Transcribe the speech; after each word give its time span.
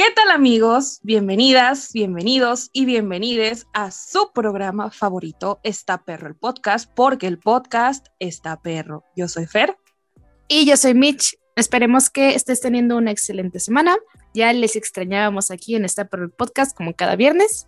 ¿Qué 0.00 0.10
tal 0.16 0.30
amigos? 0.30 0.98
Bienvenidas, 1.02 1.92
bienvenidos 1.92 2.70
y 2.72 2.86
bienvenides 2.86 3.66
a 3.74 3.90
su 3.90 4.32
programa 4.32 4.90
favorito, 4.90 5.60
Está 5.62 6.02
Perro 6.04 6.28
el 6.28 6.36
Podcast, 6.36 6.90
porque 6.96 7.26
el 7.26 7.38
podcast 7.38 8.06
está 8.18 8.56
perro. 8.62 9.04
Yo 9.14 9.28
soy 9.28 9.44
Fer. 9.44 9.76
Y 10.48 10.64
yo 10.64 10.78
soy 10.78 10.94
Mitch. 10.94 11.36
Esperemos 11.54 12.08
que 12.08 12.34
estés 12.34 12.62
teniendo 12.62 12.96
una 12.96 13.10
excelente 13.10 13.60
semana. 13.60 13.94
Ya 14.32 14.50
les 14.54 14.74
extrañábamos 14.74 15.50
aquí 15.50 15.74
en 15.74 15.84
Está 15.84 16.06
Perro 16.06 16.24
el 16.24 16.30
Podcast 16.30 16.74
como 16.74 16.94
cada 16.94 17.14
viernes. 17.14 17.66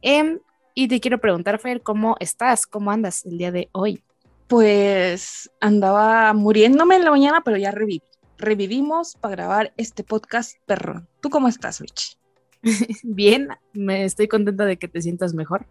Em, 0.00 0.38
y 0.74 0.88
te 0.88 1.00
quiero 1.00 1.20
preguntar, 1.20 1.58
Fer, 1.58 1.82
¿cómo 1.82 2.16
estás? 2.18 2.66
¿Cómo 2.66 2.92
andas 2.92 3.26
el 3.26 3.36
día 3.36 3.52
de 3.52 3.68
hoy? 3.72 4.02
Pues 4.46 5.50
andaba 5.60 6.32
muriéndome 6.32 6.96
en 6.96 7.04
la 7.04 7.10
mañana, 7.10 7.42
pero 7.44 7.58
ya 7.58 7.72
reviví 7.72 8.00
revivimos 8.38 9.16
para 9.16 9.36
grabar 9.36 9.74
este 9.76 10.04
podcast 10.04 10.58
perro. 10.66 11.06
¿Tú 11.20 11.30
cómo 11.30 11.48
estás, 11.48 11.80
Rich? 11.80 12.18
Bien, 13.02 13.48
me 13.72 14.04
estoy 14.04 14.28
contenta 14.28 14.64
de 14.64 14.76
que 14.76 14.88
te 14.88 15.02
sientas 15.02 15.34
mejor. 15.34 15.66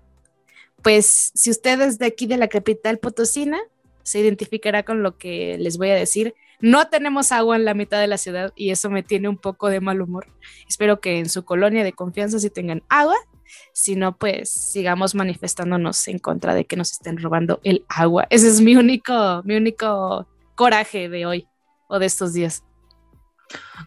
Pues 0.82 1.32
si 1.34 1.50
usted 1.50 1.80
es 1.82 1.98
de 1.98 2.08
aquí 2.08 2.28
de 2.28 2.38
la 2.38 2.48
capital 2.48 3.00
potosina, 3.00 3.60
se 4.04 4.20
identificará 4.20 4.84
con 4.84 5.02
lo 5.02 5.18
que 5.18 5.58
les 5.58 5.78
voy 5.78 5.90
a 5.90 5.96
decir. 5.96 6.36
No 6.60 6.88
tenemos 6.88 7.32
agua 7.32 7.56
en 7.56 7.66
la 7.66 7.74
mitad 7.74 8.00
de 8.00 8.08
la 8.08 8.18
ciudad 8.18 8.52
y 8.56 8.72
eso 8.72 8.90
me 8.90 9.04
tiene 9.04 9.30
un 9.30 9.38
poco 9.38 9.70
de 9.70 9.82
mal 9.82 10.02
humor. 10.02 10.28
Espero 10.68 11.00
que 11.00 11.20
en 11.20 11.30
su 11.30 11.46
colonia 11.46 11.84
de 11.84 11.94
confianza 11.94 12.40
sí 12.40 12.50
tengan 12.50 12.84
agua. 12.90 13.16
Si 13.72 13.96
no, 13.96 14.18
pues 14.18 14.50
sigamos 14.52 15.16
manifestándonos 15.16 16.08
en 16.08 16.20
contra 16.20 16.56
de 16.56 16.66
que 16.66 16.76
nos 16.76 16.92
estén 16.92 17.18
robando 17.18 17.60
el 17.64 17.86
agua. 17.88 18.28
Ese 18.30 18.48
es 18.48 18.62
mi 18.62 18.76
único, 18.76 19.42
mi 19.46 19.56
único 19.56 20.28
coraje 20.56 21.10
de 21.10 21.26
hoy 21.26 21.48
o 21.94 22.00
de 22.00 22.08
estos 22.08 22.34
días? 22.34 22.64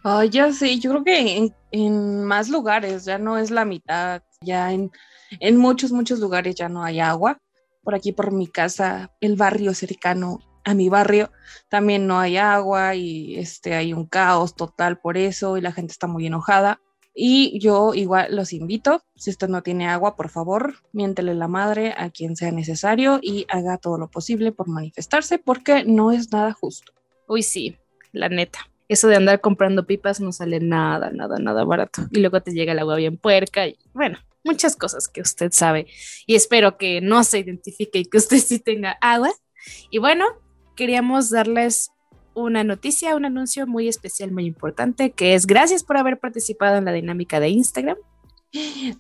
Ay, 0.04 0.30
ya 0.30 0.52
sé, 0.52 0.78
yo 0.78 0.90
creo 0.90 1.04
que 1.04 1.52
en, 1.72 2.24
más 2.24 2.48
lugares 2.48 3.04
ya 3.04 3.18
no 3.18 3.36
es 3.36 3.50
la 3.50 3.64
mitad, 3.64 4.22
ya 4.40 4.72
en, 4.72 4.92
en 5.40 5.56
muchos, 5.56 5.90
muchos 5.90 6.20
lugares 6.20 6.54
ya 6.54 6.68
no 6.68 6.84
hay 6.84 7.00
agua. 7.00 7.38
Por 7.82 7.94
aquí, 7.94 8.12
por 8.12 8.32
mi 8.32 8.46
casa, 8.46 9.12
el 9.20 9.34
barrio 9.34 9.74
cercano 9.74 10.38
a 10.64 10.74
mi 10.74 10.88
barrio, 10.88 11.30
también 11.68 12.06
no 12.06 12.18
hay 12.18 12.36
agua 12.36 12.94
y 12.94 13.36
este, 13.36 13.74
hay 13.74 13.92
un 13.92 14.06
caos 14.06 14.54
total 14.54 14.98
por 14.98 15.16
eso 15.16 15.56
y 15.56 15.60
la 15.60 15.72
gente 15.72 15.92
está 15.92 16.06
muy 16.06 16.26
enojada. 16.26 16.80
Y 17.14 17.58
yo 17.60 17.94
igual 17.94 18.34
los 18.34 18.52
invito, 18.52 19.02
si 19.16 19.30
usted 19.30 19.48
no 19.48 19.62
tiene 19.62 19.88
agua, 19.88 20.16
por 20.16 20.28
favor, 20.28 20.74
miéntele 20.92 21.34
la 21.34 21.48
madre 21.48 21.94
a 21.96 22.10
quien 22.10 22.36
sea 22.36 22.52
necesario 22.52 23.18
y 23.22 23.46
haga 23.48 23.78
todo 23.78 23.96
lo 23.98 24.10
posible 24.10 24.52
por 24.52 24.68
manifestarse 24.68 25.38
porque 25.38 25.84
no 25.84 26.12
es 26.12 26.30
nada 26.30 26.52
justo. 26.52 26.92
Uy, 27.28 27.42
sí, 27.42 27.78
la 28.16 28.28
neta. 28.28 28.70
Eso 28.88 29.08
de 29.08 29.16
andar 29.16 29.40
comprando 29.40 29.86
pipas 29.86 30.20
no 30.20 30.32
sale 30.32 30.60
nada, 30.60 31.10
nada, 31.10 31.38
nada 31.38 31.64
barato. 31.64 32.02
Y 32.10 32.20
luego 32.20 32.40
te 32.40 32.52
llega 32.52 32.72
el 32.72 32.78
agua 32.78 32.96
bien 32.96 33.16
puerca 33.16 33.66
y 33.66 33.76
bueno, 33.92 34.18
muchas 34.44 34.76
cosas 34.76 35.08
que 35.08 35.20
usted 35.20 35.50
sabe. 35.52 35.86
Y 36.26 36.36
espero 36.36 36.78
que 36.78 37.00
no 37.00 37.24
se 37.24 37.40
identifique 37.40 37.98
y 37.98 38.04
que 38.04 38.18
usted 38.18 38.38
sí 38.38 38.58
tenga 38.58 38.96
agua. 39.00 39.32
Y 39.90 39.98
bueno, 39.98 40.24
queríamos 40.76 41.30
darles 41.30 41.90
una 42.34 42.64
noticia, 42.64 43.16
un 43.16 43.24
anuncio 43.24 43.66
muy 43.66 43.88
especial, 43.88 44.30
muy 44.30 44.44
importante, 44.44 45.10
que 45.10 45.34
es 45.34 45.46
gracias 45.46 45.82
por 45.82 45.96
haber 45.96 46.18
participado 46.18 46.76
en 46.76 46.84
la 46.84 46.92
dinámica 46.92 47.40
de 47.40 47.48
Instagram. 47.48 47.96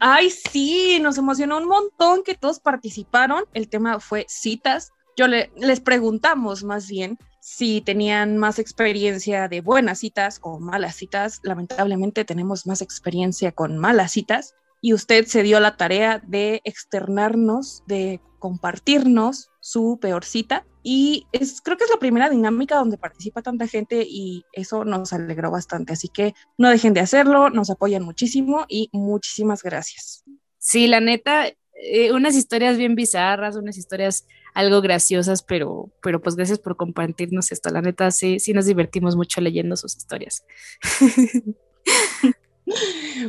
Ay, 0.00 0.30
sí, 0.30 0.98
nos 1.00 1.18
emocionó 1.18 1.58
un 1.58 1.68
montón 1.68 2.22
que 2.24 2.34
todos 2.34 2.60
participaron. 2.60 3.44
El 3.52 3.68
tema 3.68 4.00
fue 4.00 4.26
citas. 4.28 4.92
Yo 5.16 5.26
le, 5.26 5.50
les 5.56 5.80
preguntamos 5.80 6.62
más 6.64 6.88
bien 6.88 7.18
si 7.40 7.80
tenían 7.80 8.38
más 8.38 8.58
experiencia 8.58 9.48
de 9.48 9.60
buenas 9.60 10.00
citas 10.00 10.40
o 10.42 10.58
malas 10.58 10.96
citas. 10.96 11.40
Lamentablemente 11.42 12.24
tenemos 12.24 12.66
más 12.66 12.82
experiencia 12.82 13.52
con 13.52 13.78
malas 13.78 14.12
citas 14.12 14.54
y 14.80 14.92
usted 14.92 15.26
se 15.26 15.42
dio 15.42 15.60
la 15.60 15.76
tarea 15.76 16.20
de 16.26 16.60
externarnos, 16.64 17.82
de 17.86 18.20
compartirnos 18.38 19.50
su 19.60 19.98
peor 20.00 20.24
cita. 20.24 20.66
Y 20.82 21.26
es, 21.32 21.60
creo 21.60 21.76
que 21.76 21.84
es 21.84 21.90
la 21.90 21.98
primera 21.98 22.30
dinámica 22.30 22.76
donde 22.76 22.98
participa 22.98 23.42
tanta 23.42 23.66
gente 23.66 24.04
y 24.08 24.44
eso 24.52 24.84
nos 24.84 25.12
alegró 25.12 25.50
bastante. 25.50 25.92
Así 25.92 26.08
que 26.08 26.34
no 26.58 26.68
dejen 26.68 26.94
de 26.94 27.00
hacerlo, 27.00 27.50
nos 27.50 27.70
apoyan 27.70 28.04
muchísimo 28.04 28.64
y 28.68 28.88
muchísimas 28.92 29.62
gracias. 29.62 30.24
Sí, 30.58 30.86
la 30.86 31.00
neta, 31.00 31.48
eh, 31.48 32.12
unas 32.12 32.36
historias 32.36 32.76
bien 32.76 32.94
bizarras, 32.94 33.56
unas 33.56 33.76
historias 33.78 34.26
algo 34.56 34.80
graciosas, 34.80 35.42
pero, 35.42 35.90
pero 36.00 36.22
pues 36.22 36.34
gracias 36.34 36.58
por 36.58 36.76
compartirnos 36.76 37.52
esto. 37.52 37.68
La 37.68 37.82
neta, 37.82 38.10
sí, 38.10 38.40
sí 38.40 38.54
nos 38.54 38.64
divertimos 38.64 39.14
mucho 39.14 39.42
leyendo 39.42 39.76
sus 39.76 39.94
historias. 39.94 40.46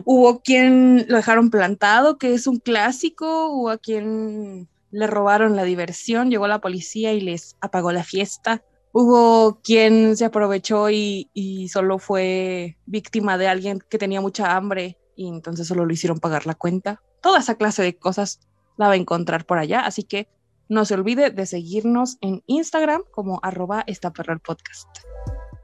Hubo 0.05 0.39
quien 0.39 1.05
lo 1.09 1.17
dejaron 1.17 1.49
plantado, 1.49 2.17
que 2.17 2.33
es 2.33 2.47
un 2.47 2.59
clásico, 2.59 3.49
hubo 3.49 3.69
a 3.69 3.77
quien 3.77 4.69
le 4.89 5.07
robaron 5.07 5.57
la 5.57 5.65
diversión, 5.65 6.31
llegó 6.31 6.47
la 6.47 6.61
policía 6.61 7.11
y 7.11 7.19
les 7.19 7.57
apagó 7.59 7.91
la 7.91 8.05
fiesta. 8.05 8.63
Hubo 8.93 9.59
quien 9.61 10.15
se 10.15 10.23
aprovechó 10.23 10.89
y, 10.89 11.29
y 11.33 11.67
solo 11.67 11.99
fue 11.99 12.77
víctima 12.85 13.37
de 13.37 13.49
alguien 13.49 13.83
que 13.89 13.97
tenía 13.97 14.21
mucha 14.21 14.55
hambre 14.55 14.97
y 15.17 15.27
entonces 15.27 15.67
solo 15.67 15.85
lo 15.85 15.93
hicieron 15.93 16.19
pagar 16.19 16.47
la 16.47 16.55
cuenta. 16.55 17.01
Toda 17.21 17.39
esa 17.39 17.55
clase 17.55 17.83
de 17.83 17.97
cosas 17.97 18.39
la 18.77 18.87
va 18.87 18.93
a 18.93 18.97
encontrar 18.97 19.45
por 19.45 19.57
allá, 19.57 19.81
así 19.81 20.03
que 20.03 20.29
no 20.69 20.85
se 20.85 20.93
olvide 20.93 21.29
de 21.29 21.45
seguirnos 21.45 22.17
en 22.21 22.43
Instagram 22.47 23.03
como 23.11 23.39
arroba 23.43 23.83
esta 23.87 24.11
podcast. 24.11 24.87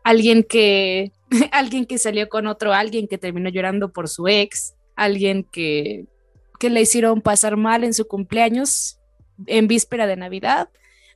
Alguien 0.03 0.43
que, 0.43 1.11
alguien 1.51 1.85
que 1.85 1.97
salió 1.97 2.29
con 2.29 2.47
otro, 2.47 2.73
alguien 2.73 3.07
que 3.07 3.17
terminó 3.17 3.49
llorando 3.49 3.91
por 3.91 4.07
su 4.09 4.27
ex, 4.27 4.75
alguien 4.95 5.43
que, 5.43 6.05
que 6.59 6.69
le 6.69 6.81
hicieron 6.81 7.21
pasar 7.21 7.57
mal 7.57 7.83
en 7.83 7.93
su 7.93 8.07
cumpleaños, 8.07 8.99
en 9.47 9.67
víspera 9.67 10.07
de 10.07 10.15
Navidad, 10.15 10.69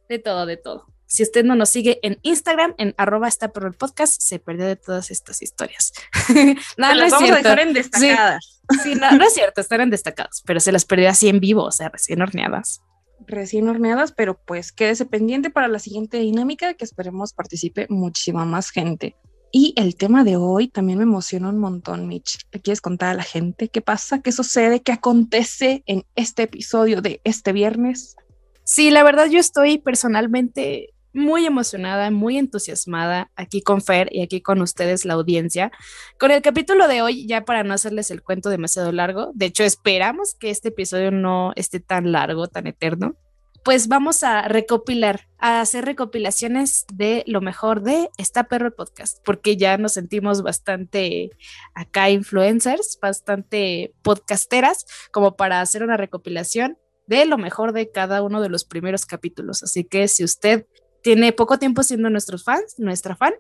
de 0.10 0.20
todo, 0.20 0.46
de 0.46 0.58
todo. 0.58 0.86
Si 1.10 1.24
usted 1.24 1.46
no 1.46 1.56
nos 1.56 1.70
sigue 1.70 2.00
en 2.02 2.20
Instagram, 2.22 2.76
en 2.78 2.94
arroba 2.98 3.30
está 3.30 3.54
por 3.54 3.66
el 3.66 3.74
podcast, 3.74 4.22
se 4.22 4.40
perdió 4.40 4.66
de 4.66 4.76
todas 4.76 5.10
estas 5.10 5.42
historias. 5.42 5.94
no, 6.78 6.94
las 6.94 7.12
vamos 7.12 7.32
a 7.32 7.36
dejar 7.36 7.60
en 7.60 7.74
destacadas. 7.74 8.62
Sí, 8.84 8.96
no, 8.96 9.10
no, 9.12 9.26
es 9.26 9.34
cierto, 9.34 9.62
están 9.62 9.80
en 9.80 9.90
destacadas, 9.90 10.44
pero 10.46 10.60
se 10.60 10.74
las 10.74 10.84
perdió 10.84 11.10
así 11.10 11.30
en 11.30 11.40
vivo, 11.40 11.64
o 11.64 11.72
sea, 11.72 11.88
recién 11.88 12.22
horneadas 12.22 12.82
recién 13.26 13.68
horneadas, 13.68 14.12
pero 14.12 14.38
pues 14.38 14.72
quédese 14.72 15.06
pendiente 15.06 15.50
para 15.50 15.68
la 15.68 15.80
siguiente 15.80 16.18
dinámica 16.20 16.74
que 16.74 16.86
esperemos 16.86 17.34
participe 17.34 17.88
muchísima 17.90 18.46
más 18.46 18.70
gente. 18.70 19.16
Y 19.52 19.74
el 19.78 19.96
tema 19.96 20.24
de 20.24 20.36
hoy 20.36 20.68
también 20.68 21.00
me 21.00 21.04
emociona 21.04 21.50
un 21.50 21.58
montón, 21.58 22.08
Mitch. 22.08 22.46
¿Le 22.52 22.60
quieres 22.60 22.82
contar 22.82 23.10
a 23.10 23.14
la 23.14 23.24
gente 23.24 23.70
qué 23.70 23.82
pasa, 23.82 24.22
qué 24.22 24.32
sucede, 24.32 24.82
qué 24.82 24.92
acontece 24.92 25.84
en 25.86 26.06
este 26.16 26.44
episodio 26.44 27.02
de 27.02 27.22
este 27.24 27.54
viernes? 27.54 28.16
Sí, 28.64 28.92
la 28.92 29.04
verdad 29.04 29.28
yo 29.28 29.40
estoy 29.40 29.78
personalmente 29.78 30.94
muy 31.18 31.46
emocionada, 31.46 32.12
muy 32.12 32.38
entusiasmada 32.38 33.32
aquí 33.36 33.62
con 33.62 33.82
Fer 33.82 34.08
y 34.12 34.22
aquí 34.22 34.42
con 34.42 34.62
ustedes, 34.62 35.04
la 35.04 35.16
audiencia, 35.16 35.72
con 36.20 36.32
el 36.32 36.42
capítulo 36.42 36.88
de 36.88 37.02
hoy, 37.02 37.28
ya 37.28 37.44
para 37.44 37.64
no 37.64 37.74
hacerles 37.74 38.12
el 38.12 38.22
cuento 38.22 38.50
demasiado 38.50 38.92
largo. 38.92 39.32
De 39.34 39.48
hecho, 39.48 39.64
esperamos 39.64 40.36
que 40.36 40.50
este 40.50 40.70
episodio 40.70 41.12
no 41.12 41.52
esté 41.56 41.80
tan 41.80 42.12
largo, 42.12 42.48
tan 42.48 42.68
eterno. 42.68 43.16
Pues 43.64 43.90
vamos 43.90 44.24
a 44.24 44.48
recopilar, 44.48 45.28
a 45.40 45.60
hacer 45.60 45.84
recopilaciones 45.84 46.86
de 46.94 47.24
lo 47.28 47.42
mejor 47.42 47.82
de 47.82 48.10
esta 48.18 48.46
perro 48.46 48.74
podcast, 48.74 49.18
porque 49.26 49.58
ya 49.58 49.78
nos 49.78 49.94
sentimos 49.94 50.42
bastante 50.42 51.32
acá 51.74 52.10
influencers, 52.10 52.98
bastante 53.02 53.94
podcasteras, 54.04 54.86
como 55.12 55.36
para 55.36 55.60
hacer 55.60 55.84
una 55.84 55.98
recopilación 55.98 56.78
de 57.08 57.26
lo 57.26 57.38
mejor 57.38 57.74
de 57.74 57.90
cada 57.92 58.22
uno 58.22 58.42
de 58.42 58.50
los 58.50 58.64
primeros 58.64 59.06
capítulos. 59.06 59.64
Así 59.64 59.84
que 59.84 60.08
si 60.08 60.24
usted 60.24 60.66
tiene 61.02 61.34
poco 61.34 61.60
tiempo 61.60 61.84
siendo 61.84 62.10
nuestros 62.10 62.44
fans, 62.44 62.76
nuestra 62.78 63.16
fan, 63.16 63.34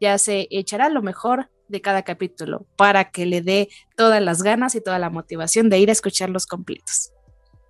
ya 0.00 0.18
se 0.18 0.48
echará 0.50 0.88
lo 0.88 1.02
mejor 1.02 1.50
de 1.68 1.80
cada 1.80 2.02
capítulo 2.02 2.66
para 2.76 3.10
que 3.10 3.26
le 3.26 3.40
dé 3.40 3.68
todas 3.96 4.22
las 4.22 4.42
ganas 4.42 4.74
y 4.74 4.80
toda 4.80 4.98
la 4.98 5.10
motivación 5.10 5.70
de 5.70 5.78
ir 5.78 5.88
a 5.88 5.92
escucharlos 5.92 6.46
completos. 6.46 7.12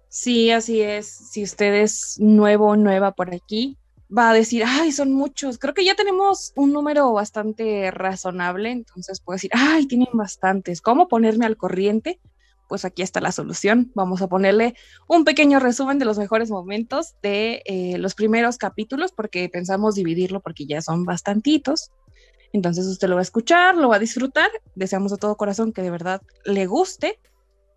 Sí, 0.09 0.51
así 0.51 0.83
es. 0.83 1.07
Si 1.07 1.43
usted 1.43 1.75
es 1.75 2.17
nuevo 2.21 2.69
o 2.69 2.77
nueva 2.77 3.13
por 3.13 3.35
aquí, 3.35 3.79
va 4.17 4.31
a 4.31 4.35
decir, 4.35 4.65
ay, 4.67 4.93
son 4.93 5.13
muchos. 5.13 5.59
Creo 5.59 5.73
que 5.73 5.85
ya 5.85 5.95
tenemos 5.95 6.53
un 6.55 6.73
número 6.73 7.13
bastante 7.13 7.91
razonable, 7.91 8.71
entonces 8.71 9.21
puede 9.21 9.37
decir, 9.37 9.51
ay, 9.55 9.87
tienen 9.87 10.11
bastantes. 10.13 10.83
¿Cómo 10.83 11.09
ponerme 11.09 11.47
al 11.47 11.57
corriente? 11.57 12.21
Pues 12.69 12.85
aquí 12.85 13.03
está 13.03 13.21
la 13.21 13.33
solución. 13.33 13.91
Vamos 13.95 14.23
a 14.23 14.29
ponerle 14.29 14.75
un 15.09 15.25
pequeño 15.25 15.61
resumen 15.61 15.99
de 15.99 16.05
los 16.05 16.19
mejores 16.19 16.51
momentos 16.51 17.15
de 17.23 17.63
eh, 17.67 17.99
los 17.99 18.15
primeros 18.15 18.57
capítulos, 18.59 19.13
porque 19.13 19.49
pensamos 19.49 19.95
dividirlo 19.95 20.41
porque 20.41 20.67
ya 20.67 20.81
son 20.81 21.05
bastantitos. 21.05 21.91
Entonces 22.53 22.87
usted 22.87 23.09
lo 23.09 23.15
va 23.15 23.21
a 23.21 23.23
escuchar, 23.23 23.77
lo 23.77 23.89
va 23.89 23.97
a 23.97 24.01
disfrutar. 24.01 24.51
Deseamos 24.75 25.13
de 25.13 25.19
todo 25.19 25.37
corazón 25.37 25.73
que 25.73 25.83
de 25.83 25.91
verdad 25.91 26.23
le 26.45 26.67
guste. 26.67 27.19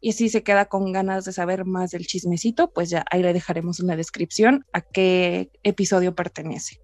Y 0.01 0.11
si 0.13 0.29
se 0.29 0.43
queda 0.43 0.65
con 0.65 0.91
ganas 0.91 1.25
de 1.25 1.33
saber 1.33 1.65
más 1.65 1.91
del 1.91 2.05
chismecito, 2.05 2.71
pues 2.71 2.89
ya 2.89 3.05
ahí 3.09 3.23
le 3.23 3.33
dejaremos 3.33 3.79
una 3.79 3.95
descripción 3.95 4.65
a 4.71 4.81
qué 4.81 5.49
episodio 5.63 6.13
pertenece. 6.13 6.79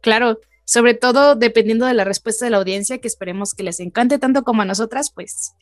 Claro, 0.00 0.38
sobre 0.64 0.94
todo 0.94 1.34
dependiendo 1.34 1.86
de 1.86 1.94
la 1.94 2.04
respuesta 2.04 2.46
de 2.46 2.50
la 2.50 2.56
audiencia, 2.56 2.98
que 2.98 3.08
esperemos 3.08 3.52
que 3.52 3.62
les 3.62 3.80
encante 3.80 4.18
tanto 4.18 4.42
como 4.42 4.62
a 4.62 4.64
nosotras, 4.64 5.10
pues 5.12 5.52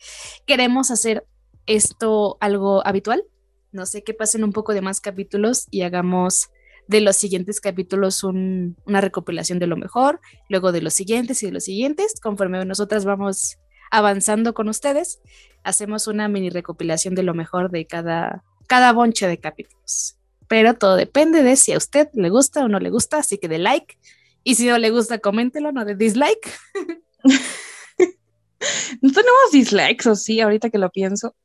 queremos 0.45 0.91
hacer 0.91 1.25
esto 1.65 2.37
algo 2.39 2.85
habitual. 2.85 3.23
No 3.71 3.85
sé, 3.85 4.03
que 4.03 4.13
pasen 4.13 4.43
un 4.43 4.51
poco 4.51 4.73
de 4.73 4.81
más 4.81 4.99
capítulos 4.99 5.67
y 5.71 5.83
hagamos 5.83 6.49
de 6.87 7.01
los 7.01 7.15
siguientes 7.15 7.61
capítulos 7.61 8.23
una 8.23 9.01
recopilación 9.01 9.59
de 9.59 9.67
lo 9.67 9.77
mejor, 9.77 10.19
luego 10.49 10.71
de 10.71 10.81
los 10.81 10.93
siguientes 10.93 11.41
y 11.41 11.45
de 11.45 11.51
los 11.53 11.63
siguientes, 11.63 12.19
conforme 12.21 12.63
nosotras 12.65 13.05
vamos 13.05 13.57
avanzando 13.91 14.53
con 14.53 14.67
ustedes, 14.67 15.21
hacemos 15.63 16.07
una 16.07 16.27
mini 16.27 16.49
recopilación 16.49 17.15
de 17.15 17.23
lo 17.23 17.33
mejor 17.33 17.71
de 17.71 17.85
cada, 17.85 18.43
cada 18.67 18.93
bonche 18.93 19.27
de 19.27 19.39
capítulos. 19.39 20.17
Pero 20.47 20.73
todo 20.73 20.95
depende 20.95 21.43
de 21.43 21.55
si 21.55 21.71
a 21.71 21.77
usted 21.77 22.09
le 22.13 22.29
gusta 22.29 22.65
o 22.65 22.67
no 22.67 22.79
le 22.79 22.89
gusta, 22.89 23.19
así 23.19 23.37
que 23.37 23.47
de 23.47 23.57
like. 23.57 23.97
Y 24.43 24.55
si 24.55 24.67
no 24.67 24.77
le 24.77 24.89
gusta, 24.89 25.19
coméntelo, 25.19 25.71
no 25.71 25.85
de 25.85 25.95
dislike. 25.95 26.51
no 29.01 29.11
tenemos 29.11 29.51
dislikes, 29.51 30.09
o 30.09 30.15
sí, 30.15 30.41
ahorita 30.41 30.69
que 30.69 30.77
lo 30.77 30.89
pienso. 30.89 31.35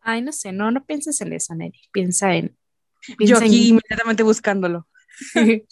Ay, 0.00 0.22
no 0.22 0.32
sé, 0.32 0.52
no, 0.52 0.70
no 0.70 0.84
pienses 0.84 1.20
en 1.20 1.32
eso, 1.32 1.54
Nelly. 1.54 1.80
Piensa 1.92 2.34
en. 2.34 2.56
Yo 3.18 3.38
aquí 3.38 3.68
inmediatamente 3.68 4.22
buscándolo. 4.22 4.86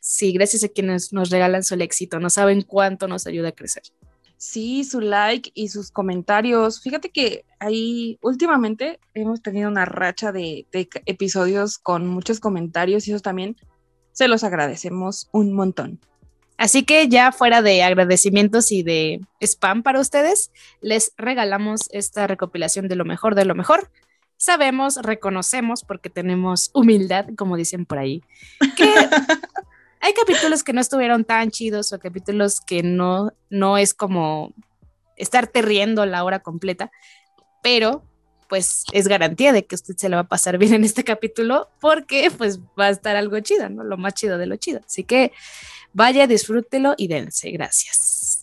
sí, 0.00 0.32
gracias 0.32 0.64
a 0.64 0.68
quienes 0.68 1.12
nos 1.12 1.30
regalan 1.30 1.64
su 1.64 1.74
éxito. 1.74 2.20
No 2.20 2.30
saben 2.30 2.62
cuánto 2.62 3.08
nos 3.08 3.26
ayuda 3.26 3.48
a 3.48 3.52
crecer. 3.52 3.82
Sí, 4.36 4.84
su 4.84 5.00
like 5.00 5.50
y 5.54 5.68
sus 5.68 5.90
comentarios. 5.90 6.80
Fíjate 6.80 7.10
que 7.10 7.44
ahí 7.60 8.18
últimamente 8.20 9.00
hemos 9.14 9.42
tenido 9.42 9.70
una 9.70 9.84
racha 9.84 10.32
de, 10.32 10.66
de, 10.72 10.88
episodios 11.06 11.78
con 11.78 12.06
muchos 12.06 12.40
comentarios 12.40 13.06
y 13.08 13.12
eso 13.12 13.20
también 13.20 13.56
se 14.12 14.28
los 14.28 14.44
agradecemos 14.44 15.28
un 15.32 15.52
montón. 15.52 16.00
Así 16.56 16.84
que 16.84 17.08
ya 17.08 17.32
fuera 17.32 17.62
de 17.62 17.82
agradecimientos 17.82 18.70
y 18.70 18.82
de 18.82 19.20
spam 19.40 19.82
para 19.82 20.00
ustedes, 20.00 20.52
les 20.80 21.12
regalamos 21.16 21.88
esta 21.90 22.26
recopilación 22.26 22.88
de 22.88 22.96
lo 22.96 23.04
mejor 23.04 23.34
de 23.34 23.44
lo 23.44 23.54
mejor. 23.54 23.90
Sabemos, 24.36 24.96
reconocemos, 24.96 25.82
porque 25.84 26.10
tenemos 26.10 26.70
humildad, 26.72 27.26
como 27.36 27.56
dicen 27.56 27.86
por 27.86 27.98
ahí, 27.98 28.22
que 28.76 28.84
hay 30.00 30.12
capítulos 30.14 30.62
que 30.62 30.72
no 30.72 30.80
estuvieron 30.80 31.24
tan 31.24 31.50
chidos 31.50 31.92
o 31.92 31.98
capítulos 31.98 32.60
que 32.60 32.82
no, 32.82 33.32
no 33.50 33.78
es 33.78 33.94
como 33.94 34.52
estarte 35.16 35.62
riendo 35.62 36.06
la 36.06 36.24
hora 36.24 36.40
completa, 36.40 36.90
pero 37.62 38.04
pues 38.48 38.84
es 38.92 39.08
garantía 39.08 39.52
de 39.52 39.66
que 39.66 39.74
usted 39.74 39.96
se 39.96 40.08
le 40.08 40.16
va 40.16 40.22
a 40.22 40.28
pasar 40.28 40.58
bien 40.58 40.74
en 40.74 40.84
este 40.84 41.02
capítulo 41.02 41.70
porque 41.80 42.30
pues 42.36 42.60
va 42.78 42.86
a 42.86 42.90
estar 42.90 43.16
algo 43.16 43.40
chido, 43.40 43.68
¿no? 43.68 43.82
Lo 43.82 43.96
más 43.96 44.14
chido 44.14 44.38
de 44.38 44.46
lo 44.46 44.56
chido. 44.56 44.80
Así 44.86 45.04
que 45.04 45.32
vaya, 45.94 46.26
disfrútelo 46.26 46.94
y 46.98 47.08
dense. 47.08 47.50
Gracias. 47.50 48.42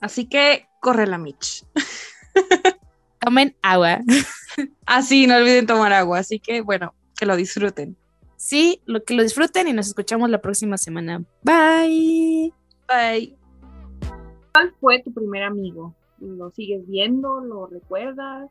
Así 0.00 0.26
que 0.26 0.68
corre 0.80 1.06
la 1.06 1.16
Mitch. 1.16 1.64
Tomen 3.20 3.56
agua. 3.62 4.00
Así, 4.86 5.26
no 5.26 5.36
olviden 5.36 5.66
tomar 5.66 5.94
agua. 5.94 6.18
Así 6.18 6.38
que 6.38 6.60
bueno, 6.60 6.94
que 7.18 7.24
lo 7.24 7.36
disfruten. 7.36 7.96
Sí, 8.36 8.82
lo 8.84 9.02
que 9.02 9.14
lo 9.14 9.22
disfruten 9.22 9.68
y 9.68 9.72
nos 9.72 9.86
escuchamos 9.86 10.28
la 10.28 10.42
próxima 10.42 10.76
semana. 10.76 11.24
Bye. 11.42 12.52
Bye. 12.86 13.38
¿Cuál 14.52 14.74
fue 14.78 15.02
tu 15.02 15.14
primer 15.14 15.44
amigo? 15.44 15.94
¿Lo 16.20 16.50
sigues 16.50 16.86
viendo? 16.86 17.40
¿Lo 17.40 17.66
recuerdas? 17.66 18.50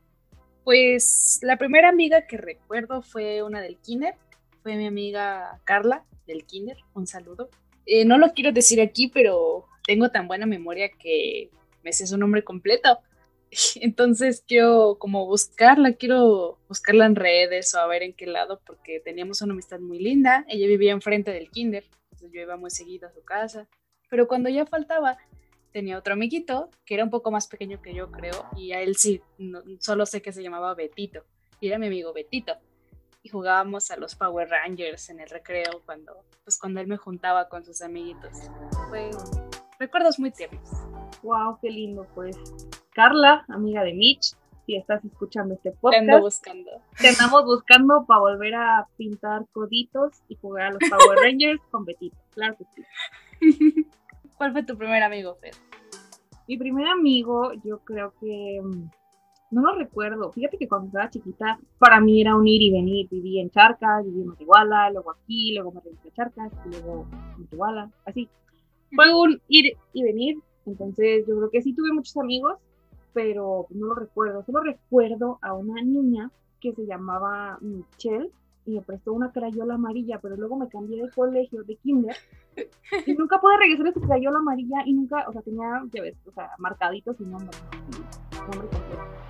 Pues 0.64 1.38
la 1.42 1.56
primera 1.56 1.90
amiga 1.90 2.26
que 2.26 2.38
recuerdo 2.38 3.02
fue 3.02 3.42
una 3.42 3.60
del 3.60 3.76
kinder, 3.76 4.16
fue 4.62 4.76
mi 4.76 4.86
amiga 4.86 5.60
Carla 5.64 6.04
del 6.26 6.44
kinder, 6.44 6.78
un 6.94 7.06
saludo. 7.06 7.48
Eh, 7.86 8.04
no 8.04 8.18
lo 8.18 8.32
quiero 8.32 8.52
decir 8.52 8.80
aquí, 8.80 9.08
pero 9.08 9.66
tengo 9.86 10.10
tan 10.10 10.28
buena 10.28 10.46
memoria 10.46 10.88
que 10.90 11.50
me 11.82 11.92
sé 11.92 12.06
su 12.06 12.16
nombre 12.16 12.42
completo. 12.42 12.98
Entonces 13.76 14.42
quiero 14.46 14.96
como 14.98 15.26
buscarla, 15.26 15.92
quiero 15.92 16.58
buscarla 16.68 17.06
en 17.06 17.16
redes 17.16 17.74
o 17.74 17.80
a 17.80 17.86
ver 17.86 18.02
en 18.02 18.14
qué 18.14 18.26
lado, 18.26 18.60
porque 18.66 19.00
teníamos 19.00 19.42
una 19.42 19.52
amistad 19.52 19.80
muy 19.80 19.98
linda. 19.98 20.44
Ella 20.48 20.66
vivía 20.66 20.92
enfrente 20.92 21.30
del 21.30 21.50
kinder, 21.50 21.84
entonces 22.04 22.30
yo 22.32 22.40
iba 22.40 22.56
muy 22.56 22.70
seguido 22.70 23.08
a 23.08 23.12
su 23.12 23.22
casa. 23.22 23.68
Pero 24.10 24.28
cuando 24.28 24.48
ya 24.48 24.66
faltaba, 24.66 25.18
tenía 25.72 25.98
otro 25.98 26.14
amiguito 26.14 26.70
que 26.84 26.94
era 26.94 27.04
un 27.04 27.10
poco 27.10 27.30
más 27.30 27.48
pequeño 27.48 27.82
que 27.82 27.94
yo, 27.94 28.10
creo, 28.10 28.46
y 28.56 28.72
a 28.72 28.80
él 28.80 28.96
sí, 28.96 29.20
solo 29.80 30.06
sé 30.06 30.22
que 30.22 30.32
se 30.32 30.42
llamaba 30.42 30.74
Betito, 30.74 31.24
y 31.60 31.66
era 31.66 31.78
mi 31.78 31.88
amigo 31.88 32.12
Betito. 32.12 32.56
Y 33.24 33.30
jugábamos 33.30 33.90
a 33.90 33.96
los 33.96 34.14
Power 34.14 34.50
Rangers 34.50 35.08
en 35.08 35.18
el 35.18 35.30
recreo 35.30 35.80
cuando, 35.86 36.12
pues 36.44 36.58
cuando 36.58 36.80
él 36.82 36.86
me 36.86 36.98
juntaba 36.98 37.48
con 37.48 37.64
sus 37.64 37.80
amiguitos. 37.80 38.30
Fue 38.90 39.10
recuerdos 39.78 40.18
muy 40.18 40.30
tiernos. 40.30 40.68
Wow, 41.22 41.58
qué 41.62 41.70
lindo, 41.70 42.06
pues. 42.14 42.36
Carla, 42.92 43.46
amiga 43.48 43.82
de 43.82 43.94
Mitch, 43.94 44.36
si 44.66 44.76
estás 44.76 45.02
escuchando 45.06 45.54
este 45.54 45.72
podcast. 45.72 46.04
Te 46.04 46.12
ando 46.12 46.20
buscando. 46.20 46.70
Te 47.00 47.08
andamos 47.08 47.46
buscando 47.46 48.04
para 48.06 48.20
volver 48.20 48.54
a 48.56 48.86
pintar 48.98 49.46
coditos 49.52 50.22
y 50.28 50.36
jugar 50.36 50.66
a 50.66 50.70
los 50.72 50.82
Power 50.90 51.18
Rangers 51.18 51.62
con 51.70 51.86
Betito. 51.86 52.18
Claro 52.34 52.58
que 52.58 52.64
sí. 52.74 52.84
¿Cuál 54.36 54.52
fue 54.52 54.64
tu 54.64 54.76
primer 54.76 55.02
amigo, 55.02 55.34
Fer? 55.36 55.54
Mi 56.46 56.58
primer 56.58 56.88
amigo, 56.88 57.54
yo 57.64 57.78
creo 57.84 58.12
que 58.20 58.60
mm, 58.62 58.90
no 59.50 59.62
lo 59.62 59.74
recuerdo. 59.76 60.32
Fíjate 60.32 60.58
que 60.58 60.68
cuando 60.68 60.88
estaba 60.88 61.10
chiquita, 61.10 61.58
para 61.78 62.00
mí 62.00 62.20
era 62.20 62.36
un 62.36 62.46
ir 62.46 62.62
y 62.62 62.72
venir. 62.72 63.08
Viví 63.10 63.40
en 63.40 63.50
Charcas, 63.50 64.04
viví 64.04 64.22
en 64.22 64.28
Matehuala, 64.28 64.90
luego 64.90 65.12
aquí, 65.12 65.54
luego 65.54 65.72
me 65.72 65.80
regresé 65.80 66.08
a 66.08 66.12
Charcas, 66.12 66.52
y 66.66 66.70
luego 66.70 67.06
Matehuala, 67.38 67.90
así. 68.04 68.28
Fue 68.94 69.14
un 69.14 69.40
ir 69.48 69.76
y 69.92 70.02
venir. 70.02 70.38
Entonces, 70.66 71.26
yo 71.26 71.36
creo 71.36 71.50
que 71.50 71.62
sí 71.62 71.74
tuve 71.74 71.92
muchos 71.92 72.16
amigos, 72.16 72.58
pero 73.12 73.66
no 73.70 73.86
lo 73.88 73.94
recuerdo. 73.94 74.44
Solo 74.44 74.62
recuerdo 74.62 75.38
a 75.42 75.54
una 75.54 75.80
niña 75.82 76.30
que 76.60 76.72
se 76.72 76.86
llamaba 76.86 77.58
Michelle 77.60 78.30
y 78.66 78.72
me 78.72 78.82
prestó 78.82 79.12
una 79.12 79.30
crayola 79.30 79.74
amarilla, 79.74 80.18
pero 80.20 80.36
luego 80.36 80.56
me 80.56 80.68
cambié 80.68 81.02
de 81.02 81.10
colegio, 81.10 81.62
de 81.64 81.76
kinder, 81.76 82.16
y 83.06 83.12
nunca 83.14 83.40
pude 83.40 83.58
regresar 83.58 83.86
a 83.86 83.90
esa 83.90 84.00
crayola 84.00 84.38
amarilla 84.38 84.78
y 84.86 84.94
nunca, 84.94 85.28
o 85.28 85.32
sea, 85.32 85.42
tenía, 85.42 85.82
ya 85.92 86.02
ves, 86.02 86.16
o 86.26 86.32
sea, 86.32 86.50
marcaditos 86.58 87.20
y 87.20 87.24
nombre, 87.24 87.56
nombre 88.50 88.68
completo. 88.68 89.23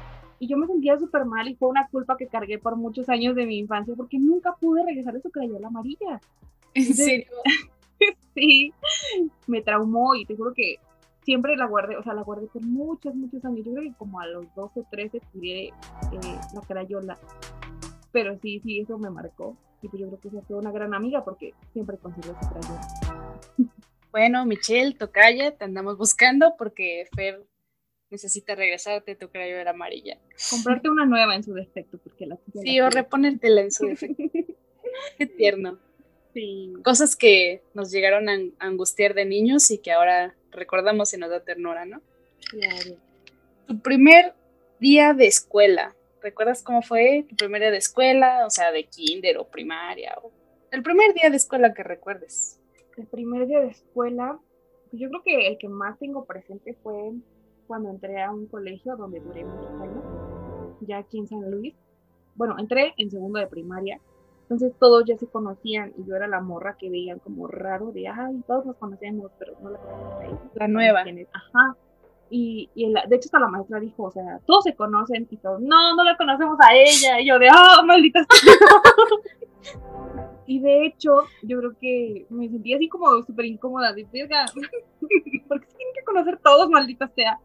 Y 0.44 0.46
yo 0.46 0.58
me 0.58 0.66
sentía 0.66 0.98
súper 0.98 1.24
mal 1.24 1.48
y 1.48 1.54
fue 1.54 1.70
una 1.70 1.88
culpa 1.88 2.18
que 2.18 2.26
cargué 2.26 2.58
por 2.58 2.76
muchos 2.76 3.08
años 3.08 3.34
de 3.34 3.46
mi 3.46 3.56
infancia 3.56 3.94
porque 3.96 4.18
nunca 4.18 4.54
pude 4.60 4.84
regresar 4.84 5.14
a 5.14 5.18
esa 5.18 5.30
crayola 5.30 5.68
amarilla. 5.68 6.20
¿En 6.74 6.94
serio? 6.94 7.32
sí, 8.34 8.70
me 9.46 9.62
traumó 9.62 10.14
y 10.14 10.26
te 10.26 10.36
juro 10.36 10.52
que 10.52 10.76
siempre 11.22 11.56
la 11.56 11.64
guardé, 11.64 11.96
o 11.96 12.02
sea, 12.02 12.12
la 12.12 12.24
guardé 12.24 12.46
por 12.48 12.60
muchos, 12.60 13.14
muchos 13.14 13.42
años. 13.46 13.64
Yo 13.64 13.72
creo 13.72 13.90
que 13.90 13.96
como 13.96 14.20
a 14.20 14.26
los 14.26 14.54
12, 14.54 14.84
13 14.90 15.20
tiré 15.32 15.68
eh, 15.68 15.72
la 16.52 16.60
crayola 16.60 17.18
pero 18.12 18.38
sí, 18.40 18.60
sí, 18.60 18.80
eso 18.80 18.98
me 18.98 19.10
marcó. 19.10 19.56
Y 19.82 19.88
pues 19.88 20.00
yo 20.00 20.06
creo 20.06 20.20
que 20.20 20.28
esa 20.28 20.42
fue 20.42 20.56
una 20.56 20.70
gran 20.70 20.94
amiga 20.94 21.24
porque 21.24 21.54
siempre 21.72 21.96
consiguió 21.98 22.36
su 22.40 22.48
crayona. 22.48 23.40
Bueno, 24.12 24.46
Michelle, 24.46 24.94
tocaya, 24.94 25.56
te 25.56 25.64
andamos 25.64 25.98
buscando 25.98 26.54
porque 26.56 27.08
Fer 27.16 27.44
necesita 28.14 28.54
regresarte 28.54 29.16
tu 29.16 29.28
crayona 29.28 29.70
amarilla. 29.70 30.18
Comprarte 30.50 30.88
una 30.88 31.04
nueva 31.04 31.34
en 31.34 31.42
su 31.42 31.52
defecto, 31.52 31.98
porque 31.98 32.26
la 32.26 32.38
Sí, 32.62 32.80
o 32.80 32.88
reponértela 32.88 33.60
en 33.60 33.72
su 33.72 33.86
defecto. 33.88 34.22
Qué 35.18 35.26
tierno. 35.26 35.78
Sí. 36.32 36.72
Cosas 36.84 37.16
que 37.16 37.62
nos 37.74 37.90
llegaron 37.90 38.28
a 38.28 38.38
angustiar 38.58 39.14
de 39.14 39.24
niños 39.24 39.70
y 39.70 39.78
que 39.78 39.92
ahora 39.92 40.34
recordamos 40.50 41.12
y 41.12 41.18
nos 41.18 41.30
da 41.30 41.40
ternura, 41.40 41.84
¿no? 41.84 42.00
Claro. 42.50 42.96
Tu 43.66 43.80
primer 43.80 44.34
día 44.80 45.12
de 45.12 45.26
escuela. 45.26 45.94
¿Recuerdas 46.22 46.62
cómo 46.62 46.82
fue 46.82 47.26
tu 47.28 47.36
primer 47.36 47.60
día 47.60 47.70
de 47.70 47.78
escuela? 47.78 48.46
O 48.46 48.50
sea, 48.50 48.72
de 48.72 48.84
kinder 48.84 49.38
o 49.38 49.48
primaria. 49.48 50.14
O 50.22 50.32
el 50.70 50.82
primer 50.82 51.14
día 51.14 51.30
de 51.30 51.36
escuela 51.36 51.74
que 51.74 51.82
recuerdes. 51.82 52.60
El 52.96 53.06
primer 53.06 53.46
día 53.46 53.60
de 53.60 53.68
escuela, 53.68 54.38
pues 54.90 55.00
yo 55.02 55.08
creo 55.08 55.22
que 55.22 55.48
el 55.48 55.58
que 55.58 55.68
más 55.68 55.98
tengo 55.98 56.24
presente 56.24 56.74
fue 56.82 57.12
cuando 57.66 57.90
entré 57.90 58.22
a 58.22 58.30
un 58.30 58.46
colegio 58.46 58.96
donde 58.96 59.20
duré 59.20 59.44
muchos 59.44 59.70
años, 59.80 60.04
ya 60.80 60.98
aquí 60.98 61.18
en 61.18 61.26
San 61.26 61.50
Luis. 61.50 61.74
Bueno, 62.34 62.56
entré 62.58 62.94
en 62.96 63.10
segundo 63.10 63.38
de 63.38 63.46
primaria, 63.46 64.00
entonces 64.42 64.72
todos 64.78 65.04
ya 65.06 65.16
se 65.16 65.26
conocían 65.26 65.92
y 65.96 66.04
yo 66.04 66.16
era 66.16 66.28
la 66.28 66.40
morra 66.40 66.76
que 66.78 66.90
veían 66.90 67.18
como 67.18 67.46
raro 67.46 67.92
de, 67.92 68.08
ay, 68.08 68.42
todos 68.46 68.66
nos 68.66 68.76
conocemos, 68.76 69.32
pero 69.38 69.54
no 69.62 69.70
la 69.70 69.78
conocemos 69.78 70.40
La 70.54 70.68
nueva. 70.68 71.04
Ajá. 71.32 71.76
Y, 72.30 72.68
y 72.74 72.92
de 72.92 73.16
hecho 73.16 73.26
hasta 73.26 73.38
la 73.38 73.48
maestra 73.48 73.80
dijo, 73.80 74.04
o 74.04 74.10
sea, 74.10 74.40
todos 74.46 74.64
se 74.64 74.74
conocen 74.74 75.26
y 75.30 75.36
todos, 75.36 75.60
no, 75.60 75.94
no 75.94 76.04
la 76.04 76.16
conocemos 76.16 76.58
a 76.60 76.74
ella. 76.74 77.20
Y 77.20 77.28
yo 77.28 77.38
de, 77.38 77.48
ah, 77.48 77.78
oh, 77.80 77.86
maldita 77.86 78.20
Y 80.46 80.60
de 80.60 80.86
hecho, 80.86 81.22
yo 81.42 81.58
creo 81.58 81.72
que 81.80 82.26
me 82.28 82.48
sentí 82.48 82.74
así 82.74 82.88
como 82.88 83.22
súper 83.24 83.46
incómoda, 83.46 83.94
de 83.94 84.06
verga, 84.12 84.44
porque 85.48 85.66
se 85.66 85.76
tienen 85.76 85.94
que 85.94 86.04
conocer 86.04 86.38
todos, 86.42 86.68
maldita 86.68 87.08
sea. 87.08 87.40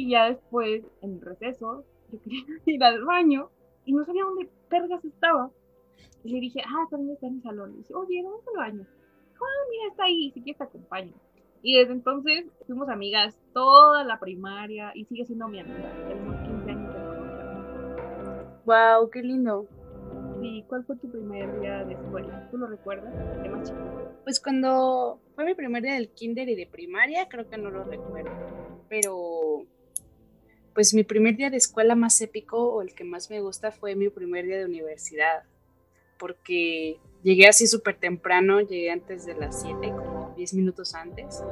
Y 0.00 0.08
ya 0.08 0.30
después, 0.30 0.82
en 1.02 1.16
el 1.16 1.20
receso, 1.20 1.84
yo 2.10 2.18
quería 2.22 2.42
ir 2.64 2.82
al 2.82 3.04
baño 3.04 3.50
y 3.84 3.92
no 3.92 4.02
sabía 4.06 4.24
dónde 4.24 4.48
pergas 4.70 5.04
estaba. 5.04 5.50
Y 6.24 6.32
le 6.32 6.40
dije, 6.40 6.62
ah, 6.66 6.86
también 6.90 7.12
está 7.12 7.26
en 7.26 7.34
el 7.34 7.42
salón. 7.42 7.74
Y 7.74 7.76
dice, 7.78 7.92
oye, 7.92 8.22
vamos 8.22 8.40
al 8.48 8.56
baño. 8.56 8.86
Ah, 9.34 9.66
mira, 9.70 9.90
está 9.90 10.04
ahí, 10.04 10.30
si 10.30 10.40
quieres 10.40 10.56
te 10.56 10.64
acompaño. 10.64 11.12
Y 11.62 11.76
desde 11.76 11.92
entonces 11.92 12.46
fuimos 12.66 12.88
amigas 12.88 13.38
toda 13.52 14.02
la 14.04 14.18
primaria 14.18 14.90
y 14.94 15.04
sigue 15.04 15.26
siendo 15.26 15.48
mi 15.48 15.60
amiga. 15.60 15.92
Tenemos 16.08 16.48
15 16.48 16.70
años 16.70 16.94
de 16.94 17.00
conocernos. 17.04 18.64
Wow, 18.64 19.10
qué 19.10 19.22
lindo. 19.22 19.68
¿Y 20.40 20.62
cuál 20.62 20.82
fue 20.86 20.96
tu 20.96 21.10
primer 21.10 21.60
día 21.60 21.84
de 21.84 21.92
escuela? 21.92 22.48
¿Tú 22.50 22.56
lo 22.56 22.68
recuerdas? 22.68 23.12
¿De 23.42 23.50
más 23.50 23.68
chiquito? 23.68 24.12
Pues 24.24 24.40
cuando 24.40 25.20
fue 25.34 25.44
mi 25.44 25.54
primer 25.54 25.82
día 25.82 25.92
del 25.92 26.08
kinder 26.08 26.48
y 26.48 26.54
de 26.54 26.66
primaria, 26.66 27.28
creo 27.28 27.50
que 27.50 27.58
no 27.58 27.68
lo 27.68 27.84
recuerdo. 27.84 28.30
Pero 28.88 29.66
pues 30.74 30.94
mi 30.94 31.04
primer 31.04 31.36
día 31.36 31.50
de 31.50 31.56
escuela 31.56 31.94
más 31.94 32.20
épico 32.20 32.72
o 32.72 32.82
el 32.82 32.94
que 32.94 33.04
más 33.04 33.30
me 33.30 33.40
gusta 33.40 33.72
fue 33.72 33.94
mi 33.94 34.08
primer 34.08 34.46
día 34.46 34.58
de 34.58 34.64
universidad. 34.64 35.42
Porque 36.18 36.98
llegué 37.22 37.48
así 37.48 37.66
súper 37.66 37.96
temprano, 37.96 38.60
llegué 38.60 38.90
antes 38.90 39.26
de 39.26 39.34
las 39.34 39.62
7, 39.62 39.88
como 39.90 40.34
10 40.36 40.54
minutos 40.54 40.94
antes. 40.94 41.42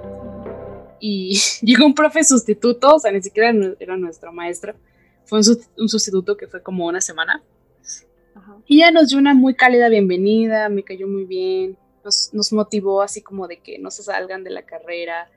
Y 1.01 1.39
llegó 1.63 1.87
un 1.87 1.95
profe 1.95 2.25
sustituto, 2.25 2.97
o 2.97 2.99
sea, 2.99 3.13
ni 3.13 3.23
siquiera 3.23 3.53
era 3.79 3.97
nuestro 3.97 4.33
maestro. 4.33 4.75
Fue 5.25 5.39
un, 5.39 5.89
sustituto 5.89 6.37
que 6.37 6.47
fue 6.47 6.63
como 6.63 6.87
una 6.87 7.01
semana. 7.01 7.43
Y 8.67 8.79
ya 8.79 8.91
nos 8.91 9.09
dio 9.09 9.19
una 9.19 9.35
muy 9.35 9.55
cálida 9.55 9.89
bienvenida, 9.89 10.69
me 10.69 10.85
cayó 10.85 11.09
muy 11.09 11.25
bien, 11.25 11.77
nos, 12.05 12.33
nos, 12.33 12.53
motivó 12.53 13.03
así 13.03 13.21
como 13.21 13.49
de 13.49 13.59
que 13.59 13.79
no 13.79 13.91
se 13.91 14.03
salgan 14.03 14.45
de 14.45 14.51
la 14.51 14.63
carrera 14.63 15.29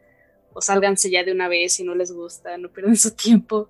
o 0.53 0.61
sálganse 0.61 1.09
ya 1.09 1.23
de 1.23 1.31
una 1.31 1.47
vez 1.47 1.73
si 1.73 1.83
no 1.83 1.95
les 1.95 2.11
gusta, 2.11 2.57
no 2.57 2.71
pierdan 2.71 2.95
su 2.95 3.15
tiempo. 3.15 3.69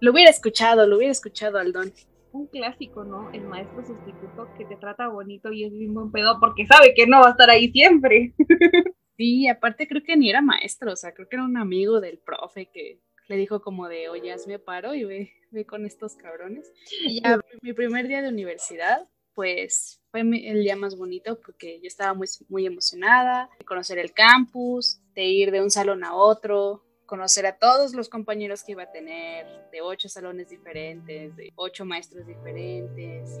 Lo 0.00 0.12
hubiera 0.12 0.30
escuchado, 0.30 0.86
lo 0.86 0.96
hubiera 0.96 1.12
escuchado 1.12 1.58
al 1.58 1.72
don. 1.72 1.92
Un 2.32 2.46
clásico, 2.46 3.04
¿no? 3.04 3.30
El 3.32 3.42
maestro 3.42 3.84
sustituto 3.84 4.48
que 4.56 4.64
te 4.64 4.76
trata 4.76 5.08
bonito 5.08 5.52
y 5.52 5.64
es 5.64 5.72
bien 5.72 5.92
buen 5.92 6.12
pedo 6.12 6.38
porque 6.40 6.66
sabe 6.66 6.94
que 6.94 7.06
no 7.06 7.20
va 7.20 7.28
a 7.28 7.30
estar 7.30 7.50
ahí 7.50 7.70
siempre. 7.72 8.34
sí, 9.16 9.48
aparte 9.48 9.88
creo 9.88 10.02
que 10.04 10.16
ni 10.16 10.30
era 10.30 10.40
maestro, 10.40 10.92
o 10.92 10.96
sea, 10.96 11.12
creo 11.12 11.28
que 11.28 11.36
era 11.36 11.44
un 11.44 11.56
amigo 11.56 12.00
del 12.00 12.18
profe 12.18 12.70
que 12.72 13.00
le 13.28 13.36
dijo 13.36 13.60
como 13.60 13.88
de, 13.88 14.08
oye, 14.08 14.32
hazme 14.32 14.58
paro 14.58 14.94
y 14.94 15.04
ve, 15.04 15.32
ve 15.50 15.64
con 15.64 15.86
estos 15.86 16.16
cabrones. 16.16 16.72
Y 17.04 17.22
ya 17.22 17.40
mi 17.62 17.72
primer 17.72 18.08
día 18.08 18.22
de 18.22 18.28
universidad, 18.28 19.08
pues 19.34 20.00
fue 20.10 20.20
el 20.20 20.62
día 20.62 20.76
más 20.76 20.96
bonito 20.96 21.38
porque 21.40 21.80
yo 21.80 21.86
estaba 21.86 22.14
muy, 22.14 22.26
muy 22.48 22.66
emocionada 22.66 23.48
de 23.58 23.64
conocer 23.64 23.98
el 23.98 24.12
campus, 24.12 25.00
de 25.14 25.24
ir 25.24 25.50
de 25.50 25.62
un 25.62 25.70
salón 25.70 26.04
a 26.04 26.14
otro, 26.14 26.84
conocer 27.06 27.46
a 27.46 27.58
todos 27.58 27.92
los 27.94 28.08
compañeros 28.08 28.62
que 28.62 28.72
iba 28.72 28.84
a 28.84 28.92
tener, 28.92 29.46
de 29.72 29.80
ocho 29.82 30.08
salones 30.08 30.48
diferentes, 30.48 31.36
de 31.36 31.52
ocho 31.56 31.84
maestros 31.84 32.26
diferentes. 32.26 33.36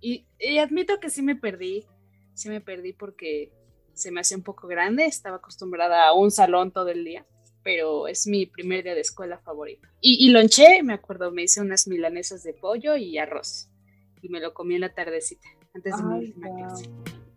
Y, 0.00 0.24
admito 0.58 1.00
que 1.00 1.10
sí 1.10 1.22
me 1.22 1.34
perdí, 1.34 1.84
sí 2.34 2.48
me 2.48 2.60
perdí 2.60 2.92
porque 2.92 3.52
se 3.92 4.12
me 4.12 4.20
hacía 4.20 4.36
un 4.36 4.44
poco 4.44 4.68
grande, 4.68 5.06
estaba 5.06 5.36
acostumbrada 5.36 6.06
a 6.06 6.14
un 6.14 6.30
salón 6.30 6.70
todo 6.72 6.88
el 6.88 7.04
día 7.04 7.26
pero 7.64 8.08
es 8.08 8.26
mi 8.26 8.46
primer 8.46 8.82
día 8.82 8.94
de 8.94 9.02
escuela 9.02 9.36
favorito. 9.40 9.86
Y, 10.00 10.26
y 10.26 10.30
lonché, 10.30 10.82
me 10.82 10.94
acuerdo, 10.94 11.30
me 11.32 11.42
hice 11.42 11.60
unas 11.60 11.86
milanesas 11.86 12.42
de 12.42 12.54
pollo 12.54 12.96
y 12.96 13.18
arroz. 13.18 13.68
Y 14.22 14.28
me 14.28 14.40
lo 14.40 14.54
comí 14.54 14.74
en 14.74 14.82
la 14.82 14.94
tardecita, 14.94 15.48
antes 15.74 15.96
de 15.96 16.02
mi 16.02 16.18
última 16.18 16.54
clase. 16.54 16.90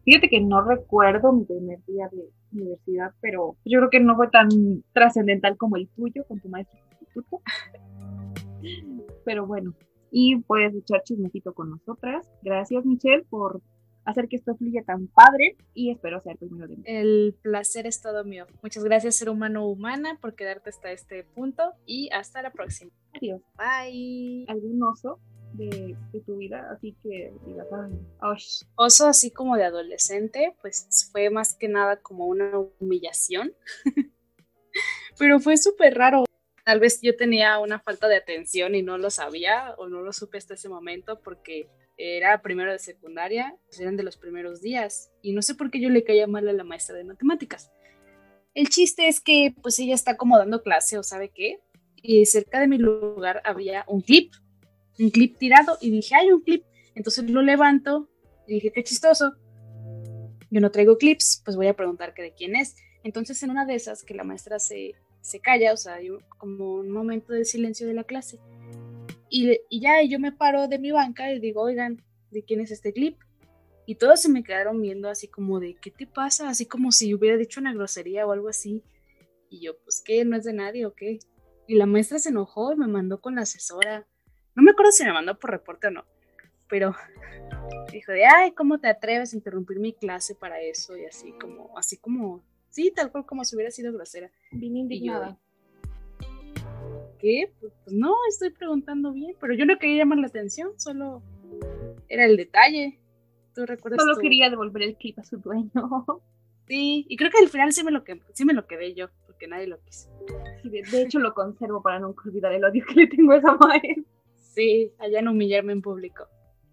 Fíjate 0.04 0.30
que 0.30 0.42
no 0.42 0.64
recuerdo 0.64 1.32
mi 1.32 1.46
primer 1.46 1.84
día 1.86 2.10
de 2.12 2.30
universidad, 2.52 3.14
pero 3.22 3.56
yo 3.66 3.80
creo 3.80 3.90
que 3.90 4.00
no 4.00 4.16
fue 4.16 4.30
tan 4.30 4.50
trascendental 4.94 5.58
como 5.58 5.78
el 5.78 5.88
tuyo 5.90 6.26
con 6.28 6.40
tu 6.40 6.50
maestro 6.50 6.80
pero 9.26 9.46
bueno, 9.46 9.74
y 10.12 10.38
puedes 10.38 10.74
echar 10.76 11.04
chismecito 11.04 11.54
con 11.54 11.70
nosotras. 11.70 12.28
Gracias, 12.42 12.86
Michelle, 12.86 13.24
por 13.30 13.62
hacer 14.06 14.28
que 14.28 14.36
esto 14.36 14.56
fluya 14.56 14.84
tan 14.84 15.08
padre 15.08 15.58
y 15.74 15.92
espero 15.92 16.20
ser 16.22 16.38
primero 16.38 16.68
de 16.68 16.78
mí. 16.78 16.84
El 16.86 17.36
placer 17.42 17.86
es 17.86 18.02
todo 18.02 18.24
mío. 18.24 18.46
Muchas 18.64 18.84
gracias, 18.84 19.16
ser 19.16 19.30
humano 19.30 19.68
humana, 19.68 20.18
por 20.22 20.36
quedarte 20.36 20.70
hasta 20.70 20.92
este 20.92 21.24
punto 21.24 21.74
y 21.86 22.10
hasta 22.12 22.42
la 22.42 22.52
próxima. 22.52 22.92
Adiós. 23.14 23.42
Bye. 23.58 24.46
¿Algún 24.48 24.82
oso 24.84 25.20
de, 25.53 25.96
tu 26.25 26.38
vida? 26.38 26.70
Así 26.72 26.96
que 27.03 27.34
digas, 27.46 27.67
Oso 28.75 29.08
así 29.08 29.31
como 29.31 29.55
de 29.58 29.65
adolescente, 29.65 30.55
pues 30.62 31.10
fue 31.12 31.29
más 31.29 31.55
que 31.55 31.67
nada 31.67 31.98
como 31.98 32.27
una 32.27 32.51
humillación. 32.79 33.53
Pero 35.17 35.39
fue 35.39 35.58
súper 35.58 35.96
raro. 35.96 36.25
Tal 36.63 36.79
vez 36.79 37.00
yo 37.01 37.15
tenía 37.15 37.60
una 37.60 37.79
falta 37.79 38.08
de 38.08 38.15
atención 38.15 38.75
y 38.75 38.84
no 38.84 38.98
lo 38.98 39.10
sabía 39.10 39.74
o 39.77 39.88
no 39.88 40.01
lo 40.01 40.13
supe 40.13 40.38
hasta 40.38 40.53
ese 40.53 40.70
momento 40.70 41.20
porque 41.22 41.70
era 41.98 42.41
primero 42.41 42.72
de 42.72 42.79
secundaria, 42.79 43.55
pues, 43.67 43.79
eran 43.79 43.98
de 43.98 44.03
los 44.03 44.17
primeros 44.17 44.62
días, 44.62 45.12
y 45.22 45.34
no 45.34 45.41
sé 45.41 45.55
por 45.55 45.70
qué 45.70 45.79
yo 45.79 45.89
le 45.89 46.03
caía 46.03 46.27
mal 46.27 46.48
a 46.48 46.53
la 46.53 46.63
maestra 46.63 46.96
de 46.96 47.03
matemáticas. 47.03 47.72
El 48.53 48.70
chiste 48.70 49.08
es 49.08 49.22
que 49.22 49.55
pues 49.62 49.79
ella 49.79 49.96
está 49.96 50.17
como 50.17 50.38
dando 50.38 50.62
clase 50.62 50.98
o 50.98 51.03
sabe 51.03 51.29
qué, 51.29 51.60
y 52.01 52.25
cerca 52.25 52.60
de 52.60 52.67
mi 52.67 52.77
lugar 52.77 53.41
había 53.46 53.86
un 53.88 54.01
clip, 54.01 54.34
un 55.01 55.10
clip 55.10 55.38
tirado, 55.38 55.77
y 55.81 55.91
dije, 55.91 56.15
hay 56.15 56.31
un 56.31 56.41
clip, 56.41 56.63
entonces 56.96 57.29
lo 57.29 57.41
levanto, 57.41 58.10
y 58.48 58.55
dije, 58.55 58.72
qué 58.72 58.84
chistoso, 58.84 59.36
yo 60.50 60.60
no 60.60 60.72
traigo 60.72 60.98
clips, 60.98 61.41
pues 61.46 61.55
voy 61.55 61.67
a 61.67 61.75
preguntar 61.75 62.13
que 62.13 62.22
de 62.22 62.34
quién 62.34 62.55
es. 62.55 62.75
Entonces 63.03 63.41
en 63.41 63.51
una 63.51 63.65
de 63.65 63.75
esas 63.75 64.03
que 64.03 64.13
la 64.13 64.24
maestra 64.24 64.60
se, 64.60 64.96
se 65.22 65.39
calla, 65.39 65.74
o 65.74 65.77
sea, 65.77 65.96
hay 65.96 66.10
como 66.38 66.75
un 66.75 66.91
momento 66.91 67.31
de 67.34 67.46
silencio 67.46 67.88
de 67.88 67.93
la 67.93 68.03
clase, 68.03 68.39
y, 69.34 69.62
ya 69.72 70.03
yo 70.03 70.20
me 70.20 70.34
paro 70.34 70.67
de 70.67 70.77
mi 70.77 70.91
banca 70.91 71.31
y 71.31 71.39
digo, 71.39 71.62
oigan, 71.62 72.03
¿de 72.31 72.43
quién 72.43 72.60
es 72.60 72.70
este 72.70 72.91
clip? 72.91 73.17
Y 73.86 73.96
todos 73.96 74.22
se 74.22 74.29
me 74.29 74.43
quedaron 74.43 74.81
viendo 74.81 75.10
así 75.10 75.29
como 75.29 75.62
de, 75.62 75.75
¿qué 75.75 75.89
te 75.89 76.05
pasa? 76.05 76.50
Así 76.50 76.65
como 76.65 76.91
si 76.91 77.13
hubiera 77.13 77.38
dicho 77.38 77.62
una 77.62 77.74
grosería 77.74 78.27
o 78.27 78.34
algo 78.34 78.50
así. 78.50 78.84
Y 79.50 79.62
yo, 79.62 79.79
pues, 79.84 80.03
¿qué? 80.05 80.25
¿No 80.25 80.36
es 80.36 80.43
de 80.43 80.51
nadie 80.51 80.86
o 80.86 80.93
qué? 80.93 81.20
Y 81.65 81.75
la 81.75 81.86
maestra 81.86 82.20
se 82.20 82.29
enojó 82.29 82.74
y 82.74 82.75
me 82.75 82.88
mandó 82.88 83.22
con 83.22 83.36
la 83.36 83.43
asesora. 83.43 84.05
No 84.55 84.63
me 84.63 84.72
acuerdo 84.72 84.91
si 84.91 85.03
me 85.03 85.13
mandó 85.13 85.38
por 85.38 85.51
reporte 85.51 85.88
o 85.88 85.91
no, 85.91 86.05
pero 86.67 86.96
dijo 87.91 88.12
de, 88.12 88.25
ay, 88.25 88.51
¿cómo 88.51 88.79
te 88.79 88.88
atreves 88.88 89.34
a 89.34 89.36
interrumpir 89.36 89.79
mi 89.79 89.93
clase 89.93 90.36
para 90.36 90.62
eso? 90.62 90.98
Y 90.98 91.05
así 91.05 91.34
como, 91.34 91.77
así 91.77 91.98
como, 91.98 92.43
sí, 92.70 92.91
tal 92.96 93.12
cual 93.12 93.25
como 93.25 93.46
si 93.46 93.55
hubiera 93.55 93.72
sido 93.72 93.93
grosera. 93.93 94.29
Bien 94.51 94.75
indignada 94.77 95.38
qué? 97.22 97.51
Pues, 97.60 97.72
pues, 97.84 97.96
no, 97.96 98.13
estoy 98.29 98.50
preguntando 98.50 99.13
bien, 99.13 99.36
pero 99.39 99.53
yo 99.53 99.65
no 99.65 99.77
quería 99.77 100.00
llamar 100.00 100.17
la 100.17 100.27
atención, 100.27 100.72
solo 100.77 101.22
era 102.10 102.25
el 102.25 102.36
detalle. 102.36 103.00
¿Tú 103.53 103.65
recuerdas? 103.65 104.01
Solo 104.01 104.17
quería 104.17 104.50
devolver 104.50 104.81
el 104.84 104.96
clip 104.96 105.20
a 105.20 105.24
su 105.24 105.38
dueño. 105.38 105.72
Sí, 106.67 107.05
y 107.10 107.17
creo 107.17 107.29
que 107.29 107.39
al 107.39 107.50
final 107.50 107.74
sí 107.74 107.84
me 107.84 107.91
lo, 107.91 108.05
que, 108.05 108.22
sí 108.31 108.46
me 108.46 108.53
lo 108.53 108.65
quedé 108.65 108.93
yo, 108.93 109.10
porque 109.25 109.46
nadie 109.46 109.67
lo 109.67 109.81
quiso. 109.81 110.10
de, 110.63 111.01
hecho 111.01 111.20
lo 111.20 111.34
conservo 111.34 111.81
para 111.81 112.00
nunca 112.00 112.24
olvidar 112.25 112.53
el 112.53 112.63
odio 112.63 112.86
que 112.88 112.93
le 112.93 113.08
tengo 113.08 113.34
a 113.34 113.38
esa 113.38 113.58
maestra. 113.58 114.03
Sí, 114.53 114.91
allá 115.00 115.22
no 115.22 115.31
humillarme 115.31 115.72
en 115.72 115.81
público, 115.81 116.27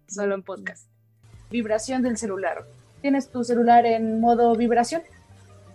solo 0.07 0.35
en 0.35 0.43
podcast. 0.43 0.85
Vibración 1.49 2.01
del 2.01 2.17
celular. 2.17 2.65
¿Tienes 3.01 3.29
tu 3.29 3.43
celular 3.45 3.85
en 3.85 4.19
modo 4.19 4.53
vibración? 4.55 5.01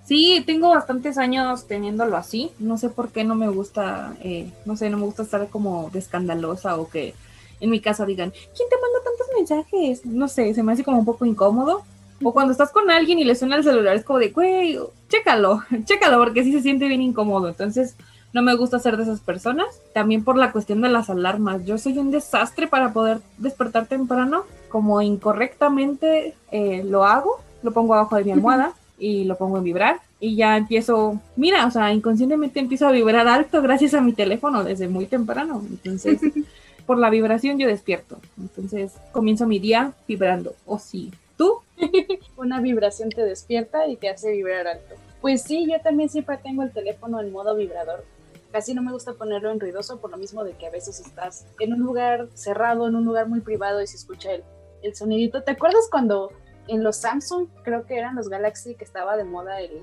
Sí, 0.04 0.42
tengo 0.46 0.68
bastantes 0.68 1.16
años 1.16 1.66
teniéndolo 1.66 2.18
así. 2.18 2.50
No 2.58 2.76
sé 2.76 2.90
por 2.90 3.11
qué 3.11 3.25
no 3.25 3.34
me 3.34 3.49
gusta, 3.49 4.14
eh, 4.23 4.50
no 4.66 4.76
sé, 4.76 4.90
no 4.90 4.99
me 4.99 5.06
gusta 5.06 5.23
estar 5.23 5.49
como 5.49 5.88
de 5.90 5.99
escandalosa 5.99 6.76
o 6.76 6.90
que 6.90 7.14
en 7.61 7.70
mi 7.70 7.80
casa 7.80 8.04
digan, 8.04 8.30
¿quién 8.30 8.68
te 8.68 8.76
manda 8.76 8.99
tantos 9.02 9.26
mensajes? 9.34 10.04
No 10.04 10.28
sé, 10.28 10.52
se 10.52 10.62
me 10.62 10.73
hace 10.73 10.84
como 10.84 10.99
un 10.99 11.06
poco 11.06 11.25
incómodo. 11.25 11.84
O 12.23 12.32
cuando 12.32 12.52
estás 12.52 12.70
con 12.70 12.90
alguien 12.90 13.18
y 13.18 13.25
le 13.25 13.34
suena 13.34 13.56
el 13.56 13.64
celular, 13.64 13.96
es 13.96 14.04
como 14.04 14.18
de, 14.18 14.28
güey, 14.28 14.78
chécalo, 15.08 15.62
chécalo, 15.84 16.18
porque 16.18 16.44
sí 16.44 16.52
se 16.52 16.61
siente 16.61 16.87
bien 16.87 17.00
incómodo. 17.00 17.49
Entonces, 17.49 17.96
no 18.35 18.43
me 18.43 18.55
gusta 18.55 18.79
ser 18.79 18.99
de 18.99 19.05
esas 19.05 19.21
personas. 19.21 19.81
También 19.95 20.23
por 20.23 20.37
la 20.37 20.53
cuestión 20.53 20.83
de 20.83 20.91
las 20.91 21.09
alarmas. 21.09 21.64
Yo 21.64 21.79
soy 21.79 21.97
un 21.97 22.11
desastre 22.11 22.69
para 22.69 22.93
poder 22.93 23.21
despertar 23.38 23.87
temprano. 23.87 24.45
Como 24.69 25.00
incorrectamente 25.00 26.35
eh, 26.50 26.85
lo 26.85 27.05
hago, 27.05 27.41
lo 27.62 27.73
pongo 27.73 27.95
abajo 27.95 28.17
de 28.17 28.25
mi 28.25 28.33
almohada 28.33 28.75
y 28.99 29.25
lo 29.25 29.38
pongo 29.38 29.57
en 29.57 29.64
vibrar 29.64 30.00
y 30.25 30.37
ya 30.37 30.57
empiezo, 30.57 31.21
mira, 31.37 31.67
o 31.67 31.71
sea, 31.71 31.93
inconscientemente 31.93 32.59
empiezo 32.59 32.87
a 32.87 32.93
vibrar 32.93 33.29
alto 33.29 33.61
gracias 33.61 33.93
a 33.93 34.00
mi 34.00 34.14
teléfono 34.14 34.64
desde 34.64 34.88
muy 34.88 35.05
temprano. 35.05 35.62
Entonces, 35.69 36.19
por 36.87 36.99
la 36.99 37.11
vibración 37.11 37.59
yo 37.59 37.69
despierto. 37.69 38.19
Entonces, 38.38 38.95
comienzo 39.12 39.47
mi 39.47 39.59
día 39.59 39.93
vibrando. 40.09 40.55
¿O 40.64 40.79
sí? 40.79 41.12
¿Tú? 41.37 41.59
Una 42.38 42.62
vibración 42.62 43.11
te 43.11 43.23
despierta 43.23 43.87
y 43.87 43.97
te 43.97 44.09
hace 44.09 44.33
vibrar 44.33 44.67
alto. 44.67 44.95
Pues 45.21 45.43
sí, 45.43 45.67
yo 45.71 45.79
también 45.83 46.09
siempre 46.09 46.38
tengo 46.38 46.62
el 46.62 46.71
teléfono 46.71 47.21
en 47.21 47.31
modo 47.31 47.55
vibrador. 47.55 48.03
Casi 48.54 48.73
no 48.73 48.82
me 48.82 48.92
gusta 48.92 49.14
ponerlo 49.14 49.50
en 49.50 49.58
ruidoso 49.58 50.00
por 50.00 50.12
lo 50.12 50.16
mismo 50.16 50.44
de 50.44 50.52
que 50.52 50.68
a 50.68 50.70
veces 50.70 51.00
estás 51.00 51.44
en 51.58 51.73
un 51.73 51.80
lugar 51.80 52.28
cerrado, 52.34 52.87
en 52.87 52.94
un 52.94 53.04
lugar 53.04 53.28
muy 53.28 53.40
privado 53.40 53.82
y 53.82 53.88
se 53.88 53.96
escucha 53.96 54.30
el, 54.30 54.44
el 54.84 54.94
sonidito. 54.94 55.42
¿Te 55.42 55.50
acuerdas 55.50 55.88
cuando 55.90 56.30
en 56.68 56.84
los 56.84 56.99
Samsung, 56.99 57.49
creo 57.64 57.84
que 57.84 57.99
eran 57.99 58.14
los 58.14 58.28
Galaxy 58.28 58.76
que 58.76 58.84
estaba 58.84 59.16
de 59.16 59.25
moda 59.25 59.61
el... 59.61 59.82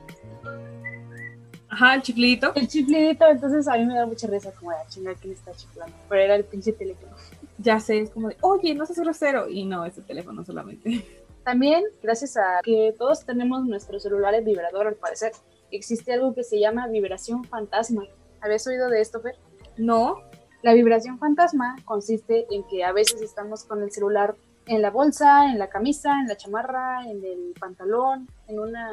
Ajá, 1.67 1.95
el 1.95 2.01
chiflidito. 2.01 2.55
El 2.55 2.69
chiflidito, 2.69 3.27
entonces 3.27 3.67
a 3.67 3.75
mí 3.75 3.83
me 3.83 3.93
da 3.93 4.05
mucha 4.05 4.27
risa 4.27 4.53
como 4.53 4.71
de 4.71 4.77
ah, 4.77 4.85
chinga 4.87 5.15
quién 5.15 5.33
está 5.33 5.51
chiflando. 5.51 5.93
Pero 6.07 6.21
era 6.21 6.35
el 6.35 6.45
pinche 6.45 6.71
teléfono. 6.71 7.11
Ya 7.57 7.77
sé, 7.81 7.99
es 7.99 8.09
como 8.11 8.29
de, 8.29 8.37
oye, 8.39 8.73
no 8.73 8.85
seas 8.85 8.99
grosero. 8.99 9.49
Y 9.49 9.65
no, 9.65 9.85
es 9.85 9.97
el 9.97 10.05
teléfono 10.05 10.45
solamente. 10.45 11.05
También, 11.43 11.83
gracias 12.01 12.37
a 12.37 12.61
que 12.63 12.95
todos 12.97 13.25
tenemos 13.25 13.65
nuestro 13.65 13.99
celular 13.99 14.33
en 14.33 14.45
vibrador 14.45 14.87
al 14.87 14.95
parecer, 14.95 15.33
existe 15.71 16.13
algo 16.13 16.33
que 16.33 16.45
se 16.45 16.57
llama 16.57 16.87
vibración 16.87 17.43
fantasma. 17.43 18.05
¿Habías 18.41 18.65
oído 18.67 18.89
de 18.89 19.01
esto, 19.01 19.21
Fer? 19.21 19.35
No. 19.77 20.17
La 20.61 20.73
vibración 20.73 21.17
fantasma 21.17 21.75
consiste 21.85 22.45
en 22.51 22.63
que 22.67 22.83
a 22.83 22.91
veces 22.91 23.21
estamos 23.21 23.63
con 23.63 23.81
el 23.81 23.91
celular 23.91 24.35
en 24.67 24.81
la 24.81 24.91
bolsa, 24.91 25.49
en 25.49 25.57
la 25.57 25.69
camisa, 25.69 26.19
en 26.19 26.27
la 26.27 26.37
chamarra, 26.37 27.03
en 27.05 27.23
el 27.23 27.53
pantalón, 27.59 28.27
en 28.47 28.59
una 28.59 28.91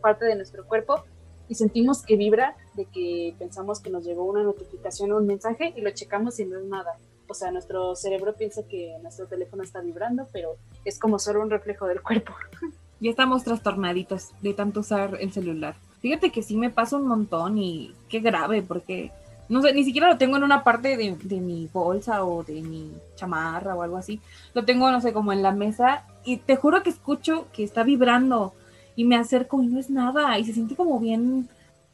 parte 0.00 0.24
de 0.24 0.36
nuestro 0.36 0.66
cuerpo 0.66 1.04
y 1.52 1.54
sentimos 1.54 2.02
que 2.02 2.16
vibra, 2.16 2.56
de 2.74 2.86
que 2.86 3.34
pensamos 3.38 3.80
que 3.80 3.90
nos 3.90 4.04
llegó 4.04 4.24
una 4.24 4.42
notificación 4.42 5.12
o 5.12 5.18
un 5.18 5.26
mensaje 5.26 5.74
y 5.76 5.82
lo 5.82 5.90
checamos 5.90 6.40
y 6.40 6.46
no 6.46 6.58
es 6.58 6.64
nada. 6.64 6.96
O 7.28 7.34
sea, 7.34 7.50
nuestro 7.50 7.94
cerebro 7.94 8.34
piensa 8.34 8.62
que 8.66 8.96
nuestro 9.02 9.26
teléfono 9.26 9.62
está 9.62 9.82
vibrando, 9.82 10.26
pero 10.32 10.56
es 10.86 10.98
como 10.98 11.18
solo 11.18 11.42
un 11.42 11.50
reflejo 11.50 11.86
del 11.86 12.02
cuerpo. 12.02 12.32
Ya 13.00 13.10
estamos 13.10 13.42
trastornaditos 13.42 14.30
de 14.42 14.54
tanto 14.54 14.78
usar 14.78 15.18
el 15.20 15.32
celular. 15.32 15.74
Fíjate 16.02 16.32
que 16.32 16.42
sí 16.42 16.56
me 16.56 16.68
pasa 16.68 16.96
un 16.96 17.06
montón 17.06 17.58
y 17.58 17.94
qué 18.08 18.18
grave, 18.18 18.60
porque 18.60 19.12
no 19.48 19.62
sé, 19.62 19.72
ni 19.72 19.84
siquiera 19.84 20.08
lo 20.08 20.18
tengo 20.18 20.36
en 20.36 20.42
una 20.42 20.64
parte 20.64 20.96
de, 20.96 21.16
de, 21.16 21.40
mi 21.40 21.68
bolsa 21.72 22.24
o 22.24 22.42
de 22.42 22.60
mi 22.60 22.92
chamarra 23.14 23.76
o 23.76 23.82
algo 23.82 23.96
así. 23.96 24.20
Lo 24.52 24.64
tengo, 24.64 24.90
no 24.90 25.00
sé, 25.00 25.12
como 25.12 25.32
en 25.32 25.42
la 25.42 25.52
mesa 25.52 26.04
y 26.24 26.38
te 26.38 26.56
juro 26.56 26.82
que 26.82 26.90
escucho 26.90 27.46
que 27.52 27.62
está 27.62 27.84
vibrando 27.84 28.52
y 28.96 29.04
me 29.04 29.16
acerco 29.16 29.62
y 29.62 29.66
no 29.66 29.78
es 29.78 29.90
nada 29.90 30.38
y 30.38 30.44
se 30.44 30.52
siente 30.52 30.74
como 30.74 30.98
bien, 30.98 31.48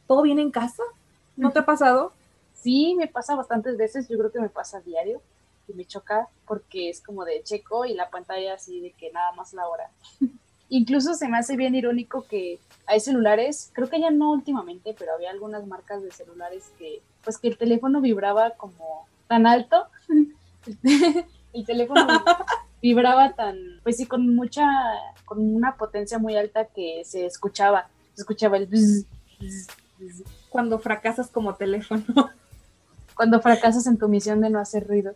todo 0.07 0.23
bien 0.23 0.39
en 0.39 0.51
casa. 0.51 0.83
¿No 1.37 1.51
te 1.51 1.59
ha 1.59 1.65
pasado? 1.65 2.11
Sí, 2.55 2.95
me 2.97 3.07
pasa 3.07 3.35
bastantes 3.35 3.77
veces, 3.77 4.09
yo 4.09 4.17
creo 4.17 4.31
que 4.31 4.41
me 4.41 4.49
pasa 4.49 4.77
a 4.79 4.81
diario 4.81 5.21
y 5.67 5.73
me 5.73 5.85
choca 5.85 6.27
porque 6.47 6.89
es 6.89 6.99
como 6.99 7.25
de 7.25 7.43
checo 7.43 7.85
y 7.85 7.93
la 7.93 8.09
pantalla 8.09 8.55
así 8.55 8.81
de 8.81 8.91
que 8.91 9.11
nada 9.11 9.31
más 9.33 9.53
la 9.53 9.67
hora. 9.67 9.89
Incluso 10.69 11.15
se 11.15 11.27
me 11.27 11.37
hace 11.37 11.55
bien 11.57 11.75
irónico 11.75 12.25
que 12.29 12.59
hay 12.85 12.99
celulares, 12.99 13.71
creo 13.73 13.89
que 13.89 13.99
ya 13.99 14.11
no 14.11 14.31
últimamente, 14.31 14.95
pero 14.97 15.13
había 15.13 15.31
algunas 15.31 15.65
marcas 15.67 16.01
de 16.01 16.11
celulares 16.11 16.71
que 16.77 17.01
pues 17.23 17.37
que 17.37 17.49
el 17.49 17.57
teléfono 17.57 18.01
vibraba 18.01 18.51
como 18.51 19.07
tan 19.27 19.45
alto, 19.45 19.85
el 21.53 21.65
teléfono 21.65 22.07
vibraba 22.81 23.33
tan, 23.33 23.57
pues 23.83 23.97
sí, 23.97 24.05
con 24.05 24.35
mucha, 24.35 24.65
con 25.25 25.55
una 25.55 25.75
potencia 25.75 26.17
muy 26.17 26.37
alta 26.37 26.65
que 26.65 27.03
se 27.05 27.25
escuchaba, 27.25 27.89
se 28.15 28.21
escuchaba 28.21 28.57
el 28.57 28.67
cuando 30.49 30.79
fracasas 30.79 31.29
como 31.29 31.55
teléfono. 31.55 32.03
Cuando 33.15 33.41
fracasas 33.41 33.85
en 33.85 33.97
tu 33.97 34.07
misión 34.07 34.39
de 34.39 34.49
no 34.49 34.59
hacer 34.59 34.87
ruido. 34.87 35.13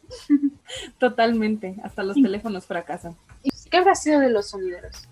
Totalmente, 0.97 1.77
hasta 1.83 2.03
los 2.03 2.15
teléfonos 2.15 2.65
fracasan. 2.65 3.15
¿Qué 3.71 3.77
habrá 3.77 3.95
sido 3.95 4.19
de 4.19 4.29
los 4.29 4.49
sonideros? 4.49 5.07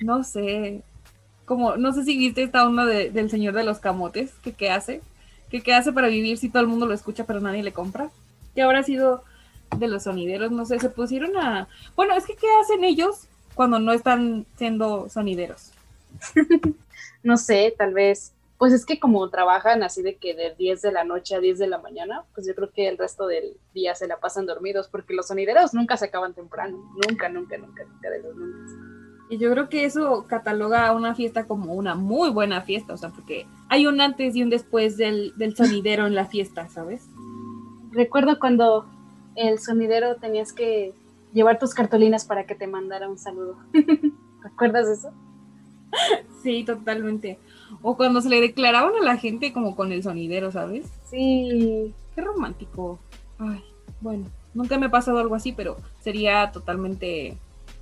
No 0.00 0.24
sé, 0.24 0.82
como, 1.44 1.76
no 1.76 1.92
sé 1.92 2.04
si 2.04 2.16
viste 2.16 2.42
esta 2.42 2.66
onda 2.66 2.84
de, 2.84 3.10
del 3.10 3.30
señor 3.30 3.54
de 3.54 3.64
los 3.64 3.78
camotes, 3.78 4.32
que 4.42 4.52
qué 4.52 4.70
hace, 4.70 5.00
que 5.50 5.62
qué 5.62 5.74
hace 5.74 5.92
para 5.92 6.08
vivir 6.08 6.38
si 6.38 6.48
todo 6.48 6.62
el 6.62 6.68
mundo 6.68 6.86
lo 6.86 6.94
escucha 6.94 7.24
pero 7.24 7.40
nadie 7.40 7.62
le 7.62 7.72
compra. 7.72 8.10
¿Qué 8.54 8.62
habrá 8.62 8.82
sido 8.82 9.24
de 9.76 9.88
los 9.88 10.04
sonideros? 10.04 10.52
No 10.52 10.66
sé, 10.66 10.78
se 10.78 10.90
pusieron 10.90 11.36
a... 11.36 11.68
Bueno, 11.96 12.14
es 12.14 12.26
que 12.26 12.36
¿qué 12.36 12.46
hacen 12.60 12.84
ellos 12.84 13.26
cuando 13.54 13.78
no 13.78 13.92
están 13.92 14.46
siendo 14.56 15.08
sonideros? 15.08 15.72
no 17.22 17.36
sé, 17.36 17.74
tal 17.76 17.94
vez 17.94 18.32
pues 18.58 18.72
es 18.72 18.84
que 18.84 18.98
como 18.98 19.30
trabajan 19.30 19.84
así 19.84 20.02
de 20.02 20.16
que 20.16 20.34
de 20.34 20.54
10 20.56 20.82
de 20.82 20.92
la 20.92 21.04
noche 21.04 21.36
a 21.36 21.40
10 21.40 21.58
de 21.58 21.68
la 21.68 21.78
mañana, 21.78 22.24
pues 22.34 22.46
yo 22.46 22.54
creo 22.56 22.70
que 22.70 22.88
el 22.88 22.98
resto 22.98 23.28
del 23.28 23.56
día 23.72 23.94
se 23.94 24.08
la 24.08 24.18
pasan 24.18 24.46
dormidos, 24.46 24.88
porque 24.88 25.14
los 25.14 25.28
sonideros 25.28 25.74
nunca 25.74 25.96
se 25.96 26.06
acaban 26.06 26.34
temprano, 26.34 26.76
nunca, 27.08 27.28
nunca, 27.28 27.56
nunca, 27.56 27.84
nunca 27.84 28.10
de 28.10 28.20
los 28.20 28.34
lunes. 28.34 28.87
Y 29.30 29.38
yo 29.38 29.50
creo 29.50 29.68
que 29.68 29.84
eso 29.84 30.24
cataloga 30.26 30.86
a 30.86 30.92
una 30.92 31.14
fiesta 31.14 31.46
como 31.46 31.74
una 31.74 31.94
muy 31.94 32.30
buena 32.30 32.62
fiesta, 32.62 32.94
o 32.94 32.96
sea, 32.96 33.10
porque 33.10 33.46
hay 33.68 33.86
un 33.86 34.00
antes 34.00 34.34
y 34.34 34.42
un 34.42 34.50
después 34.50 34.96
del, 34.96 35.34
del 35.36 35.54
sonidero 35.54 36.06
en 36.06 36.14
la 36.14 36.26
fiesta, 36.26 36.68
¿sabes? 36.68 37.08
Recuerdo 37.92 38.38
cuando 38.38 38.86
el 39.36 39.58
sonidero 39.58 40.16
tenías 40.16 40.52
que 40.52 40.94
llevar 41.32 41.58
tus 41.58 41.74
cartolinas 41.74 42.24
para 42.24 42.44
que 42.44 42.54
te 42.54 42.66
mandara 42.66 43.08
un 43.08 43.18
saludo. 43.18 43.56
¿Recuerdas 44.42 44.88
eso? 44.88 45.12
Sí, 46.42 46.64
totalmente. 46.64 47.38
O 47.82 47.96
cuando 47.96 48.20
se 48.20 48.28
le 48.28 48.40
declaraban 48.40 48.94
a 48.94 49.04
la 49.04 49.16
gente 49.16 49.52
como 49.52 49.76
con 49.76 49.92
el 49.92 50.02
sonidero, 50.02 50.50
¿sabes? 50.50 50.86
Sí. 51.10 51.94
Qué 52.14 52.20
romántico. 52.22 52.98
Ay, 53.38 53.62
bueno, 54.00 54.26
nunca 54.54 54.78
me 54.78 54.86
ha 54.86 54.90
pasado 54.90 55.18
algo 55.18 55.34
así, 55.34 55.52
pero 55.52 55.76
sería 56.00 56.50
totalmente 56.52 57.36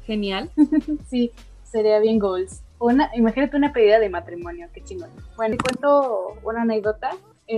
genial. 0.06 0.50
sí, 1.08 1.32
sería 1.64 1.98
bien 1.98 2.18
goals. 2.18 2.62
Una, 2.78 3.10
imagínate 3.14 3.56
una 3.56 3.72
pedida 3.72 3.98
de 3.98 4.08
matrimonio, 4.08 4.68
qué 4.72 4.82
chingón. 4.82 5.10
Bueno, 5.36 5.56
te 5.56 5.62
cuento 5.62 6.38
una 6.42 6.62
anécdota. 6.62 7.10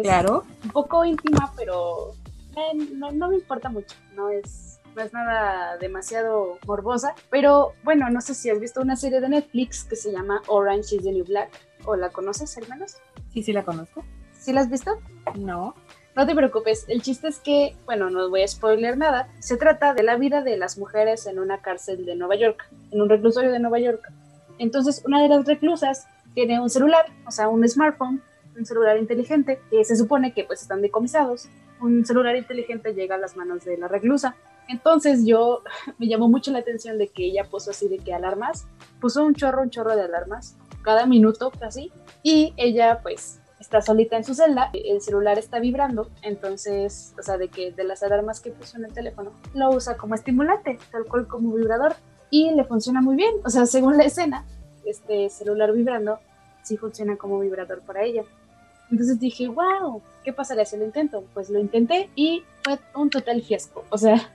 claro. 0.02 0.44
Un 0.64 0.70
poco 0.70 1.04
íntima, 1.04 1.52
pero 1.56 2.12
eh, 2.56 2.74
no, 2.94 3.10
no 3.10 3.28
me 3.28 3.36
importa 3.36 3.68
mucho. 3.68 3.96
No 4.14 4.30
es 4.30 4.78
no 4.96 5.04
es 5.04 5.12
nada 5.12 5.76
demasiado 5.76 6.58
morbosa, 6.66 7.14
pero 7.30 7.74
bueno, 7.84 8.10
no 8.10 8.20
sé 8.20 8.34
si 8.34 8.50
has 8.50 8.58
visto 8.58 8.80
una 8.80 8.96
serie 8.96 9.20
de 9.20 9.28
Netflix 9.28 9.84
que 9.84 9.94
se 9.94 10.10
llama 10.10 10.42
Orange 10.48 10.96
is 10.96 11.02
the 11.02 11.12
New 11.12 11.24
Black, 11.24 11.50
o 11.84 11.94
la 11.94 12.10
conoces, 12.10 12.56
hermanos? 12.56 12.96
Sí, 13.32 13.42
sí 13.42 13.52
la 13.52 13.64
conozco. 13.64 14.04
¿Sí 14.38 14.52
la 14.52 14.62
has 14.62 14.70
visto? 14.70 14.98
No. 15.36 15.74
No 16.18 16.26
te 16.26 16.34
preocupes, 16.34 16.84
el 16.88 17.00
chiste 17.00 17.28
es 17.28 17.38
que, 17.38 17.76
bueno, 17.86 18.10
no 18.10 18.28
voy 18.28 18.42
a 18.42 18.48
spoiler 18.48 18.98
nada, 18.98 19.28
se 19.38 19.56
trata 19.56 19.94
de 19.94 20.02
la 20.02 20.16
vida 20.16 20.42
de 20.42 20.56
las 20.56 20.76
mujeres 20.76 21.26
en 21.26 21.38
una 21.38 21.62
cárcel 21.62 22.04
de 22.04 22.16
Nueva 22.16 22.34
York, 22.34 22.68
en 22.90 23.00
un 23.00 23.08
reclusorio 23.08 23.52
de 23.52 23.60
Nueva 23.60 23.78
York. 23.78 24.02
Entonces, 24.58 25.00
una 25.06 25.22
de 25.22 25.28
las 25.28 25.46
reclusas 25.46 26.08
tiene 26.34 26.60
un 26.60 26.70
celular, 26.70 27.06
o 27.24 27.30
sea, 27.30 27.48
un 27.48 27.66
smartphone, 27.68 28.20
un 28.56 28.66
celular 28.66 28.98
inteligente, 28.98 29.60
que 29.70 29.84
se 29.84 29.94
supone 29.94 30.34
que 30.34 30.42
pues 30.42 30.60
están 30.60 30.82
decomisados. 30.82 31.46
Un 31.80 32.04
celular 32.04 32.34
inteligente 32.34 32.94
llega 32.94 33.14
a 33.14 33.18
las 33.18 33.36
manos 33.36 33.64
de 33.64 33.78
la 33.78 33.86
reclusa 33.86 34.34
entonces 34.68 35.24
yo 35.24 35.62
me 35.98 36.06
llamó 36.06 36.28
mucho 36.28 36.52
la 36.52 36.58
atención 36.58 36.98
de 36.98 37.08
que 37.08 37.24
ella 37.24 37.44
puso 37.44 37.70
así 37.70 37.88
de 37.88 37.98
que 37.98 38.14
alarmas, 38.14 38.66
puso 39.00 39.24
un 39.24 39.34
chorro, 39.34 39.62
un 39.62 39.70
chorro 39.70 39.96
de 39.96 40.02
alarmas, 40.02 40.56
cada 40.82 41.06
minuto 41.06 41.50
casi, 41.50 41.90
y 42.22 42.54
ella 42.56 43.00
pues 43.02 43.40
está 43.60 43.80
solita 43.80 44.16
en 44.16 44.24
su 44.24 44.34
celda, 44.34 44.70
el 44.72 45.00
celular 45.00 45.38
está 45.38 45.58
vibrando, 45.58 46.10
entonces, 46.22 47.14
o 47.18 47.22
sea, 47.22 47.38
de 47.38 47.48
que 47.48 47.72
de 47.72 47.84
las 47.84 48.02
alarmas 48.02 48.40
que 48.40 48.50
puso 48.50 48.76
en 48.76 48.84
el 48.84 48.92
teléfono, 48.92 49.32
lo 49.54 49.70
usa 49.70 49.96
como 49.96 50.14
estimulante, 50.14 50.78
tal 50.92 51.04
cual 51.04 51.26
como 51.26 51.54
vibrador, 51.54 51.96
y 52.30 52.50
le 52.52 52.64
funciona 52.64 53.00
muy 53.00 53.16
bien, 53.16 53.34
o 53.44 53.50
sea, 53.50 53.66
según 53.66 53.96
la 53.96 54.04
escena, 54.04 54.44
este 54.84 55.28
celular 55.28 55.72
vibrando, 55.72 56.18
sí 56.62 56.76
funciona 56.76 57.16
como 57.16 57.40
vibrador 57.40 57.80
para 57.82 58.02
ella. 58.02 58.22
Entonces 58.90 59.20
dije, 59.20 59.48
wow, 59.48 60.02
¿qué 60.24 60.32
pasaría 60.32 60.64
si 60.64 60.76
lo 60.76 60.84
intento? 60.84 61.24
Pues 61.34 61.50
lo 61.50 61.58
intenté 61.58 62.10
y 62.14 62.42
fue 62.62 62.78
un 62.94 63.10
total 63.10 63.42
fiasco, 63.42 63.84
o 63.90 63.98
sea, 63.98 64.30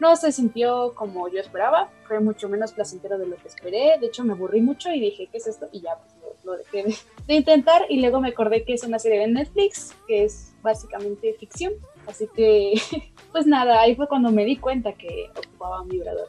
no 0.00 0.16
se 0.16 0.32
sintió 0.32 0.94
como 0.94 1.28
yo 1.28 1.40
esperaba, 1.40 1.90
fue 2.06 2.20
mucho 2.20 2.48
menos 2.48 2.72
placentero 2.72 3.18
de 3.18 3.26
lo 3.26 3.36
que 3.36 3.48
esperé, 3.48 3.98
de 3.98 4.06
hecho 4.06 4.24
me 4.24 4.32
aburrí 4.32 4.60
mucho 4.60 4.90
y 4.92 5.00
dije, 5.00 5.28
¿qué 5.30 5.38
es 5.38 5.46
esto? 5.46 5.68
Y 5.72 5.80
ya 5.80 5.96
pues 5.96 6.36
lo, 6.44 6.56
dejé 6.56 6.84
de, 7.26 7.34
intentar 7.34 7.82
y 7.88 8.00
luego 8.00 8.20
me 8.20 8.28
acordé 8.28 8.64
que 8.64 8.74
es 8.74 8.84
una 8.84 8.98
serie 8.98 9.20
de 9.20 9.28
Netflix, 9.28 9.94
que 10.06 10.24
es 10.24 10.54
básicamente 10.62 11.34
ficción, 11.34 11.72
así 12.06 12.28
que 12.34 12.74
pues 13.32 13.46
nada, 13.46 13.80
ahí 13.80 13.94
fue 13.94 14.08
cuando 14.08 14.30
me 14.30 14.44
di 14.44 14.56
cuenta 14.56 14.92
que 14.92 15.30
ocupaba 15.36 15.82
un 15.82 15.88
vibrador. 15.88 16.28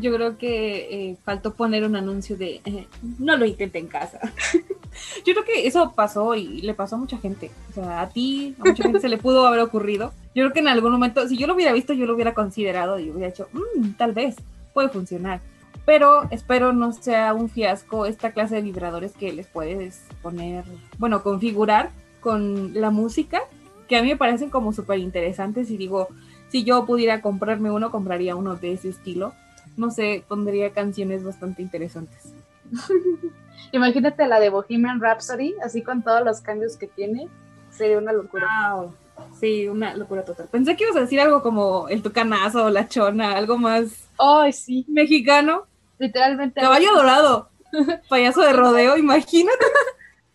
Yo 0.00 0.12
creo 0.14 0.38
que 0.38 1.10
eh, 1.10 1.16
faltó 1.24 1.54
poner 1.54 1.84
un 1.84 1.96
anuncio 1.96 2.36
de 2.36 2.60
eh, 2.64 2.86
no 3.18 3.36
lo 3.36 3.44
intente 3.44 3.78
en 3.78 3.86
casa. 3.86 4.20
Yo 5.24 5.34
creo 5.34 5.44
que 5.44 5.66
eso 5.66 5.92
pasó 5.94 6.34
y 6.34 6.60
le 6.62 6.74
pasó 6.74 6.96
a 6.96 6.98
mucha 6.98 7.18
gente. 7.18 7.50
O 7.70 7.74
sea, 7.74 8.00
a 8.00 8.08
ti, 8.08 8.56
a 8.58 8.64
mucha 8.64 8.82
gente 8.82 9.00
se 9.00 9.08
le 9.08 9.18
pudo 9.18 9.46
haber 9.46 9.60
ocurrido. 9.60 10.12
Yo 10.34 10.44
creo 10.44 10.52
que 10.52 10.60
en 10.60 10.68
algún 10.68 10.92
momento, 10.92 11.26
si 11.28 11.36
yo 11.36 11.46
lo 11.46 11.54
hubiera 11.54 11.72
visto, 11.72 11.92
yo 11.92 12.06
lo 12.06 12.14
hubiera 12.14 12.34
considerado 12.34 12.98
y 12.98 13.10
hubiera 13.10 13.28
dicho, 13.28 13.48
mmm, 13.52 13.92
tal 13.92 14.12
vez 14.12 14.36
puede 14.72 14.88
funcionar. 14.88 15.40
Pero 15.84 16.28
espero 16.30 16.72
no 16.72 16.92
sea 16.92 17.32
un 17.32 17.48
fiasco 17.48 18.06
esta 18.06 18.32
clase 18.32 18.56
de 18.56 18.62
vibradores 18.62 19.12
que 19.12 19.32
les 19.32 19.46
puedes 19.46 20.02
poner, 20.22 20.64
bueno, 20.98 21.22
configurar 21.22 21.90
con 22.20 22.74
la 22.74 22.90
música, 22.90 23.40
que 23.88 23.96
a 23.96 24.02
mí 24.02 24.08
me 24.08 24.16
parecen 24.16 24.50
como 24.50 24.72
súper 24.72 24.98
interesantes 24.98 25.70
y 25.70 25.76
digo, 25.76 26.08
si 26.48 26.64
yo 26.64 26.84
pudiera 26.86 27.20
comprarme 27.20 27.70
uno, 27.70 27.90
compraría 27.90 28.36
uno 28.36 28.56
de 28.56 28.72
ese 28.72 28.88
estilo. 28.88 29.32
No 29.78 29.90
sé, 29.90 30.24
pondría 30.26 30.72
canciones 30.72 31.24
bastante 31.24 31.62
interesantes. 31.62 32.34
Imagínate 33.72 34.26
la 34.26 34.40
de 34.40 34.50
Bohemian 34.50 35.00
Rhapsody, 35.00 35.54
así 35.62 35.82
con 35.82 36.02
todos 36.02 36.24
los 36.24 36.40
cambios 36.40 36.76
que 36.76 36.88
tiene. 36.88 37.28
Sería 37.70 37.98
una 37.98 38.12
locura. 38.12 38.46
Wow. 38.74 38.92
Sí, 39.38 39.68
una 39.68 39.94
locura 39.94 40.24
total. 40.24 40.48
Pensé 40.50 40.76
que 40.76 40.84
ibas 40.84 40.96
a 40.96 41.00
decir 41.00 41.20
algo 41.20 41.42
como 41.42 41.88
el 41.88 42.02
tucanazo 42.02 42.64
o 42.64 42.70
la 42.70 42.88
chona, 42.88 43.32
algo 43.32 43.56
más. 43.56 44.08
Ay, 44.18 44.52
sí. 44.52 44.84
Mexicano. 44.88 45.62
Literalmente. 45.98 46.60
Caballo 46.60 46.92
dorado. 46.94 47.48
Payaso 48.08 48.40
de 48.42 48.52
rodeo, 48.52 48.96
imagínate. 48.96 49.64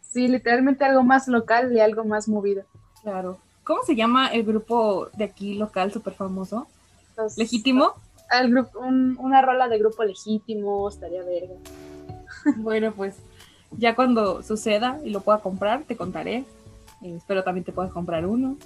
Sí, 0.01 0.27
literalmente 0.27 0.85
algo 0.85 1.03
más 1.03 1.27
local 1.27 1.73
y 1.73 1.81
algo 1.81 2.05
más 2.05 2.29
movido. 2.29 2.63
Claro. 3.01 3.39
¿Cómo 3.63 3.83
se 3.83 3.95
llama 3.95 4.27
el 4.27 4.43
grupo 4.43 5.09
de 5.13 5.25
aquí 5.25 5.55
local 5.55 5.91
súper 5.91 6.13
famoso? 6.13 6.67
¿Legítimo? 7.35 7.93
El 8.39 8.51
grupo, 8.51 8.79
una 8.79 9.41
rola 9.41 9.67
de 9.67 9.77
grupo 9.77 10.03
legítimo, 10.03 10.87
estaría 10.89 11.23
verga. 11.23 11.55
Bueno, 12.57 12.93
pues 12.93 13.15
Ya 13.77 13.95
cuando 13.95 14.43
suceda 14.43 14.99
y 15.03 15.09
lo 15.09 15.21
pueda 15.21 15.39
comprar, 15.39 15.83
te 15.83 15.95
contaré. 15.95 16.45
Eh, 17.01 17.15
espero 17.15 17.43
también 17.43 17.63
te 17.63 17.71
puedas 17.71 17.91
comprar 17.91 18.25
uno. 18.25 18.57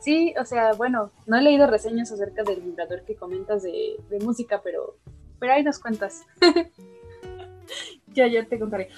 Sí, 0.00 0.34
o 0.40 0.44
sea, 0.44 0.72
bueno, 0.72 1.10
no 1.26 1.36
he 1.36 1.42
leído 1.42 1.66
reseñas 1.66 2.10
acerca 2.10 2.42
del 2.42 2.60
vibrador 2.60 3.02
que 3.02 3.14
comentas 3.14 3.62
de, 3.62 3.96
de 4.08 4.18
música, 4.20 4.60
pero, 4.64 4.96
pero 5.38 5.52
ahí 5.52 5.62
nos 5.62 5.78
cuentas. 5.78 6.22
ya, 8.14 8.26
ya 8.26 8.44
te 8.46 8.58
contaré. 8.58 8.88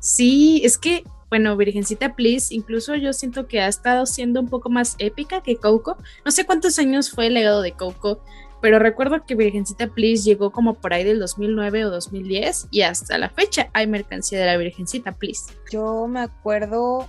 Sí, 0.00 0.62
es 0.64 0.78
que, 0.78 1.04
bueno, 1.28 1.56
Virgencita 1.56 2.14
Please, 2.14 2.54
incluso 2.54 2.94
yo 2.94 3.12
siento 3.12 3.46
que 3.46 3.60
ha 3.60 3.68
estado 3.68 4.06
siendo 4.06 4.40
un 4.40 4.48
poco 4.48 4.70
más 4.70 4.96
épica 4.98 5.42
que 5.42 5.56
Coco. 5.56 5.98
No 6.24 6.30
sé 6.30 6.46
cuántos 6.46 6.78
años 6.78 7.10
fue 7.10 7.26
el 7.26 7.34
legado 7.34 7.60
de 7.60 7.72
Coco, 7.72 8.20
pero 8.60 8.78
recuerdo 8.78 9.24
que 9.24 9.34
Virgencita 9.34 9.88
Please 9.88 10.22
llegó 10.22 10.50
como 10.50 10.74
por 10.74 10.92
ahí 10.92 11.04
del 11.04 11.18
2009 11.18 11.86
o 11.86 11.90
2010 11.90 12.68
y 12.70 12.82
hasta 12.82 13.18
la 13.18 13.30
fecha 13.30 13.70
hay 13.72 13.86
mercancía 13.86 14.38
de 14.38 14.46
la 14.46 14.56
Virgencita 14.56 15.12
Please. 15.12 15.52
Yo 15.72 16.06
me 16.06 16.20
acuerdo 16.20 17.08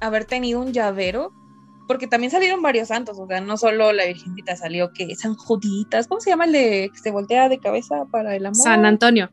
haber 0.00 0.24
tenido 0.24 0.60
un 0.60 0.72
llavero 0.72 1.32
porque 1.86 2.06
también 2.06 2.30
salieron 2.30 2.62
varios 2.62 2.88
santos, 2.88 3.18
o 3.18 3.26
sea, 3.26 3.40
no 3.40 3.56
solo 3.56 3.92
la 3.92 4.06
Virgencita 4.06 4.56
salió 4.56 4.92
que 4.92 5.14
San 5.14 5.34
Juditas, 5.36 6.08
¿cómo 6.08 6.20
se 6.20 6.30
llama 6.30 6.44
el 6.44 6.52
de 6.52 6.90
que 6.92 6.98
se 6.98 7.10
voltea 7.10 7.48
de 7.48 7.58
cabeza 7.58 8.04
para 8.10 8.34
el 8.34 8.44
amor? 8.44 8.56
San 8.56 8.84
Antonio. 8.84 9.30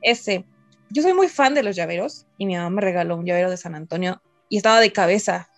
Ese. 0.00 0.44
Yo 0.90 1.02
soy 1.02 1.12
muy 1.12 1.28
fan 1.28 1.54
de 1.54 1.62
los 1.62 1.76
llaveros 1.76 2.26
y 2.38 2.46
mi 2.46 2.56
mamá 2.56 2.70
me 2.70 2.80
regaló 2.80 3.16
un 3.16 3.26
llavero 3.26 3.50
de 3.50 3.56
San 3.56 3.74
Antonio 3.74 4.22
y 4.48 4.56
estaba 4.58 4.80
de 4.80 4.92
cabeza. 4.92 5.48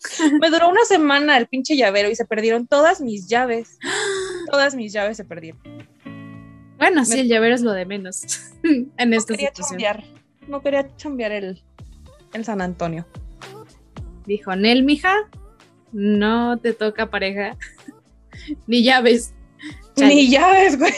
me 0.40 0.50
duró 0.50 0.68
una 0.68 0.84
semana 0.84 1.36
el 1.36 1.46
pinche 1.46 1.76
llavero 1.76 2.10
y 2.10 2.16
se 2.16 2.24
perdieron 2.24 2.66
todas 2.66 3.00
mis 3.00 3.28
llaves. 3.28 3.78
Todas 4.50 4.76
mis 4.76 4.92
llaves 4.92 5.16
se 5.16 5.24
perdieron. 5.24 5.60
Bueno, 6.78 7.04
sí, 7.04 7.18
el 7.18 7.28
llavero 7.28 7.54
es 7.54 7.62
lo 7.62 7.72
de 7.72 7.84
menos 7.86 8.22
en 8.62 9.10
no 9.10 9.16
esta 9.16 9.32
quería 9.34 9.48
situación. 9.48 9.80
chambear, 9.80 10.04
no 10.46 10.62
quería 10.62 10.94
chambear 10.96 11.32
el, 11.32 11.62
el 12.32 12.44
San 12.44 12.60
Antonio. 12.60 13.06
Dijo, 14.26 14.54
Nel, 14.54 14.84
mija, 14.84 15.28
no 15.92 16.58
te 16.58 16.74
toca 16.74 17.10
pareja, 17.10 17.56
ni 18.66 18.82
llaves. 18.84 19.34
Chale. 19.96 20.14
Ni 20.14 20.30
llaves, 20.30 20.78
güey. 20.78 20.92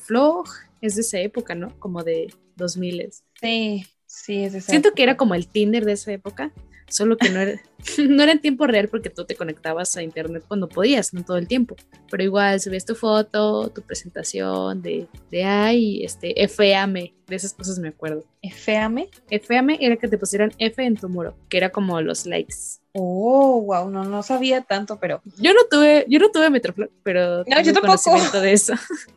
Flow 0.00 0.44
es 0.80 0.96
de 0.96 1.02
esa 1.02 1.20
época, 1.20 1.54
¿no? 1.54 1.78
Como 1.78 2.02
de 2.02 2.34
2000. 2.56 3.10
Sí, 3.40 3.86
sí, 4.06 4.42
es 4.42 4.54
esa 4.54 4.70
Siento 4.70 4.92
que 4.92 5.02
era 5.02 5.16
como 5.16 5.34
el 5.34 5.46
Tinder 5.46 5.84
de 5.84 5.92
esa 5.92 6.12
época, 6.12 6.52
solo 6.88 7.16
que 7.16 7.30
no 7.30 7.40
era, 7.40 7.60
no 8.08 8.22
era 8.22 8.32
en 8.32 8.40
tiempo 8.40 8.66
real 8.66 8.88
porque 8.88 9.10
tú 9.10 9.24
te 9.24 9.34
conectabas 9.34 9.96
a 9.96 10.02
internet 10.02 10.44
cuando 10.46 10.68
podías, 10.68 11.12
no 11.14 11.24
todo 11.24 11.36
el 11.36 11.46
tiempo. 11.46 11.76
Pero 12.10 12.22
igual 12.22 12.60
subías 12.60 12.84
tu 12.84 12.94
foto, 12.94 13.70
tu 13.70 13.82
presentación 13.82 14.82
de, 14.82 15.06
de 15.30 15.44
ay, 15.44 16.04
este, 16.04 16.34
FAME, 16.48 17.14
de 17.26 17.36
esas 17.36 17.52
cosas 17.52 17.78
me 17.78 17.88
acuerdo. 17.88 18.24
Féame. 18.52 19.10
FAME 19.46 19.78
era 19.80 19.96
que 19.96 20.08
te 20.08 20.18
pusieran 20.18 20.52
F 20.58 20.82
en 20.84 20.96
tu 20.96 21.08
muro, 21.08 21.36
que 21.48 21.58
era 21.58 21.70
como 21.70 22.00
los 22.00 22.26
likes. 22.26 22.54
Oh, 22.92 23.60
wow, 23.62 23.88
no, 23.90 24.04
no 24.04 24.22
sabía 24.22 24.62
tanto, 24.62 24.98
pero 24.98 25.20
Yo 25.36 25.52
no 25.52 25.60
tuve, 25.70 26.04
yo 26.08 26.18
no 26.18 26.30
tuve 26.30 26.50
Metroflog, 26.50 26.90
pero 27.02 27.44
No, 27.44 27.60
yo 27.60 27.72
tampoco. 27.72 27.82
conocimiento 28.02 28.40
de 28.40 28.52
eso. 28.52 28.74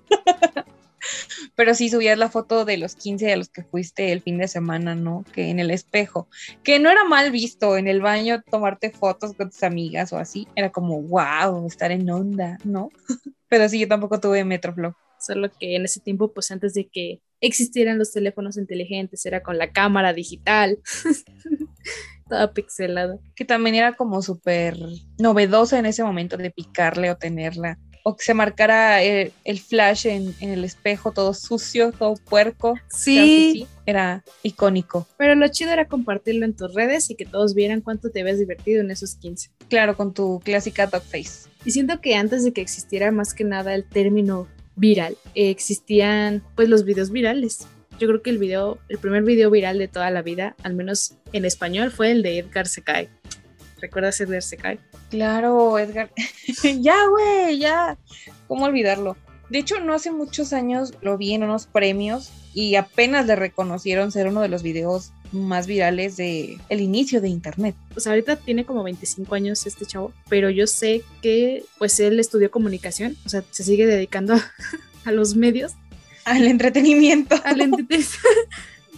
pero 1.56 1.74
sí 1.74 1.90
subías 1.90 2.18
la 2.18 2.30
foto 2.30 2.66
de 2.66 2.78
los 2.78 2.96
15 2.96 3.32
a 3.32 3.38
los 3.38 3.50
que 3.50 3.64
fuiste 3.64 4.12
el 4.12 4.22
fin 4.22 4.38
de 4.38 4.48
semana, 4.48 4.96
¿no? 4.96 5.24
Que 5.34 5.50
en 5.50 5.60
el 5.60 5.72
espejo, 5.72 6.28
que 6.64 6.80
no 6.80 6.90
era 6.90 7.04
mal 7.04 7.32
visto 7.32 7.78
en 7.78 7.88
el 7.88 8.02
baño 8.02 8.42
tomarte 8.50 8.92
fotos 8.92 9.34
con 9.34 9.50
tus 9.50 9.64
amigas 9.64 10.14
o 10.14 10.18
así, 10.18 10.48
era 10.56 10.72
como, 10.72 11.02
wow, 11.02 11.68
estar 11.68 11.92
en 11.92 12.10
onda, 12.10 12.58
¿no? 12.64 12.90
pero 13.48 13.68
sí, 13.68 13.80
yo 13.80 13.88
tampoco 13.88 14.20
tuve 14.20 14.44
Metroflog. 14.44 14.96
Solo 15.20 15.52
que 15.52 15.76
en 15.76 15.86
ese 15.86 16.00
tiempo, 16.00 16.34
pues 16.34 16.50
antes 16.50 16.74
de 16.74 16.88
que 16.88 17.22
existieran 17.42 18.00
los 18.00 18.12
teléfonos 18.12 18.58
inteligentes, 18.58 19.26
era 19.26 19.44
con 19.44 19.58
la 19.58 19.72
cámara 19.72 20.14
digital. 20.14 20.80
Toda 22.30 22.54
pixelada. 22.54 23.20
que 23.36 23.44
también 23.44 23.76
era 23.76 23.94
como 23.94 24.22
súper 24.22 24.78
novedosa 25.20 25.78
en 25.78 25.86
ese 25.86 26.02
momento 26.02 26.38
de 26.38 26.50
picarle 26.50 27.12
o 27.12 27.18
tenerla, 27.18 27.78
o 28.04 28.16
que 28.16 28.24
se 28.24 28.34
marcara 28.34 29.02
el, 29.04 29.32
el 29.44 29.60
flash 29.60 30.08
en, 30.08 30.34
en 30.40 30.50
el 30.50 30.64
espejo 30.64 31.12
todo 31.12 31.34
sucio, 31.34 31.92
todo 31.92 32.16
puerco. 32.16 32.74
Claro 32.74 32.88
que 32.90 32.94
sí, 32.96 33.68
era 33.86 34.24
icónico. 34.44 35.08
Pero 35.18 35.36
lo 35.36 35.48
chido 35.48 35.72
era 35.72 35.88
compartirlo 35.88 36.46
en 36.46 36.56
tus 36.56 36.74
redes 36.74 37.10
y 37.10 37.16
que 37.16 37.26
todos 37.26 37.54
vieran 37.54 37.82
cuánto 37.82 38.10
te 38.10 38.22
habías 38.22 38.40
divertido 38.40 38.82
en 38.82 38.92
esos 38.92 39.16
15. 39.16 39.50
Claro, 39.70 39.96
con 39.96 40.14
tu 40.14 40.40
clásica 40.44 40.88
dog 40.88 41.04
face. 41.04 41.50
Y 41.66 41.72
siento 41.72 42.02
que 42.02 42.16
antes 42.16 42.44
de 42.44 42.54
que 42.54 42.62
existiera 42.62 43.12
más 43.12 43.34
que 43.34 43.44
nada 43.44 43.76
el 43.76 43.86
término 43.86 44.48
viral, 44.76 45.18
eh, 45.36 45.50
existían 45.50 46.44
pues 46.56 46.70
los 46.70 46.86
videos 46.86 47.12
virales. 47.12 47.68
Yo 48.00 48.08
creo 48.08 48.24
que 48.24 48.32
el 48.32 48.40
video, 48.40 48.80
el 48.90 48.98
primer 48.98 49.24
video 49.24 49.52
viral 49.52 49.78
de 49.78 49.88
toda 49.88 50.10
la 50.10 50.24
vida, 50.24 50.56
al 50.64 50.74
menos 50.74 51.14
en 51.34 51.46
español, 51.46 51.92
fue 51.92 52.12
el 52.12 52.24
de 52.24 52.40
Edgar 52.40 52.68
se 52.68 52.82
cae. 52.82 53.10
¿Recuerdas 53.82 54.22
Edgar 54.22 54.44
se 54.44 54.58
cae? 54.58 54.80
Claro, 55.10 55.78
Edgar. 55.80 56.12
ya, 56.80 57.08
güey, 57.08 57.60
ya. 57.60 57.98
¿Cómo 58.48 58.66
olvidarlo? 58.66 59.18
De 59.50 59.60
hecho, 59.60 59.80
no 59.82 59.94
hace 59.94 60.12
muchos 60.12 60.54
años 60.54 60.94
lo 61.02 61.18
vi 61.18 61.34
en 61.34 61.44
unos 61.44 61.66
premios 61.66 62.32
y 62.54 62.76
apenas 62.76 63.26
le 63.26 63.36
reconocieron 63.36 64.12
ser 64.12 64.28
uno 64.28 64.42
de 64.42 64.48
los 64.48 64.64
videos 64.64 65.12
más 65.34 65.68
virales 65.68 66.18
de 66.18 66.58
el 66.70 66.82
inicio 66.82 67.22
de 67.22 67.30
internet. 67.30 67.76
Sea, 67.98 68.14
ahorita 68.14 68.38
tiene 68.38 68.66
como 68.66 68.84
25 68.84 69.34
años 69.36 69.66
este 69.66 69.86
chavo, 69.86 70.14
pero 70.30 70.50
yo 70.50 70.68
sé 70.68 71.04
que 71.22 71.64
pues 71.78 72.00
él 72.00 72.20
estudió 72.20 72.52
comunicación, 72.52 73.18
o 73.26 73.30
sea, 73.30 73.44
se 73.52 73.64
sigue 73.64 73.86
dedicando 73.86 74.36
a, 74.36 74.52
a 75.06 75.12
los 75.12 75.36
medios, 75.36 75.74
Al 76.26 76.46
entretenimiento. 76.48 77.36
al 77.44 77.62
entretenimiento, 77.62 78.18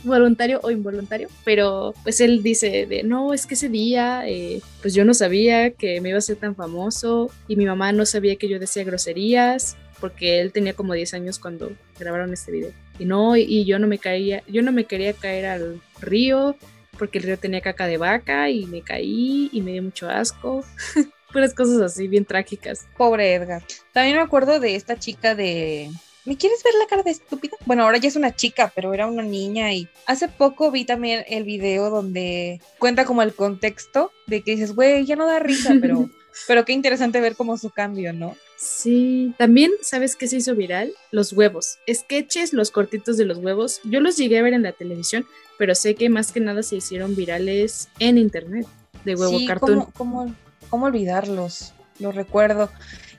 voluntario 0.04 0.60
o 0.63 0.72
involuntario, 0.72 1.30
pero 1.44 1.94
pues 2.04 2.22
él 2.22 2.44
dice 2.44 2.86
de, 2.86 3.04
no, 3.04 3.34
es 3.34 3.46
que 3.46 3.56
ese 3.56 3.70
día 3.70 4.28
eh, 4.28 4.62
pues 4.82 4.94
yo 4.94 5.06
no 5.06 5.13
sabía 5.13 5.72
que 5.72 6.02
me 6.02 6.10
iba 6.10 6.18
a 6.18 6.22
ser 6.22 6.38
tan 6.38 6.56
famoso 6.56 7.30
y 7.48 7.56
mi 7.56 7.66
mamá 7.66 7.92
no 7.92 8.06
sabía 8.06 8.36
que 8.36 8.48
yo 8.48 8.60
decía 8.60 8.84
groserías 8.84 9.78
porque 10.00 10.42
él 10.42 10.52
tenía 10.52 10.74
como 10.74 10.94
10 10.94 11.13
años 11.13 11.39
cuando 11.39 11.72
grabaron 11.98 12.34
este 12.34 12.52
video. 12.52 12.72
Y 13.00 13.06
no, 13.06 13.38
y 13.38 13.66
yo 13.66 13.80
no 13.80 13.88
me 13.88 13.98
caía, 13.98 14.44
yo 14.48 14.62
no 14.62 14.72
me 14.72 14.86
quería 14.86 15.13
caer 15.13 15.46
al 15.46 15.82
río 16.00 16.56
porque 16.98 17.18
el 17.18 17.24
río 17.24 17.39
tenía 17.39 17.62
caca 17.62 17.88
de 17.88 17.98
vaca 17.98 18.50
y 18.50 18.66
me 18.66 18.82
caí 18.82 19.50
y 19.52 19.62
me 19.62 19.72
dio 19.72 19.84
mucho 19.84 20.10
asco. 20.10 20.63
Puras 21.32 21.54
cosas 21.54 21.82
así 21.82 22.08
bien 22.08 22.26
trágicas. 22.26 22.86
Pobre 22.96 23.34
Edgar. 23.34 23.63
También 23.92 24.18
me 24.18 24.22
acuerdo 24.22 24.60
de 24.60 24.76
esta 24.76 25.00
chica 25.00 25.36
de. 25.36 25.89
¿Me 26.25 26.38
quieres 26.38 26.63
ver 26.63 26.73
la 26.79 26.88
cara 26.88 27.03
de 27.03 27.12
estúpida? 27.12 27.57
Bueno, 27.65 27.83
ahora 27.83 27.97
ya 27.97 28.07
es 28.07 28.15
una 28.15 28.33
chica, 28.33 28.71
pero 28.73 28.93
era 28.93 29.07
una 29.07 29.23
niña 29.23 29.73
y 29.73 29.89
hace 30.05 30.29
poco 30.29 30.71
vi 30.71 30.86
también 30.86 31.25
el 31.27 31.43
video 31.43 31.89
donde 31.89 32.62
cuenta 32.79 33.03
como 33.03 33.21
el 33.21 33.33
contexto 33.33 34.12
de 34.27 34.41
que 34.41 34.51
dices, 34.51 34.73
güey, 34.73 35.05
ya 35.05 35.17
no 35.17 35.27
da 35.27 35.39
risa, 35.39 35.73
pero, 35.81 36.09
pero 36.47 36.63
qué 36.63 36.71
interesante 36.71 37.19
ver 37.19 37.36
como 37.36 37.57
su 37.57 37.71
cambio, 37.71 38.13
¿no? 38.13 38.38
Sí, 38.55 39.33
también, 39.38 39.71
¿sabes 39.81 40.15
qué 40.15 40.27
se 40.27 40.38
hizo 40.38 40.55
viral? 40.55 40.93
Los 41.12 41.33
huevos. 41.33 41.79
Sketches, 41.91 42.53
los 42.53 42.71
cortitos 42.71 43.17
de 43.17 43.25
los 43.25 43.39
huevos. 43.39 43.81
Yo 43.83 43.99
los 43.99 44.15
llegué 44.15 44.39
a 44.39 44.43
ver 44.43 44.53
en 44.53 44.63
la 44.63 44.71
televisión, 44.71 45.25
pero 45.57 45.75
sé 45.75 45.95
que 45.95 46.07
más 46.07 46.31
que 46.31 46.39
nada 46.39 46.63
se 46.63 46.77
hicieron 46.77 47.17
virales 47.17 47.89
en 47.99 48.17
internet, 48.17 48.65
de 49.03 49.15
huevo 49.15 49.39
sí, 49.39 49.45
cartoon. 49.45 49.79
¿cómo, 49.91 50.23
cómo, 50.23 50.36
cómo 50.69 50.86
olvidarlos? 50.86 51.73
Los 51.99 52.15
recuerdo. 52.15 52.69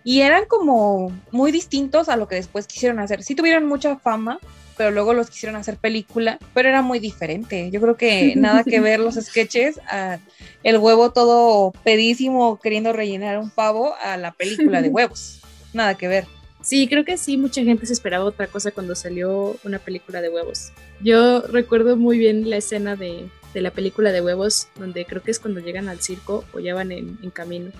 Y 0.04 0.20
eran 0.20 0.44
como 0.44 1.10
muy 1.32 1.50
distintos 1.50 2.10
a 2.10 2.16
lo 2.16 2.28
que 2.28 2.34
después 2.36 2.66
quisieron 2.66 2.98
hacer. 2.98 3.22
Sí 3.22 3.34
tuvieron 3.34 3.64
mucha 3.64 3.96
fama, 3.96 4.38
pero 4.76 4.90
luego 4.90 5.14
los 5.14 5.30
quisieron 5.30 5.56
hacer 5.56 5.78
película, 5.78 6.38
pero 6.52 6.68
era 6.68 6.82
muy 6.82 6.98
diferente. 6.98 7.70
Yo 7.70 7.80
creo 7.80 7.96
que 7.96 8.34
nada 8.36 8.64
que 8.64 8.80
ver 8.80 9.00
los 9.00 9.14
sketches, 9.14 9.80
a 9.88 10.18
el 10.62 10.78
huevo 10.78 11.10
todo 11.10 11.72
pedísimo 11.84 12.60
queriendo 12.60 12.92
rellenar 12.92 13.38
un 13.38 13.50
pavo 13.50 13.94
a 14.02 14.18
la 14.18 14.32
película 14.32 14.82
de 14.82 14.88
huevos. 14.90 15.40
Nada 15.72 15.94
que 15.94 16.06
ver. 16.06 16.26
Sí, 16.62 16.86
creo 16.86 17.04
que 17.04 17.18
sí, 17.18 17.36
mucha 17.36 17.62
gente 17.62 17.86
se 17.86 17.92
esperaba 17.92 18.24
otra 18.24 18.46
cosa 18.46 18.70
cuando 18.70 18.94
salió 18.94 19.56
una 19.64 19.78
película 19.78 20.22
de 20.22 20.30
huevos. 20.30 20.72
Yo 21.02 21.40
recuerdo 21.42 21.96
muy 21.96 22.18
bien 22.18 22.48
la 22.48 22.56
escena 22.56 22.96
de, 22.96 23.28
de 23.52 23.60
la 23.60 23.70
película 23.70 24.12
de 24.12 24.22
huevos, 24.22 24.68
donde 24.76 25.04
creo 25.04 25.22
que 25.22 25.30
es 25.30 25.38
cuando 25.38 25.60
llegan 25.60 25.88
al 25.88 26.00
circo 26.00 26.44
o 26.54 26.60
ya 26.60 26.74
van 26.74 26.90
en, 26.90 27.18
en 27.22 27.30
camino, 27.30 27.70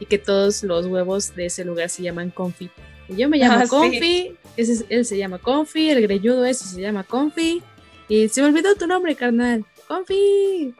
y 0.00 0.06
que 0.06 0.18
todos 0.18 0.62
los 0.62 0.86
huevos 0.86 1.34
de 1.34 1.46
ese 1.46 1.64
lugar 1.64 1.88
se 1.90 2.02
llaman 2.02 2.30
Confi. 2.30 2.70
Y 3.08 3.16
yo 3.16 3.28
me 3.28 3.38
llamo 3.38 3.54
Ah, 3.60 3.64
sí. 3.64 3.68
Confi, 3.70 4.36
ese 4.56 4.72
es- 4.72 4.84
él 4.88 5.04
se 5.04 5.16
llama 5.18 5.38
Confi, 5.38 5.90
el 5.90 6.02
greñudo 6.02 6.44
ese 6.44 6.64
se 6.66 6.80
llama 6.80 7.04
Confi, 7.04 7.62
y 8.08 8.28
se 8.28 8.40
me 8.42 8.48
olvidó 8.48 8.74
tu 8.74 8.86
nombre, 8.86 9.14
carnal. 9.14 9.64
Confi. 9.88 10.74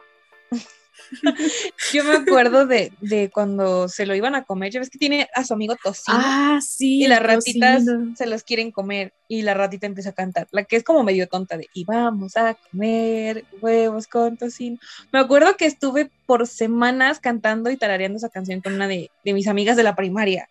Yo 1.93 2.03
me 2.03 2.13
acuerdo 2.13 2.65
de, 2.65 2.91
de 3.01 3.29
cuando 3.29 3.87
se 3.87 4.05
lo 4.05 4.15
iban 4.15 4.35
a 4.35 4.43
comer. 4.43 4.71
Ya 4.71 4.79
ves 4.79 4.89
que 4.89 4.97
tiene 4.97 5.27
a 5.35 5.43
su 5.43 5.53
amigo 5.53 5.75
Tocino. 5.81 6.17
Ah, 6.19 6.59
sí. 6.61 7.03
y 7.03 7.07
las 7.07 7.21
ratitas 7.21 7.85
tocino. 7.85 8.15
se 8.15 8.25
los 8.25 8.43
quieren 8.43 8.71
comer 8.71 9.13
y 9.27 9.41
la 9.41 9.53
ratita 9.53 9.87
empieza 9.87 10.09
a 10.09 10.13
cantar, 10.13 10.47
la 10.51 10.63
que 10.63 10.75
es 10.75 10.83
como 10.83 11.03
medio 11.03 11.27
tonta 11.27 11.57
de 11.57 11.67
y 11.73 11.85
vamos 11.85 12.37
a 12.37 12.53
comer 12.53 13.45
huevos 13.61 14.07
con 14.07 14.37
tocino. 14.37 14.77
Me 15.11 15.19
acuerdo 15.19 15.57
que 15.57 15.65
estuve 15.65 16.11
por 16.25 16.47
semanas 16.47 17.19
cantando 17.19 17.71
y 17.71 17.77
tarareando 17.77 18.17
esa 18.17 18.29
canción 18.29 18.61
con 18.61 18.73
una 18.73 18.87
de, 18.87 19.09
de 19.23 19.33
mis 19.33 19.47
amigas 19.47 19.77
de 19.77 19.83
la 19.83 19.95
primaria. 19.95 20.49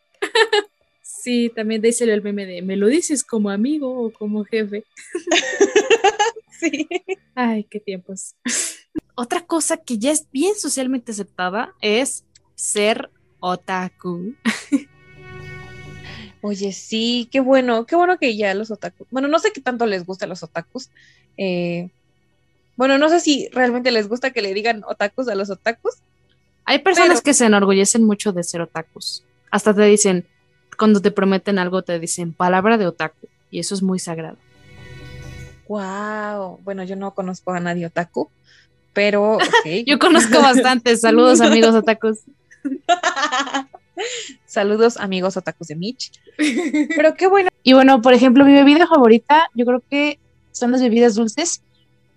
Sí, 1.23 1.53
también 1.55 1.81
dice 1.81 2.03
el 2.03 2.21
meme 2.21 2.47
de, 2.47 2.63
¿me 2.63 2.77
lo 2.77 2.89
dices 2.89 3.23
como 3.23 3.51
amigo 3.51 4.07
o 4.07 4.13
como 4.13 4.43
jefe? 4.45 4.85
sí. 6.59 6.89
Ay, 7.37 7.63
qué 7.71 7.79
tiempos. 7.79 8.35
Otra 9.15 9.41
cosa 9.43 9.77
que 9.77 9.99
ya 9.99 10.11
es 10.11 10.27
bien 10.33 10.55
socialmente 10.57 11.13
aceptada 11.13 11.75
es 11.81 12.25
ser 12.55 13.11
otaku. 13.41 14.35
Oye, 16.41 16.73
sí, 16.73 17.29
qué 17.31 17.41
bueno, 17.41 17.87
qué 17.87 17.95
bueno 17.95 18.19
que 18.19 18.37
ya 18.37 18.55
los 18.55 18.71
otakus. 18.71 19.07
Bueno, 19.11 19.29
no 19.29 19.39
sé 19.39 19.53
qué 19.53 19.61
tanto 19.61 19.87
les 19.87 20.05
gusta 20.05 20.25
a 20.25 20.29
los 20.29 20.43
otakus. 20.43 20.91
Eh, 21.37 21.91
bueno, 22.77 22.99
no 22.99 23.09
sé 23.09 23.21
si 23.21 23.49
realmente 23.53 23.93
les 23.93 24.09
gusta 24.09 24.33
que 24.33 24.43
le 24.43 24.55
digan 24.55 24.83
otakus 24.85 25.29
a 25.29 25.35
los 25.35 25.51
otakus. 25.51 25.95
Hay 26.65 26.81
personas 26.81 27.21
que 27.21 27.35
se 27.35 27.47
enorgullecen 27.47 28.03
mucho 28.03 28.33
de 28.33 28.43
ser 28.43 28.61
otakus. 28.61 29.25
Hasta 29.51 29.75
te 29.75 29.83
dicen, 29.83 30.27
cuando 30.79 31.01
te 31.01 31.11
prometen 31.11 31.59
algo, 31.59 31.83
te 31.83 31.99
dicen 31.99 32.33
palabra 32.33 32.79
de 32.79 32.87
otaku. 32.87 33.29
Y 33.51 33.61
eso 33.61 33.75
es 33.75 33.83
muy 33.83 33.99
sagrado. 33.99 34.39
Wow. 35.69 36.61
Bueno, 36.65 36.83
yo 36.85 36.97
no 36.97 37.15
conozco 37.15 37.53
a 37.53 37.61
nadie 37.61 37.87
otaku, 37.87 38.31
pero. 38.93 39.39
yo 39.87 39.99
conozco 39.99 40.41
bastante. 40.41 40.97
Saludos, 40.97 41.41
amigos 41.43 41.75
otakus. 41.75 42.21
Saludos, 44.47 44.97
amigos 44.97 45.37
otakus 45.37 45.69
de 45.69 45.77
Mitch. 45.77 46.13
Pero 46.37 47.15
qué 47.15 47.27
bueno. 47.27 47.51
Y 47.63 47.73
bueno, 47.75 48.03
por 48.03 48.15
ejemplo, 48.15 48.45
mi 48.45 48.53
bebida 48.53 48.87
favorita, 48.87 49.49
yo 49.55 49.65
creo 49.65 49.83
que 49.89 50.19
son 50.51 50.73
las 50.73 50.83
bebidas 50.83 51.15
dulces. 51.15 51.63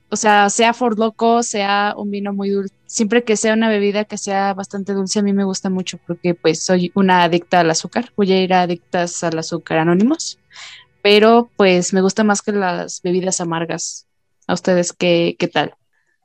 O 0.09 0.15
sea, 0.15 0.49
sea 0.49 0.73
for 0.73 0.97
loco, 0.97 1.43
sea 1.43 1.93
un 1.97 2.11
vino 2.11 2.33
muy 2.33 2.49
dulce. 2.49 2.73
Siempre 2.85 3.23
que 3.23 3.35
sea 3.35 3.53
una 3.53 3.69
bebida 3.69 4.05
que 4.05 4.17
sea 4.17 4.53
bastante 4.53 4.93
dulce, 4.93 5.19
a 5.19 5.23
mí 5.23 5.33
me 5.33 5.43
gusta 5.43 5.69
mucho 5.69 5.99
porque 6.05 6.35
pues 6.35 6.63
soy 6.63 6.91
una 6.95 7.23
adicta 7.23 7.59
al 7.59 7.71
azúcar. 7.71 8.11
Voy 8.15 8.31
a 8.31 8.41
ir 8.41 8.53
a 8.53 8.61
adictas 8.63 9.23
al 9.23 9.37
azúcar 9.37 9.79
anónimos. 9.79 10.39
Pero 11.01 11.49
pues 11.55 11.93
me 11.93 12.01
gusta 12.01 12.23
más 12.23 12.41
que 12.41 12.51
las 12.51 13.01
bebidas 13.01 13.41
amargas. 13.41 14.07
¿A 14.47 14.53
ustedes 14.53 14.93
qué, 14.93 15.35
qué 15.37 15.47
tal? 15.47 15.75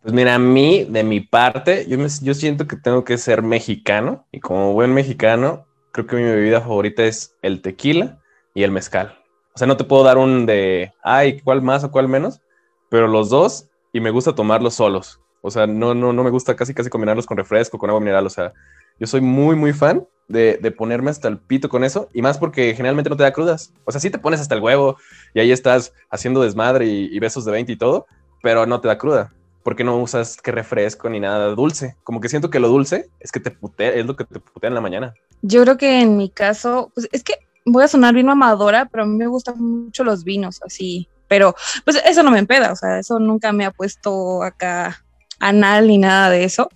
Pues 0.03 0.15
mira, 0.15 0.35
a 0.35 0.39
mí, 0.39 0.87
de 0.89 1.05
mi 1.05 1.21
parte, 1.21 1.87
yo, 1.87 1.99
me, 1.99 2.09
yo 2.23 2.33
siento 2.33 2.67
que 2.67 2.77
tengo 2.77 3.05
que 3.05 3.19
ser 3.19 3.43
mexicano 3.43 4.27
y 4.33 4.41
como 4.41 4.73
buen 4.73 4.95
mexicano, 4.95 5.67
creo 5.93 6.07
que 6.07 6.17
mi 6.17 6.23
bebida 6.23 6.63
favorita 6.63 7.05
es 7.05 7.37
el 7.43 7.61
tequila 7.61 8.19
y 8.55 8.63
el 8.63 8.71
mezcal. 8.71 9.19
O 9.55 9.59
sea, 9.59 9.67
no 9.67 9.77
te 9.77 9.85
puedo 9.85 10.03
dar 10.03 10.17
un 10.17 10.47
de, 10.47 10.95
ay, 11.03 11.41
¿cuál 11.43 11.61
más 11.61 11.85
o 11.85 11.91
cuál 11.91 12.09
menos? 12.09 12.41
Pero 12.89 13.09
los 13.09 13.29
dos 13.29 13.69
y 13.93 14.01
me 14.01 14.11
gusta 14.11 14.35
tomarlos 14.35 14.73
solos. 14.75 15.21
O 15.43 15.51
sea, 15.51 15.67
no, 15.67 15.95
no, 15.95 16.15
no 16.15 16.25
me 16.25 16.31
gusta 16.31 16.57
casi, 16.57 16.73
casi 16.73 16.89
combinarlos 16.89 17.27
con 17.27 17.37
refresco, 17.37 17.77
con 17.77 17.91
agua 17.91 18.01
mineral. 18.01 18.25
O 18.25 18.31
sea, 18.31 18.55
yo 18.99 19.07
soy 19.07 19.21
muy, 19.21 19.55
muy 19.55 19.75
fan 19.75 20.07
de, 20.29 20.59
de, 20.63 20.71
ponerme 20.71 21.11
hasta 21.11 21.29
el 21.29 21.39
pito 21.39 21.69
con 21.69 21.85
eso 21.85 22.09
y 22.15 22.23
más 22.23 22.39
porque 22.39 22.75
generalmente 22.75 23.11
no 23.11 23.19
te 23.19 23.23
da 23.23 23.35
crudas. 23.35 23.75
O 23.85 23.93
sea, 23.93 24.01
sí 24.01 24.09
te 24.09 24.19
pones 24.19 24.41
hasta 24.41 24.55
el 24.55 24.63
huevo 24.63 24.97
y 25.35 25.41
ahí 25.41 25.53
estás 25.53 25.93
haciendo 26.09 26.41
desmadre 26.41 26.87
y, 26.87 27.15
y 27.15 27.19
besos 27.19 27.45
de 27.45 27.53
20 27.53 27.73
y 27.73 27.77
todo, 27.77 28.07
pero 28.43 28.65
no 28.65 28.81
te 28.81 28.89
da 28.89 28.97
cruda. 28.97 29.35
¿Por 29.63 29.77
qué 29.77 29.85
no 29.85 29.97
usas 29.99 30.37
que 30.37 30.53
refresco 30.53 31.09
ni 31.09 31.21
nada 31.21 31.55
dulce? 31.55 31.97
Como 32.05 32.21
que 32.21 32.29
siento 32.29 32.51
que 32.51 32.61
lo 32.61 32.69
dulce 32.69 33.11
es 33.21 33.33
que 33.33 33.41
te 33.41 33.51
putea, 33.51 33.91
es 33.91 34.07
lo 34.07 34.17
que 34.17 34.25
te 34.25 34.41
putea 34.41 34.69
en 34.69 34.75
la 34.75 34.81
mañana. 34.81 35.15
Yo 35.43 35.63
creo 35.63 35.77
que 35.77 36.01
en 36.01 36.17
mi 36.17 36.31
caso, 36.31 36.91
pues 36.95 37.09
es 37.13 37.23
que 37.23 37.35
voy 37.65 37.85
a 37.85 37.89
sonar 37.89 38.15
bien 38.15 38.27
mamadora, 38.27 38.87
pero 38.87 39.05
a 39.05 39.07
mí 39.07 39.17
me 39.17 39.27
gustan 39.27 39.61
mucho 39.61 40.05
los 40.05 40.25
vinos, 40.25 40.61
así. 40.65 41.09
Pero 41.29 41.55
pues 41.85 42.01
eso 42.05 42.23
no 42.23 42.31
me 42.31 42.39
empeda, 42.39 42.73
o 42.73 42.77
sea, 42.77 42.99
eso 42.99 43.19
nunca 43.19 43.53
me 43.53 43.65
ha 43.65 43.71
puesto 43.71 44.43
acá 44.43 45.05
anal 45.39 45.87
ni 45.87 45.99
nada 45.99 46.31
de 46.31 46.45
eso. 46.45 46.69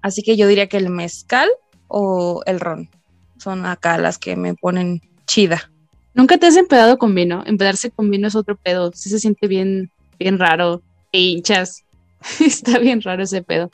Así 0.00 0.22
que 0.22 0.36
yo 0.36 0.46
diría 0.48 0.68
que 0.68 0.78
el 0.78 0.90
mezcal 0.90 1.48
o 1.88 2.42
el 2.46 2.58
ron 2.58 2.88
son 3.36 3.66
acá 3.66 3.98
las 3.98 4.18
que 4.18 4.36
me 4.36 4.54
ponen 4.54 5.02
chida. 5.26 5.70
¿Nunca 6.14 6.38
te 6.38 6.46
has 6.46 6.56
empedado 6.56 6.98
con 6.98 7.14
vino? 7.14 7.42
Empedarse 7.46 7.90
con 7.90 8.10
vino 8.10 8.28
es 8.28 8.34
otro 8.34 8.56
pedo. 8.56 8.92
Sí 8.94 9.08
se 9.08 9.18
siente 9.18 9.46
bien, 9.46 9.90
bien 10.18 10.38
raro. 10.38 10.82
E 11.10 11.18
hinchas. 11.18 11.84
Está 12.40 12.78
bien 12.78 13.02
raro 13.02 13.22
ese 13.22 13.42
pedo. 13.42 13.70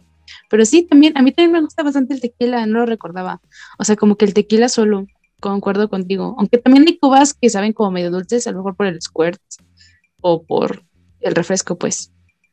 Pero 0.51 0.65
sí, 0.65 0.83
también, 0.83 1.17
a 1.17 1.23
mí 1.23 1.33
también 1.33 1.53
me 1.53 1.61
gusta 1.61 1.83
bastante 1.83 2.15
el 2.15 2.21
tequila, 2.21 2.67
no 2.67 2.81
lo 2.81 2.87
recordaba. 2.87 3.41
O 3.79 3.85
sea, 3.85 3.97
como 3.97 4.17
que 4.17 4.25
el 4.25 4.35
tequila 4.35 4.69
solo, 4.69 5.07
concuerdo 5.41 5.89
contigo. 5.89 6.35
Aunque 6.39 6.59
también 6.59 6.85
hay 6.87 6.99
cubas 6.99 7.35
que 7.35 7.51
saben 7.51 7.73
como 7.73 7.91
medio 7.91 8.11
dulces, 8.11 8.47
a 8.47 8.53
lo 8.53 8.59
mejor 8.59 8.77
por 8.77 8.87
el 8.87 9.01
squirt 9.01 9.41
o 10.21 10.43
por 10.43 10.83
el 11.21 11.35
refresco, 11.35 11.77
pues. 11.77 12.13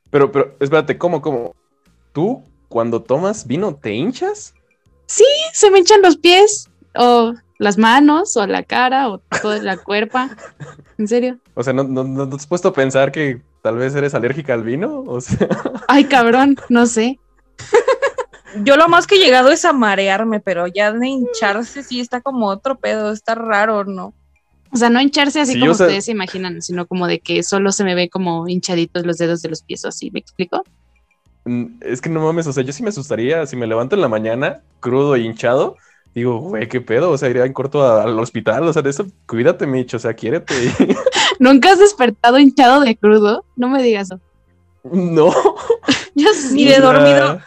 Pero, 0.09 0.31
pero, 0.31 0.55
espérate, 0.59 0.97
¿cómo, 0.97 1.21
cómo? 1.21 1.55
¿Tú 2.13 2.43
cuando 2.69 3.01
tomas 3.01 3.47
vino 3.47 3.75
te 3.75 3.93
hinchas? 3.93 4.53
Sí, 5.07 5.25
se 5.53 5.69
me 5.71 5.79
hinchan 5.79 6.01
los 6.01 6.17
pies 6.17 6.69
o 6.95 7.33
las 7.57 7.77
manos 7.77 8.35
o 8.37 8.45
la 8.47 8.63
cara 8.63 9.09
o 9.09 9.19
toda 9.41 9.61
la 9.61 9.77
cuerpa. 9.77 10.35
¿En 10.97 11.07
serio? 11.07 11.39
O 11.53 11.63
sea, 11.63 11.73
¿no, 11.73 11.83
no, 11.83 12.03
no 12.03 12.29
te 12.29 12.35
has 12.35 12.47
puesto 12.47 12.69
a 12.69 12.73
pensar 12.73 13.11
que 13.11 13.41
Tal 13.65 13.77
vez 13.77 13.95
eres 13.95 14.13
alérgica 14.13 14.53
al 14.53 14.61
vino, 14.61 15.03
o 15.07 15.19
sea. 15.19 15.47
Ay, 15.87 16.03
cabrón, 16.03 16.55
no 16.69 16.85
sé. 16.85 17.19
Yo 18.63 18.77
lo 18.77 18.87
más 18.87 19.07
que 19.07 19.15
he 19.15 19.17
llegado 19.17 19.51
es 19.51 19.65
a 19.65 19.73
marearme, 19.73 20.39
pero 20.39 20.67
ya 20.67 20.93
de 20.93 21.07
hincharse 21.07 21.81
sí 21.81 21.99
está 21.99 22.21
como 22.21 22.45
otro 22.45 22.77
pedo, 22.77 23.11
está 23.11 23.33
raro, 23.33 23.83
¿no? 23.83 24.13
O 24.71 24.77
sea, 24.77 24.91
no 24.91 25.01
hincharse 25.01 25.41
así 25.41 25.59
como 25.59 25.71
ustedes 25.71 26.05
se 26.05 26.11
imaginan, 26.11 26.61
sino 26.61 26.85
como 26.85 27.07
de 27.07 27.19
que 27.19 27.41
solo 27.41 27.71
se 27.71 27.83
me 27.83 27.95
ve 27.95 28.07
como 28.07 28.47
hinchaditos 28.47 29.03
los 29.03 29.17
dedos 29.17 29.41
de 29.41 29.49
los 29.49 29.63
pies 29.63 29.83
o 29.83 29.87
así, 29.87 30.11
¿me 30.11 30.19
explico? 30.19 30.63
Mm, 31.45 31.79
es 31.81 32.01
que 32.01 32.09
no 32.09 32.21
mames, 32.21 32.45
o 32.45 32.53
sea, 32.53 32.63
yo 32.63 32.71
sí 32.71 32.83
me 32.83 32.89
asustaría 32.89 33.47
si 33.47 33.55
me 33.55 33.65
levanto 33.65 33.95
en 33.95 34.01
la 34.03 34.09
mañana 34.09 34.61
crudo 34.79 35.15
e 35.15 35.21
hinchado. 35.21 35.75
Digo, 36.15 36.39
güey, 36.39 36.69
qué 36.69 36.79
pedo, 36.79 37.11
o 37.11 37.17
sea, 37.17 37.29
iría 37.29 37.45
en 37.45 37.51
corto 37.51 37.85
al 37.85 38.17
hospital, 38.17 38.65
o 38.65 38.71
sea, 38.71 38.81
de 38.81 38.89
eso, 38.89 39.05
cuídate, 39.27 39.67
Micho, 39.67 39.97
o 39.97 39.99
sea, 39.99 40.13
quiérete. 40.13 40.53
¿Nunca 41.39 41.73
has 41.73 41.79
despertado 41.79 42.39
hinchado 42.39 42.79
de 42.79 42.95
crudo? 42.95 43.43
No 43.57 43.67
me 43.67 43.83
digas 43.83 44.07
eso. 44.07 44.21
No. 44.83 45.33
Yo 46.15 46.29
sí. 46.33 46.65
De 46.65 46.79
dormido. 46.79 47.41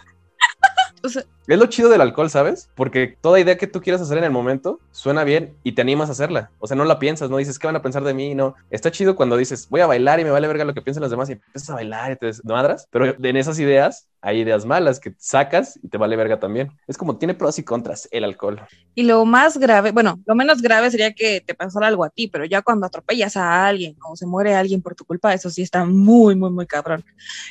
es 1.03 1.25
lo 1.47 1.67
chido 1.67 1.89
del 1.89 2.01
alcohol, 2.01 2.29
¿sabes? 2.29 2.69
Porque 2.75 3.17
toda 3.21 3.41
idea 3.41 3.57
que 3.57 3.69
tú 3.69 3.81
quieras 3.81 4.03
hacer 4.03 4.19
en 4.19 4.25
el 4.25 4.33
momento 4.33 4.81
suena 4.91 5.25
bien 5.25 5.55
y 5.63 5.73
te 5.73 5.81
animas 5.81 6.11
a 6.11 6.13
hacerla. 6.13 6.51
O 6.59 6.67
sea, 6.67 6.77
no 6.77 6.85
la 6.85 6.99
piensas, 6.99 7.31
no 7.31 7.37
dices, 7.39 7.59
¿qué 7.59 7.69
van 7.69 7.77
a 7.77 7.83
pensar 7.83 8.03
de 8.03 8.13
mí? 8.13 8.35
No. 8.35 8.57
Está 8.71 8.91
chido 8.91 9.17
cuando 9.17 9.37
dices, 9.37 9.69
voy 9.71 9.81
a 9.81 9.87
bailar 9.87 10.21
y 10.21 10.25
me 10.25 10.31
vale 10.31 10.49
verga 10.49 10.65
lo 10.65 10.75
que 10.75 10.83
piensan 10.83 11.01
los 11.03 11.11
demás 11.11 11.31
y 11.31 11.35
empiezas 11.35 11.71
a 11.71 11.75
bailar 11.75 12.13
y 12.13 12.17
te 12.17 12.27
desmadras. 12.27 12.89
Pero 12.91 13.17
en 13.17 13.37
esas 13.37 13.59
ideas 13.61 14.09
hay 14.21 14.41
ideas 14.41 14.65
malas 14.65 15.01
que 15.01 15.15
sacas 15.19 15.79
y 15.83 15.89
te 15.89 15.99
vale 15.99 16.17
verga 16.17 16.41
también. 16.41 16.71
Es 16.87 16.99
como 16.99 17.17
tiene 17.17 17.35
pros 17.35 17.59
y 17.59 17.63
contras 17.63 18.09
el 18.11 18.25
alcohol. 18.25 18.61
Y 18.95 19.05
lo 19.05 19.25
más 19.25 19.59
grave, 19.59 19.93
bueno, 19.93 20.19
lo 20.27 20.35
menos 20.35 20.61
grave 20.61 20.91
sería 20.91 21.13
que 21.13 21.41
te 21.41 21.55
pasara 21.55 21.87
algo 21.87 22.05
a 22.05 22.11
ti, 22.11 22.29
pero 22.29 22.45
ya 22.45 22.63
cuando 22.63 22.87
atropellas 22.87 23.37
a 23.37 23.67
alguien 23.67 23.97
o 24.09 24.17
se 24.17 24.27
muere 24.27 24.55
alguien 24.55 24.83
por 24.83 24.95
tu 24.95 25.05
culpa, 25.05 25.33
eso 25.35 25.51
sí 25.51 25.63
está 25.63 25.85
muy, 25.85 26.35
muy, 26.35 26.51
muy 26.51 26.67
cabrón. 26.67 27.05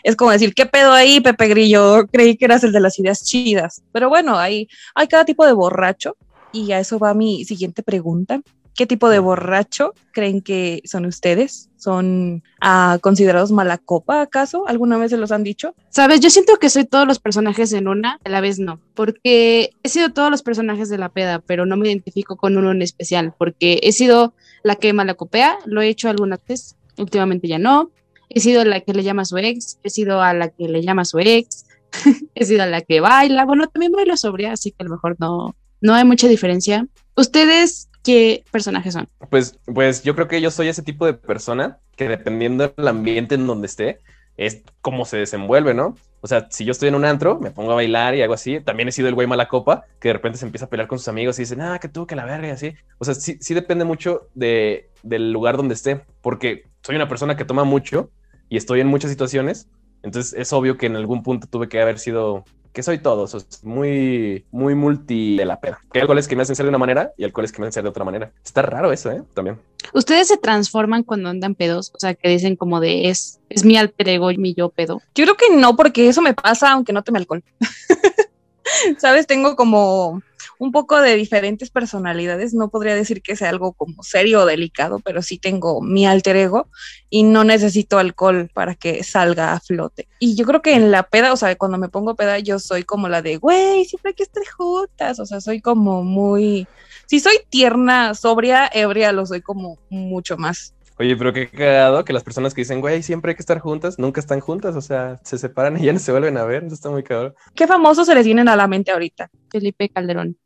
Es 0.04 0.16
como 0.16 0.32
decir, 0.32 0.54
¿qué 0.54 0.66
pedo 0.66 0.92
ahí, 0.92 1.22
Pepe 1.22 1.48
Grillo? 1.48 2.08
Creí 2.08 2.36
que 2.36 2.46
eras 2.46 2.64
el 2.64 2.72
de 2.72 2.80
las 2.82 3.00
ideas 3.00 3.24
chidas. 3.24 3.82
Pero 3.92 4.10
bueno, 4.10 4.38
hay, 4.38 4.68
hay 4.94 5.08
cada 5.08 5.26
tipo 5.26 5.46
de 5.46 5.54
borracho 5.54 6.18
y 6.52 6.72
a 6.72 6.80
eso 6.80 7.00
va 7.00 7.14
mi 7.14 7.46
siguiente 7.46 7.84
pregunta. 7.84 8.42
¿Qué 8.78 8.86
tipo 8.86 9.10
de 9.10 9.18
borracho 9.18 9.96
creen 10.14 10.40
que 10.40 10.84
son 10.86 11.08
ustedes? 11.08 11.72
¿Son 11.78 12.44
uh, 12.62 13.00
considerados 13.00 13.52
mala 13.52 13.80
copa 13.80 14.22
acaso? 14.22 14.68
¿Alguna 14.68 15.00
vez 15.00 15.10
se 15.10 15.18
los 15.18 15.32
han 15.32 15.44
dicho? 15.44 15.74
Sabes, 15.90 16.20
yo 16.20 16.30
siento 16.30 16.58
que 16.58 16.70
soy 16.70 16.86
todos 16.86 17.08
los 17.08 17.18
personajes 17.18 17.74
en 17.74 17.88
una, 17.88 18.20
a 18.24 18.30
la 18.30 18.40
vez 18.40 18.60
no, 18.60 18.80
porque 18.94 19.72
he 19.82 19.90
sido 19.90 20.14
todos 20.14 20.30
los 20.30 20.44
personajes 20.44 20.90
de 20.90 21.00
la 21.00 21.10
peda, 21.10 21.40
pero 21.40 21.66
no 21.66 21.76
me 21.76 21.88
identifico 21.88 22.36
con 22.36 22.56
uno 22.56 22.70
en 22.70 22.84
especial, 22.84 23.34
porque 23.36 23.80
he 23.82 23.92
sido 23.92 24.36
la 24.62 24.76
que 24.76 24.94
malacopea, 24.94 25.58
lo 25.66 25.82
he 25.82 25.88
hecho 25.88 26.08
algunas 26.08 26.40
veces, 26.46 26.76
últimamente 27.00 27.48
ya 27.48 27.58
no. 27.58 27.90
He 28.30 28.42
sido 28.42 28.64
la 28.64 28.82
que 28.82 28.94
le 28.94 29.02
llama 29.02 29.24
a 29.24 29.26
su 29.26 29.40
ex, 29.40 29.80
he 29.82 29.90
sido 29.90 30.22
a 30.22 30.36
la 30.36 30.50
que 30.50 30.68
le 30.68 30.84
llama 30.84 31.02
a 31.02 31.06
su 31.06 31.18
ex, 31.18 31.66
he 32.36 32.46
sido 32.46 32.62
a 32.62 32.68
la 32.68 32.82
que 32.82 33.00
baila, 33.00 33.44
bueno, 33.44 33.66
también 33.70 33.92
bailo 33.92 34.16
sobria, 34.18 34.52
así 34.52 34.70
que 34.70 34.78
a 34.82 34.84
lo 34.84 34.92
mejor 34.92 35.16
no, 35.18 35.56
no 35.82 35.96
hay 35.96 36.06
mucha 36.06 36.28
diferencia. 36.28 36.88
¿Ustedes 37.16 37.90
qué 38.04 38.44
personajes 38.52 38.94
son? 38.94 39.08
Pues, 39.30 39.60
pues 39.66 40.04
yo 40.04 40.16
creo 40.16 40.28
que 40.28 40.42
yo 40.42 40.52
soy 40.52 40.68
ese 40.68 40.84
tipo 40.84 41.06
de 41.06 41.14
persona 41.14 41.80
que 41.96 42.08
dependiendo 42.08 42.74
del 42.76 42.88
ambiente 42.88 43.36
en 43.36 43.48
donde 43.48 43.68
esté, 43.68 44.00
es 44.38 44.64
cómo 44.82 45.06
se 45.06 45.18
desenvuelve, 45.18 45.74
¿no? 45.74 45.96
O 46.22 46.28
sea, 46.28 46.48
si 46.50 46.64
yo 46.66 46.72
estoy 46.72 46.90
en 46.90 46.96
un 46.96 47.06
antro, 47.06 47.40
me 47.40 47.52
pongo 47.52 47.72
a 47.72 47.76
bailar 47.76 48.16
y 48.16 48.22
algo 48.22 48.34
así. 48.34 48.60
También 48.60 48.90
he 48.90 48.92
sido 48.92 49.08
el 49.08 49.16
güey 49.16 49.28
mala 49.28 49.48
copa, 49.48 49.86
que 50.00 50.10
de 50.10 50.14
repente 50.14 50.38
se 50.38 50.46
empieza 50.46 50.66
a 50.66 50.70
pelear 50.70 50.88
con 50.88 51.00
sus 51.00 51.08
amigos 51.08 51.38
y 51.40 51.44
dicen, 51.44 51.62
ah, 51.62 51.80
que 51.80 51.90
tú, 51.90 52.06
que 52.08 52.16
la 52.16 52.26
verga 52.26 52.48
y 52.48 52.52
así. 52.52 52.74
O 53.00 53.06
sea, 53.06 53.14
sí, 53.16 53.38
sí 53.40 53.54
depende 53.54 53.86
mucho 53.86 54.30
de, 54.36 54.90
del 55.04 55.32
lugar 55.32 55.58
donde 55.58 55.74
esté, 55.74 56.02
porque 56.22 56.64
soy 56.84 56.96
una 56.96 57.08
persona 57.08 57.36
que 57.36 57.46
toma 57.46 57.64
mucho 57.64 58.12
y 58.50 58.58
estoy 58.58 58.80
en 58.82 58.88
muchas 58.88 59.12
situaciones. 59.12 59.70
Entonces 60.04 60.34
es 60.38 60.54
obvio 60.54 60.78
que 60.78 60.86
en 60.86 60.96
algún 60.96 61.24
punto 61.24 61.48
tuve 61.48 61.68
que 61.68 61.82
haber 61.82 62.00
sido 62.00 62.46
que 62.78 62.84
soy 62.84 63.00
todo, 63.00 63.24
o 63.24 63.40
muy, 63.64 64.46
muy 64.52 64.76
multi 64.76 65.36
de 65.36 65.46
la 65.46 65.60
peda. 65.60 65.80
Que 65.92 65.98
hay 65.98 66.02
alcoholes 66.02 66.28
que 66.28 66.36
me 66.36 66.44
hacen 66.44 66.56
ser 66.56 66.64
de 66.64 66.70
una 66.70 66.78
manera 66.78 67.12
y 67.18 67.24
alcoholes 67.24 67.52
que 67.52 67.60
me 67.60 67.66
hacen 67.66 67.74
ser 67.74 67.84
de 67.84 67.90
otra 67.90 68.06
manera. 68.06 68.32
Está 68.46 68.62
raro 68.62 68.92
eso, 68.92 69.10
¿eh? 69.10 69.24
También. 69.34 69.60
¿Ustedes 69.94 70.28
se 70.28 70.38
transforman 70.38 71.02
cuando 71.02 71.30
andan 71.30 71.56
pedos? 71.56 71.92
O 71.96 72.00
sea, 72.00 72.14
que 72.14 72.30
dicen 72.30 72.56
como 72.56 72.80
de 72.80 73.10
es, 73.10 73.40
es 73.50 73.66
mi 73.66 73.78
alter 73.78 74.10
ego 74.10 74.30
y 74.30 74.38
mi 74.38 74.54
yo 74.54 74.70
pedo. 74.70 75.02
Yo 75.16 75.24
creo 75.24 75.36
que 75.36 75.56
no, 75.56 75.76
porque 75.76 76.08
eso 76.08 76.22
me 76.22 76.36
pasa 76.36 76.72
aunque 76.72 76.94
no 76.94 77.02
tome 77.02 77.18
alcohol. 77.18 77.44
¿Sabes? 79.00 79.26
Tengo 79.26 79.56
como 79.56 80.22
un 80.60 80.72
poco 80.72 81.02
de 81.02 81.16
diferentes 81.16 81.70
personalidades. 81.70 82.54
No 82.54 82.70
podría 82.70 82.96
decir 82.96 83.22
que 83.22 83.36
sea 83.36 83.50
algo 83.50 83.74
como 83.74 84.04
serio 84.04 84.42
o 84.42 84.46
delicado, 84.46 85.00
pero 85.00 85.22
sí 85.22 85.38
tengo 85.38 85.82
mi 85.82 86.06
alter 86.06 86.36
ego 86.36 86.68
y 87.10 87.24
no 87.24 87.44
necesito 87.44 88.00
alcohol 88.00 88.50
para 88.54 88.76
que 88.76 89.04
salga 89.04 89.54
a 89.54 89.60
flote. 89.60 90.08
Y 90.20 90.36
yo 90.36 90.46
creo 90.46 90.62
que 90.62 90.74
en 90.74 90.92
la 90.92 91.04
peda, 91.04 91.34
o 91.34 91.38
sea, 91.38 91.56
cuando 91.56 91.78
me 91.78 91.90
pongo 91.90 92.16
peda, 92.16 92.40
yo 92.40 92.60
soy 92.60 92.84
como 92.84 93.10
la 93.10 93.22
de, 93.22 93.38
güey, 93.38 93.86
siempre 93.86 94.10
hay 94.10 94.16
que 94.16 94.24
estar 94.24 94.44
juntas. 94.48 95.20
O 95.20 95.26
sea, 95.26 95.42
soy 95.42 95.62
como 95.62 96.04
muy. 96.04 96.68
Si 97.06 97.20
soy 97.20 97.40
tierna, 97.50 98.14
sobria, 98.16 98.70
ebria, 98.74 99.12
lo 99.12 99.26
soy 99.26 99.42
como 99.42 99.78
mucho 99.90 100.38
más. 100.38 100.74
Oye, 101.00 101.16
pero 101.16 101.32
qué 101.32 101.48
cagado 101.48 102.04
que 102.04 102.14
las 102.14 102.24
personas 102.24 102.54
que 102.54 102.62
dicen, 102.62 102.82
güey, 102.82 103.04
siempre 103.04 103.32
hay 103.32 103.36
que 103.36 103.42
estar 103.42 103.60
juntas, 103.60 104.00
nunca 104.00 104.20
están 104.20 104.40
juntas, 104.40 104.76
o 104.76 104.82
sea, 104.82 105.20
se 105.24 105.38
separan 105.38 105.78
y 105.80 105.86
ya 105.86 105.94
no 105.94 106.00
se 106.00 106.12
vuelven 106.12 106.38
a 106.38 106.44
ver, 106.44 106.64
eso 106.64 106.74
está 106.74 106.90
muy 106.90 107.04
cabrón. 107.04 107.36
¿Qué 107.54 107.68
famosos 107.68 108.08
se 108.08 108.16
les 108.16 108.26
vienen 108.26 108.50
a 108.50 108.56
la 108.56 108.68
mente 108.68 108.92
ahorita? 108.92 109.30
Felipe 109.52 109.90
Calderón. 109.90 110.38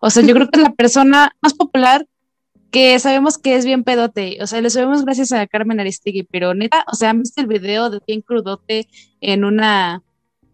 O 0.00 0.10
sea, 0.10 0.22
yo 0.22 0.34
creo 0.34 0.48
que 0.48 0.60
es 0.60 0.62
la 0.62 0.74
persona 0.74 1.34
más 1.40 1.54
popular 1.54 2.06
que 2.70 2.98
sabemos 2.98 3.38
que 3.38 3.56
es 3.56 3.64
bien 3.64 3.84
pedote. 3.84 4.38
O 4.40 4.46
sea, 4.46 4.60
le 4.60 4.70
sabemos 4.70 5.04
gracias 5.04 5.32
a 5.32 5.46
Carmen 5.46 5.80
Aristegui, 5.80 6.24
pero 6.24 6.54
neta, 6.54 6.84
o 6.92 6.94
sea, 6.94 7.10
¿han 7.10 7.20
visto 7.20 7.40
el 7.40 7.46
video 7.46 7.90
de 7.90 8.00
bien 8.06 8.20
crudote 8.20 8.88
en 9.20 9.44
una 9.44 10.02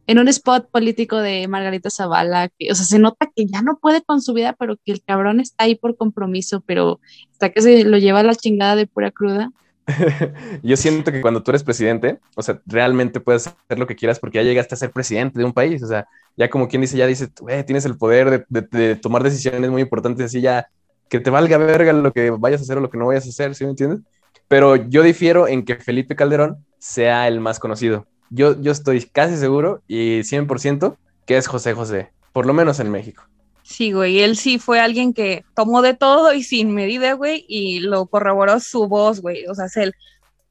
en 0.06 0.18
un 0.18 0.28
spot 0.28 0.68
político 0.70 1.18
de 1.18 1.46
Margarita 1.48 1.90
Zavala, 1.90 2.48
que, 2.48 2.70
o 2.70 2.74
sea, 2.74 2.84
se 2.84 2.98
nota 2.98 3.30
que 3.34 3.46
ya 3.46 3.62
no 3.62 3.78
puede 3.78 4.02
con 4.02 4.20
su 4.20 4.34
vida, 4.34 4.54
pero 4.58 4.76
que 4.76 4.92
el 4.92 5.02
cabrón 5.02 5.40
está 5.40 5.64
ahí 5.64 5.74
por 5.74 5.96
compromiso, 5.96 6.60
pero 6.66 7.00
hasta 7.32 7.50
que 7.50 7.62
se 7.62 7.84
lo 7.84 7.98
lleva 7.98 8.20
a 8.20 8.24
la 8.24 8.34
chingada 8.34 8.76
de 8.76 8.86
pura 8.86 9.10
cruda. 9.10 9.50
Yo 10.62 10.76
siento 10.76 11.12
que 11.12 11.20
cuando 11.20 11.42
tú 11.42 11.50
eres 11.50 11.64
presidente, 11.64 12.18
o 12.36 12.42
sea, 12.42 12.60
realmente 12.66 13.20
puedes 13.20 13.46
hacer 13.46 13.78
lo 13.78 13.86
que 13.86 13.96
quieras 13.96 14.18
porque 14.18 14.38
ya 14.38 14.44
llegaste 14.44 14.74
a 14.74 14.78
ser 14.78 14.92
presidente 14.92 15.38
de 15.38 15.44
un 15.44 15.52
país, 15.52 15.82
o 15.82 15.86
sea, 15.86 16.06
ya 16.36 16.50
como 16.50 16.68
quien 16.68 16.82
dice, 16.82 16.96
ya 16.96 17.06
dice, 17.06 17.28
tienes 17.66 17.84
el 17.84 17.96
poder 17.96 18.46
de, 18.48 18.62
de, 18.70 18.96
tomar 18.96 19.22
decisiones 19.22 19.70
muy 19.70 19.82
importantes, 19.82 20.26
así 20.26 20.40
ya, 20.40 20.68
que 21.08 21.20
te 21.20 21.30
valga 21.30 21.58
verga 21.58 21.92
lo 21.92 22.12
que 22.12 22.30
vayas 22.30 22.60
a 22.60 22.64
hacer 22.64 22.78
o 22.78 22.80
lo 22.80 22.90
que 22.90 22.98
no 22.98 23.06
vayas 23.06 23.26
a 23.26 23.30
hacer, 23.30 23.54
¿sí 23.54 23.64
me 23.64 23.70
entiendes? 23.70 24.00
Pero 24.48 24.76
yo 24.76 25.02
difiero 25.02 25.48
en 25.48 25.64
que 25.64 25.76
Felipe 25.76 26.16
Calderón 26.16 26.64
sea 26.78 27.28
el 27.28 27.40
más 27.40 27.58
conocido 27.58 28.06
yo, 28.32 28.60
yo 28.60 28.72
estoy 28.72 29.02
casi 29.04 29.36
seguro 29.36 29.82
y 29.86 30.20
100% 30.20 30.96
que 31.26 31.36
es 31.36 31.46
José 31.46 31.74
José, 31.74 32.10
por 32.32 32.46
lo 32.46 32.54
menos 32.54 32.80
en 32.80 32.90
México. 32.90 33.24
Sí, 33.62 33.92
güey, 33.92 34.20
él 34.20 34.36
sí 34.36 34.58
fue 34.58 34.80
alguien 34.80 35.12
que 35.14 35.44
tomó 35.54 35.82
de 35.82 35.94
todo 35.94 36.32
y 36.32 36.42
sin 36.42 36.74
medida, 36.74 37.12
güey, 37.12 37.44
y 37.48 37.80
lo 37.80 38.06
corroboró 38.06 38.58
su 38.58 38.88
voz, 38.88 39.20
güey. 39.20 39.46
O 39.46 39.54
sea, 39.54 39.68
se, 39.68 39.92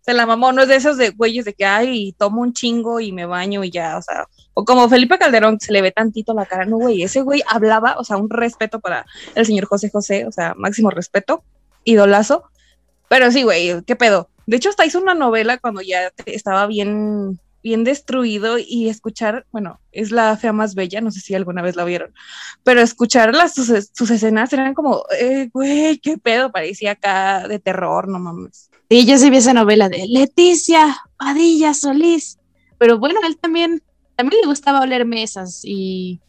se 0.02 0.14
la 0.14 0.26
mamó, 0.26 0.54
no 0.54 0.62
es 0.62 0.70
de 0.70 0.76
esos 0.76 0.98
de 0.98 1.10
güeyes 1.10 1.44
de 1.44 1.54
que, 1.54 1.66
ay, 1.66 2.14
tomo 2.18 2.42
un 2.42 2.54
chingo 2.54 3.00
y 3.00 3.12
me 3.12 3.26
baño 3.26 3.64
y 3.64 3.72
ya, 3.72 3.98
o 3.98 4.02
sea, 4.02 4.28
o 4.54 4.64
como 4.64 4.88
Felipe 4.88 5.18
Calderón, 5.18 5.60
se 5.60 5.74
le 5.74 5.82
ve 5.82 5.92
tantito 5.92 6.34
la 6.34 6.46
cara, 6.46 6.66
no, 6.66 6.78
güey, 6.78 7.04
ese 7.04 7.22
güey 7.22 7.44
hablaba, 7.48 7.98
o 7.98 8.04
sea, 8.04 8.18
un 8.18 8.30
respeto 8.30 8.80
para 8.80 9.06
el 9.36 9.46
señor 9.46 9.66
José 9.66 9.90
José, 9.90 10.26
o 10.26 10.32
sea, 10.32 10.54
máximo 10.56 10.90
respeto, 10.90 11.44
idolazo, 11.84 12.44
pero 13.10 13.30
sí, 13.32 13.44
güey, 13.44 13.82
qué 13.84 13.96
pedo. 13.96 14.30
De 14.46 14.58
hecho, 14.58 14.70
hasta 14.70 14.86
hizo 14.86 15.00
una 15.00 15.14
novela 15.14 15.58
cuando 15.58 15.82
ya 15.82 16.12
estaba 16.26 16.66
bien 16.68 17.40
bien 17.64 17.84
destruido 17.84 18.58
y 18.58 18.90
escuchar, 18.90 19.46
bueno, 19.52 19.80
es 19.92 20.12
la 20.12 20.36
fea 20.38 20.54
más 20.54 20.76
bella, 20.76 21.02
no 21.02 21.12
sé 21.12 21.20
si 21.20 21.36
alguna 21.36 21.62
vez 21.62 21.76
la 21.76 21.86
vieron, 21.86 22.14
pero 22.64 22.82
escuchar 22.82 23.34
las, 23.36 23.54
sus, 23.54 23.70
escenas 24.12 24.52
eran 24.54 24.74
como, 24.74 25.04
eh, 25.20 25.50
güey, 25.54 26.00
qué 26.00 26.18
pedo, 26.18 26.52
parecía 26.52 26.92
acá 26.92 27.48
de 27.48 27.60
terror, 27.60 28.08
no 28.08 28.20
mames. 28.20 28.70
Sí, 28.90 29.06
yo 29.06 29.18
sí 29.18 29.30
vi 29.30 29.38
esa 29.38 29.54
novela 29.54 29.90
de 29.90 30.06
Leticia 30.08 30.98
Padilla 31.18 31.74
Solís, 31.74 32.40
pero 32.78 32.98
bueno, 33.00 33.20
él 33.26 33.38
también, 33.38 33.82
también 34.16 34.42
le 34.42 34.48
gustaba 34.48 34.82
oler 34.82 35.06
mesas 35.06 35.62
y 35.64 36.20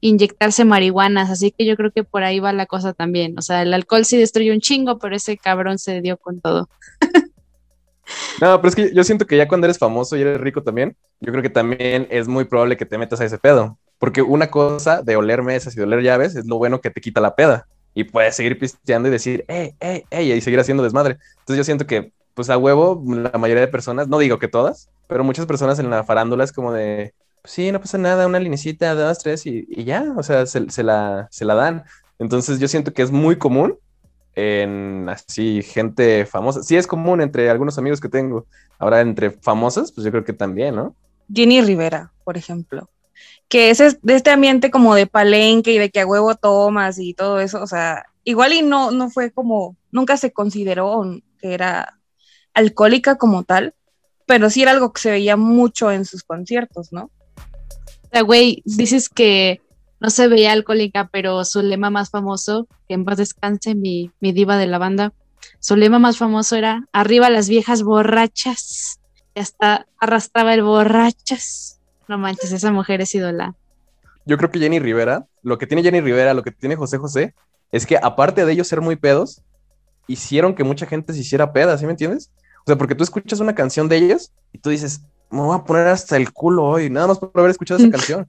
inyectarse 0.00 0.64
marihuanas, 0.64 1.30
así 1.30 1.50
que 1.50 1.66
yo 1.66 1.76
creo 1.76 1.90
que 1.90 2.04
por 2.04 2.22
ahí 2.22 2.40
va 2.40 2.52
la 2.52 2.66
cosa 2.66 2.92
también, 2.92 3.38
o 3.38 3.42
sea, 3.42 3.62
el 3.62 3.74
alcohol 3.74 4.04
sí 4.04 4.16
destruyó 4.16 4.52
un 4.52 4.60
chingo, 4.60 4.98
pero 4.98 5.16
ese 5.16 5.36
cabrón 5.36 5.78
se 5.78 6.00
dio 6.00 6.16
con 6.16 6.40
todo. 6.40 6.68
No, 8.40 8.56
pero 8.60 8.68
es 8.68 8.74
que 8.74 8.94
yo 8.94 9.04
siento 9.04 9.26
que 9.26 9.36
ya 9.36 9.48
cuando 9.48 9.66
eres 9.66 9.78
famoso 9.78 10.16
y 10.16 10.22
eres 10.22 10.40
rico 10.40 10.62
también, 10.62 10.96
yo 11.20 11.30
creo 11.32 11.42
que 11.42 11.50
también 11.50 12.06
es 12.10 12.28
muy 12.28 12.44
probable 12.44 12.76
que 12.76 12.86
te 12.86 12.98
metas 12.98 13.20
a 13.20 13.24
ese 13.24 13.38
pedo. 13.38 13.78
Porque 13.98 14.22
una 14.22 14.50
cosa 14.50 15.02
de 15.02 15.16
oler 15.16 15.42
mesas 15.42 15.74
y 15.74 15.76
de 15.76 15.82
oler 15.82 16.02
llaves 16.02 16.34
es 16.34 16.46
lo 16.46 16.56
bueno 16.56 16.80
que 16.80 16.90
te 16.90 17.00
quita 17.00 17.20
la 17.20 17.36
peda. 17.36 17.66
Y 17.92 18.04
puedes 18.04 18.36
seguir 18.36 18.58
pisteando 18.58 19.08
y 19.08 19.12
decir, 19.12 19.44
ey, 19.48 19.74
ey, 19.80 20.04
ey, 20.10 20.32
y 20.32 20.40
seguir 20.40 20.58
haciendo 20.60 20.82
desmadre. 20.82 21.18
Entonces 21.40 21.58
yo 21.58 21.64
siento 21.64 21.86
que, 21.86 22.12
pues 22.34 22.48
a 22.48 22.56
huevo, 22.56 23.02
la 23.06 23.36
mayoría 23.38 23.60
de 23.60 23.68
personas, 23.68 24.08
no 24.08 24.18
digo 24.18 24.38
que 24.38 24.48
todas, 24.48 24.88
pero 25.06 25.24
muchas 25.24 25.44
personas 25.44 25.78
en 25.78 25.90
la 25.90 26.04
farándula 26.04 26.44
es 26.44 26.52
como 26.52 26.72
de, 26.72 27.12
pues 27.42 27.52
sí, 27.52 27.72
no 27.72 27.80
pasa 27.80 27.98
nada, 27.98 28.26
una 28.26 28.38
linecita, 28.38 28.94
dos, 28.94 29.18
tres, 29.18 29.44
y, 29.44 29.66
ya, 29.84 30.14
o 30.16 30.22
sea, 30.22 30.46
se, 30.46 30.70
se, 30.70 30.82
la, 30.82 31.28
se 31.30 31.44
la 31.44 31.54
dan. 31.54 31.84
Entonces 32.18 32.58
yo 32.58 32.68
siento 32.68 32.92
que 32.92 33.02
es 33.02 33.10
muy 33.10 33.36
común 33.36 33.78
en 34.34 35.08
así 35.08 35.62
gente 35.62 36.26
famosa. 36.26 36.62
Sí 36.62 36.76
es 36.76 36.86
común 36.86 37.20
entre 37.20 37.50
algunos 37.50 37.78
amigos 37.78 38.00
que 38.00 38.08
tengo. 38.08 38.46
Ahora 38.78 39.00
entre 39.00 39.30
famosas, 39.30 39.92
pues 39.92 40.04
yo 40.04 40.10
creo 40.10 40.24
que 40.24 40.32
también, 40.32 40.76
¿no? 40.76 40.94
Jenny 41.32 41.60
Rivera, 41.62 42.12
por 42.24 42.36
ejemplo. 42.36 42.88
Que 43.48 43.70
ese 43.70 43.98
de 44.02 44.14
este 44.14 44.30
ambiente 44.30 44.70
como 44.70 44.94
de 44.94 45.06
palenque 45.06 45.72
y 45.72 45.78
de 45.78 45.90
que 45.90 46.00
a 46.00 46.06
huevo 46.06 46.34
tomas 46.36 46.98
y 46.98 47.14
todo 47.14 47.40
eso, 47.40 47.62
o 47.62 47.66
sea, 47.66 48.04
igual 48.24 48.52
y 48.52 48.62
no, 48.62 48.90
no 48.92 49.10
fue 49.10 49.30
como, 49.32 49.76
nunca 49.90 50.16
se 50.16 50.32
consideró 50.32 51.02
que 51.38 51.52
era 51.54 51.98
alcohólica 52.54 53.16
como 53.16 53.42
tal, 53.42 53.74
pero 54.26 54.50
sí 54.50 54.62
era 54.62 54.70
algo 54.70 54.92
que 54.92 55.00
se 55.00 55.10
veía 55.10 55.36
mucho 55.36 55.90
en 55.90 56.04
sus 56.04 56.22
conciertos, 56.22 56.92
¿no? 56.92 57.10
O 57.36 58.08
sea, 58.12 58.22
güey, 58.22 58.62
dices 58.64 59.08
que 59.08 59.60
no 60.00 60.10
se 60.10 60.28
veía 60.28 60.52
alcohólica, 60.52 61.08
pero 61.12 61.44
su 61.44 61.62
lema 61.62 61.90
más 61.90 62.10
famoso, 62.10 62.66
que 62.88 62.94
en 62.94 63.04
paz 63.04 63.18
descanse 63.18 63.74
mi, 63.74 64.10
mi 64.20 64.32
diva 64.32 64.56
de 64.56 64.66
la 64.66 64.78
banda, 64.78 65.12
su 65.58 65.76
lema 65.76 65.98
más 65.98 66.16
famoso 66.16 66.56
era 66.56 66.86
arriba 66.92 67.30
las 67.30 67.48
viejas 67.48 67.82
borrachas. 67.82 69.00
Y 69.34 69.40
hasta 69.40 69.86
arrastraba 69.98 70.54
el 70.54 70.62
borrachas. 70.62 71.80
No 72.08 72.18
manches, 72.18 72.52
esa 72.52 72.72
mujer 72.72 73.00
es 73.00 73.14
ídola. 73.14 73.54
Yo 74.26 74.36
creo 74.36 74.50
que 74.50 74.58
Jenny 74.58 74.78
Rivera, 74.78 75.26
lo 75.42 75.58
que 75.58 75.66
tiene 75.66 75.82
Jenny 75.82 76.00
Rivera, 76.00 76.34
lo 76.34 76.42
que 76.42 76.50
tiene 76.50 76.76
José 76.76 76.98
José, 76.98 77.34
es 77.72 77.86
que 77.86 77.98
aparte 78.02 78.44
de 78.44 78.52
ellos 78.52 78.68
ser 78.68 78.80
muy 78.80 78.96
pedos, 78.96 79.42
hicieron 80.06 80.54
que 80.54 80.64
mucha 80.64 80.86
gente 80.86 81.12
se 81.12 81.20
hiciera 81.20 81.52
peda, 81.52 81.78
¿sí 81.78 81.84
me 81.84 81.92
entiendes? 81.92 82.30
O 82.60 82.64
sea, 82.66 82.76
porque 82.76 82.94
tú 82.94 83.04
escuchas 83.04 83.40
una 83.40 83.54
canción 83.54 83.88
de 83.88 83.96
ellos 83.96 84.32
y 84.52 84.58
tú 84.58 84.70
dices, 84.70 85.02
me 85.30 85.40
voy 85.40 85.56
a 85.56 85.64
poner 85.64 85.86
hasta 85.86 86.16
el 86.16 86.32
culo 86.32 86.64
hoy, 86.64 86.90
nada 86.90 87.06
más 87.06 87.18
por 87.18 87.30
haber 87.34 87.50
escuchado 87.50 87.80
esa 87.80 87.90
canción. 87.96 88.28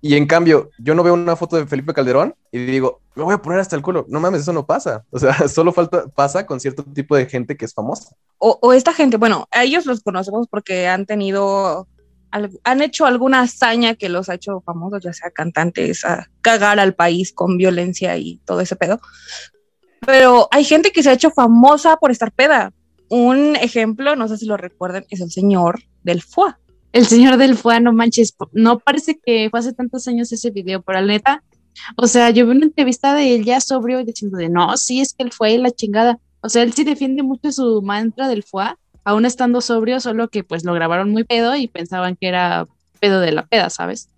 Y 0.00 0.14
en 0.14 0.26
cambio, 0.26 0.70
yo 0.78 0.94
no 0.94 1.02
veo 1.02 1.14
una 1.14 1.34
foto 1.34 1.56
de 1.56 1.66
Felipe 1.66 1.92
Calderón 1.92 2.34
y 2.52 2.58
digo, 2.58 3.00
me 3.16 3.24
voy 3.24 3.34
a 3.34 3.42
poner 3.42 3.58
hasta 3.58 3.74
el 3.74 3.82
culo. 3.82 4.06
No 4.08 4.20
mames, 4.20 4.42
eso 4.42 4.52
no 4.52 4.64
pasa. 4.64 5.04
O 5.10 5.18
sea, 5.18 5.32
solo 5.48 5.72
falta, 5.72 6.06
pasa 6.08 6.46
con 6.46 6.60
cierto 6.60 6.84
tipo 6.84 7.16
de 7.16 7.26
gente 7.26 7.56
que 7.56 7.64
es 7.64 7.74
famosa. 7.74 8.14
O, 8.38 8.72
esta 8.72 8.92
gente, 8.92 9.16
bueno, 9.16 9.48
ellos 9.52 9.86
los 9.86 10.00
conocemos 10.02 10.46
porque 10.48 10.86
han 10.86 11.04
tenido, 11.04 11.88
han 12.30 12.82
hecho 12.82 13.06
alguna 13.06 13.40
hazaña 13.40 13.96
que 13.96 14.08
los 14.08 14.28
ha 14.28 14.34
hecho 14.34 14.60
famosos, 14.60 15.02
ya 15.02 15.12
sea 15.12 15.30
cantantes, 15.30 16.04
a 16.04 16.30
cagar 16.42 16.78
al 16.78 16.94
país 16.94 17.32
con 17.32 17.56
violencia 17.56 18.16
y 18.16 18.40
todo 18.44 18.60
ese 18.60 18.76
pedo. 18.76 19.00
Pero 20.06 20.48
hay 20.52 20.62
gente 20.62 20.92
que 20.92 21.02
se 21.02 21.10
ha 21.10 21.14
hecho 21.14 21.32
famosa 21.32 21.96
por 21.96 22.12
estar 22.12 22.30
peda. 22.30 22.72
Un 23.10 23.56
ejemplo, 23.56 24.14
no 24.14 24.28
sé 24.28 24.36
si 24.36 24.46
lo 24.46 24.56
recuerdan, 24.56 25.06
es 25.10 25.20
el 25.20 25.32
señor 25.32 25.80
del 26.04 26.22
FUA 26.22 26.60
el 26.92 27.06
señor 27.06 27.36
del 27.36 27.56
fue, 27.56 27.80
no 27.80 27.92
manches, 27.92 28.34
no 28.52 28.78
parece 28.78 29.18
que 29.18 29.48
fue 29.50 29.60
hace 29.60 29.72
tantos 29.72 30.08
años 30.08 30.32
ese 30.32 30.50
video, 30.50 30.82
pero 30.82 31.00
la 31.00 31.06
neta, 31.06 31.42
o 31.96 32.06
sea, 32.06 32.30
yo 32.30 32.46
vi 32.46 32.52
una 32.52 32.66
entrevista 32.66 33.14
de 33.14 33.34
él 33.34 33.44
ya 33.44 33.60
sobrio 33.60 34.04
diciendo 34.04 34.38
de 34.38 34.48
no, 34.48 34.76
sí, 34.76 35.00
es 35.00 35.12
que 35.12 35.22
él 35.24 35.32
fue 35.32 35.56
la 35.58 35.70
chingada. 35.70 36.18
O 36.40 36.48
sea, 36.48 36.62
él 36.62 36.72
sí 36.72 36.84
defiende 36.84 37.22
mucho 37.22 37.52
su 37.52 37.82
mantra 37.82 38.28
del 38.28 38.42
fue, 38.42 38.64
aún 39.04 39.26
estando 39.26 39.60
sobrio, 39.60 40.00
solo 40.00 40.28
que 40.28 40.44
pues 40.44 40.64
lo 40.64 40.72
grabaron 40.72 41.10
muy 41.10 41.24
pedo 41.24 41.56
y 41.56 41.68
pensaban 41.68 42.16
que 42.16 42.28
era 42.28 42.66
pedo 43.00 43.20
de 43.20 43.32
la 43.32 43.46
peda, 43.46 43.70
¿sabes? 43.70 44.08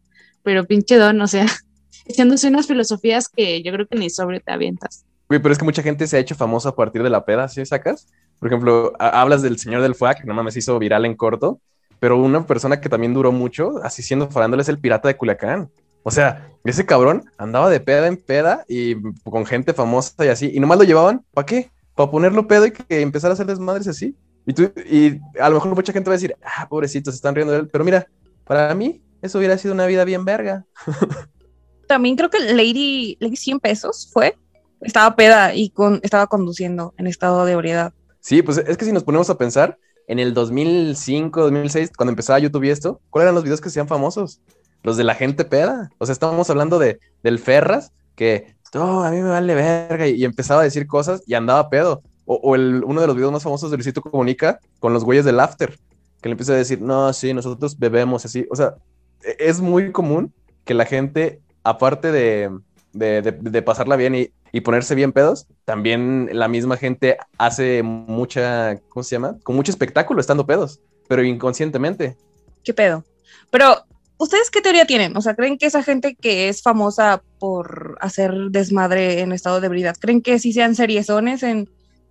Pero 0.43 0.65
pinche 0.65 0.97
don, 0.97 1.21
o 1.21 1.27
sea, 1.27 1.47
haciéndose 2.09 2.49
unas 2.49 2.67
filosofías 2.67 3.29
que 3.29 3.63
yo 3.63 3.73
creo 3.73 3.87
que 3.87 3.99
ni 3.99 4.11
sobrio 4.11 4.41
te 4.45 4.53
avientas. 4.53 5.05
Güey, 5.29 5.41
pero 5.41 5.53
es 5.53 5.59
que 5.59 5.65
mucha 5.65 5.83
gente 5.83 6.07
se 6.07 6.17
ha 6.17 6.21
hecho 6.21 6.35
famosa 6.35 6.71
a 6.71 6.75
partir 6.75 7.03
de 7.03 7.11
la 7.11 7.25
peda, 7.25 7.49
¿sí 7.49 7.65
sacas? 7.65 8.09
Por 8.39 8.49
ejemplo, 8.49 8.93
hablas 8.99 9.43
del 9.43 9.59
señor 9.59 9.83
del 9.83 9.95
FUA, 9.95 10.15
que 10.15 10.25
no 10.25 10.35
mames 10.35 10.57
hizo 10.57 10.79
viral 10.79 11.05
en 11.05 11.15
corto, 11.15 11.61
pero 12.01 12.19
una 12.19 12.47
persona 12.47 12.81
que 12.81 12.89
también 12.89 13.15
duró 13.15 13.31
mucho, 13.31 13.79
así 13.85 14.03
siendo 14.03 14.31
farándole, 14.31 14.63
es 14.63 14.69
el 14.69 14.81
pirata 14.81 15.07
de 15.07 15.17
Culiacán. 15.17 15.71
O 16.03 16.11
sea, 16.11 16.51
ese 16.65 16.87
cabrón 16.87 17.31
andaba 17.37 17.69
de 17.69 17.79
peda 17.79 18.07
en 18.07 18.17
peda 18.17 18.65
y 18.67 18.97
con 19.23 19.45
gente 19.45 19.75
famosa 19.75 20.25
y 20.25 20.29
así, 20.29 20.51
y 20.53 20.59
nomás 20.59 20.79
lo 20.79 20.85
llevaban, 20.85 21.25
¿para 21.35 21.47
qué? 21.47 21.71
Para 21.95 22.11
ponerlo 22.11 22.49
pedo 22.49 22.67
y 22.67 22.73
que 22.73 23.03
empezara 23.03 23.33
a 23.33 23.35
hacer 23.35 23.47
desmadres 23.47 23.87
así. 23.87 24.17
Y, 24.47 24.55
tú, 24.55 24.73
y 24.91 25.21
a 25.39 25.51
lo 25.51 25.57
mejor 25.57 25.75
mucha 25.75 25.93
gente 25.93 26.09
va 26.09 26.15
a 26.15 26.17
decir, 26.17 26.35
ah, 26.43 26.67
pobrecito, 26.69 27.11
se 27.11 27.17
están 27.17 27.35
riendo 27.35 27.53
de 27.53 27.61
él, 27.61 27.69
pero 27.69 27.85
mira, 27.85 28.07
para 28.45 28.75
mí 28.75 29.03
eso 29.21 29.39
hubiera 29.39 29.59
sido 29.59 29.75
una 29.75 29.87
vida 29.87 30.05
bien 30.05 30.25
verga. 30.25 30.65
También 31.87 32.17
creo 32.17 32.31
que 32.31 32.41
Lady, 32.41 33.19
Lady 33.21 33.37
100 33.37 33.61
pesos 33.61 34.09
fue, 34.11 34.37
estaba 34.81 35.15
peda 35.17 35.55
y 35.55 35.69
con, 35.71 36.01
estaba 36.03 36.27
conduciendo 36.29 36.95
en 36.97 37.07
estado 37.07 37.45
de 37.45 37.53
ebriedad. 37.53 37.93
Sí, 38.21 38.43
pues 38.43 38.59
es 38.59 38.77
que 38.77 38.85
si 38.85 38.93
nos 38.93 39.05
ponemos 39.05 39.29
a 39.29 39.37
pensar, 39.37 39.77
en 40.11 40.19
el 40.19 40.35
2005, 40.35 41.41
2006, 41.41 41.93
cuando 41.97 42.11
empezaba 42.11 42.41
YouTube 42.41 42.65
y 42.65 42.71
esto, 42.71 43.01
¿cuáles 43.11 43.27
eran 43.27 43.37
los 43.37 43.45
videos 43.45 43.61
que 43.61 43.69
hacían 43.69 43.87
famosos? 43.87 44.41
Los 44.83 44.97
de 44.97 45.05
la 45.05 45.15
gente 45.15 45.45
peda. 45.45 45.89
O 45.99 46.05
sea, 46.05 46.13
estábamos 46.13 46.51
hablando 46.51 46.81
de, 46.81 46.99
del 47.23 47.39
Ferras, 47.39 47.93
que, 48.17 48.57
no, 48.75 49.05
a 49.05 49.13
mí 49.13 49.19
me 49.19 49.29
vale 49.29 49.55
verga, 49.55 50.09
y, 50.09 50.25
empezaba 50.25 50.63
a 50.63 50.65
decir 50.65 50.89
cosas 50.89 51.23
y 51.29 51.35
andaba 51.35 51.71
pedo. 51.71 52.03
O, 52.25 52.57
el, 52.57 52.83
uno 52.85 53.01
de 53.01 53.07
los 53.07 53.15
videos 53.15 53.31
más 53.31 53.45
famosos 53.45 53.71
de 53.71 53.77
Luisito 53.77 54.03
Comunica 54.03 54.59
con 54.81 54.93
los 54.93 55.05
güeyes 55.05 55.25
del 55.25 55.39
after, 55.39 55.79
que 56.21 56.29
le 56.29 56.33
empieza 56.33 56.55
a 56.55 56.57
decir, 56.57 56.83
no, 56.83 57.13
sí, 57.13 57.33
nosotros 57.33 57.79
bebemos 57.79 58.25
así. 58.25 58.49
O 58.51 58.57
sea, 58.57 58.75
e, 59.23 59.37
es 59.39 59.61
muy 59.61 59.93
común 59.93 60.35
que 60.65 60.75
la 60.75 60.87
gente, 60.87 61.41
aparte 61.63 62.11
de, 62.11 62.51
de, 62.93 63.23
de, 63.23 63.63
pasarla 63.63 63.95
bien 63.95 64.17
y, 64.17 64.33
y, 64.53 64.61
ponerse 64.61 64.95
bien 64.95 65.13
pedos, 65.13 65.47
también 65.65 66.29
la 66.33 66.49
misma 66.49 66.77
gente 66.77 67.17
hace 67.39 67.83
mucha, 67.83 68.77
¿cómo 68.89 69.03
se 69.03 69.17
llama? 69.17 69.37
Con 69.43 69.57
mucho 69.57 69.71
espectáculo 69.71 70.21
estando 70.21 70.47
pedos, 70.47 70.81
pero 71.09 71.23
inconscientemente. 71.23 72.17
¿Qué 72.65 72.75
pedo? 72.75 73.05
Pero, 73.51 73.85
¿ustedes 74.19 74.51
qué 74.51 74.61
teoría 74.61 74.87
tienen? 74.87 75.17
O 75.17 75.23
sea, 75.23 75.35
¿creen 75.35 75.59
que 75.59 75.67
esa 75.67 75.83
gente 75.83 76.15
que 76.15 76.49
es 76.49 76.63
famosa 76.63 77.23
por 77.39 77.97
hacer 78.01 78.33
desmadre 78.51 79.21
en 79.21 79.33
estado 79.33 79.61
de 79.61 79.67
ebriedad, 79.67 79.97
¿creen 79.99 80.23
que 80.23 80.39
si 80.39 80.53
sean 80.53 80.75
seriezones 80.75 81.43
en 81.43 81.69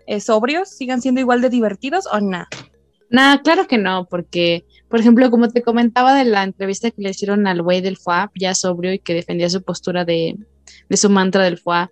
eh, 0.08 0.20
sobrios, 0.20 0.70
sigan 0.70 1.02
siendo 1.02 1.22
igual 1.22 1.42
de 1.42 1.50
divertidos 1.50 2.06
o 2.12 2.20
no? 2.20 2.46
Nada, 3.10 3.42
claro 3.42 3.68
que 3.68 3.78
no, 3.78 4.06
porque, 4.06 4.66
por 4.88 5.00
ejemplo, 5.00 5.32
como 5.32 5.50
te 5.50 5.64
comentaba 5.64 6.14
de 6.14 6.26
la 6.26 6.44
entrevista 6.44 6.92
que 6.92 7.02
le 7.02 7.10
hicieron 7.10 7.48
al 7.48 7.62
güey 7.62 7.82
del 7.82 7.98
FUA, 7.98 8.32
ya 8.36 8.54
sobrio 8.54 8.94
y 8.94 9.00
que 9.00 9.16
defendía 9.16 9.50
su 9.50 9.64
postura 9.64 10.06
de, 10.06 10.38
de 10.90 10.98
su 10.98 11.10
mantra 11.10 11.44
del 11.44 11.58
FUA, 11.58 11.90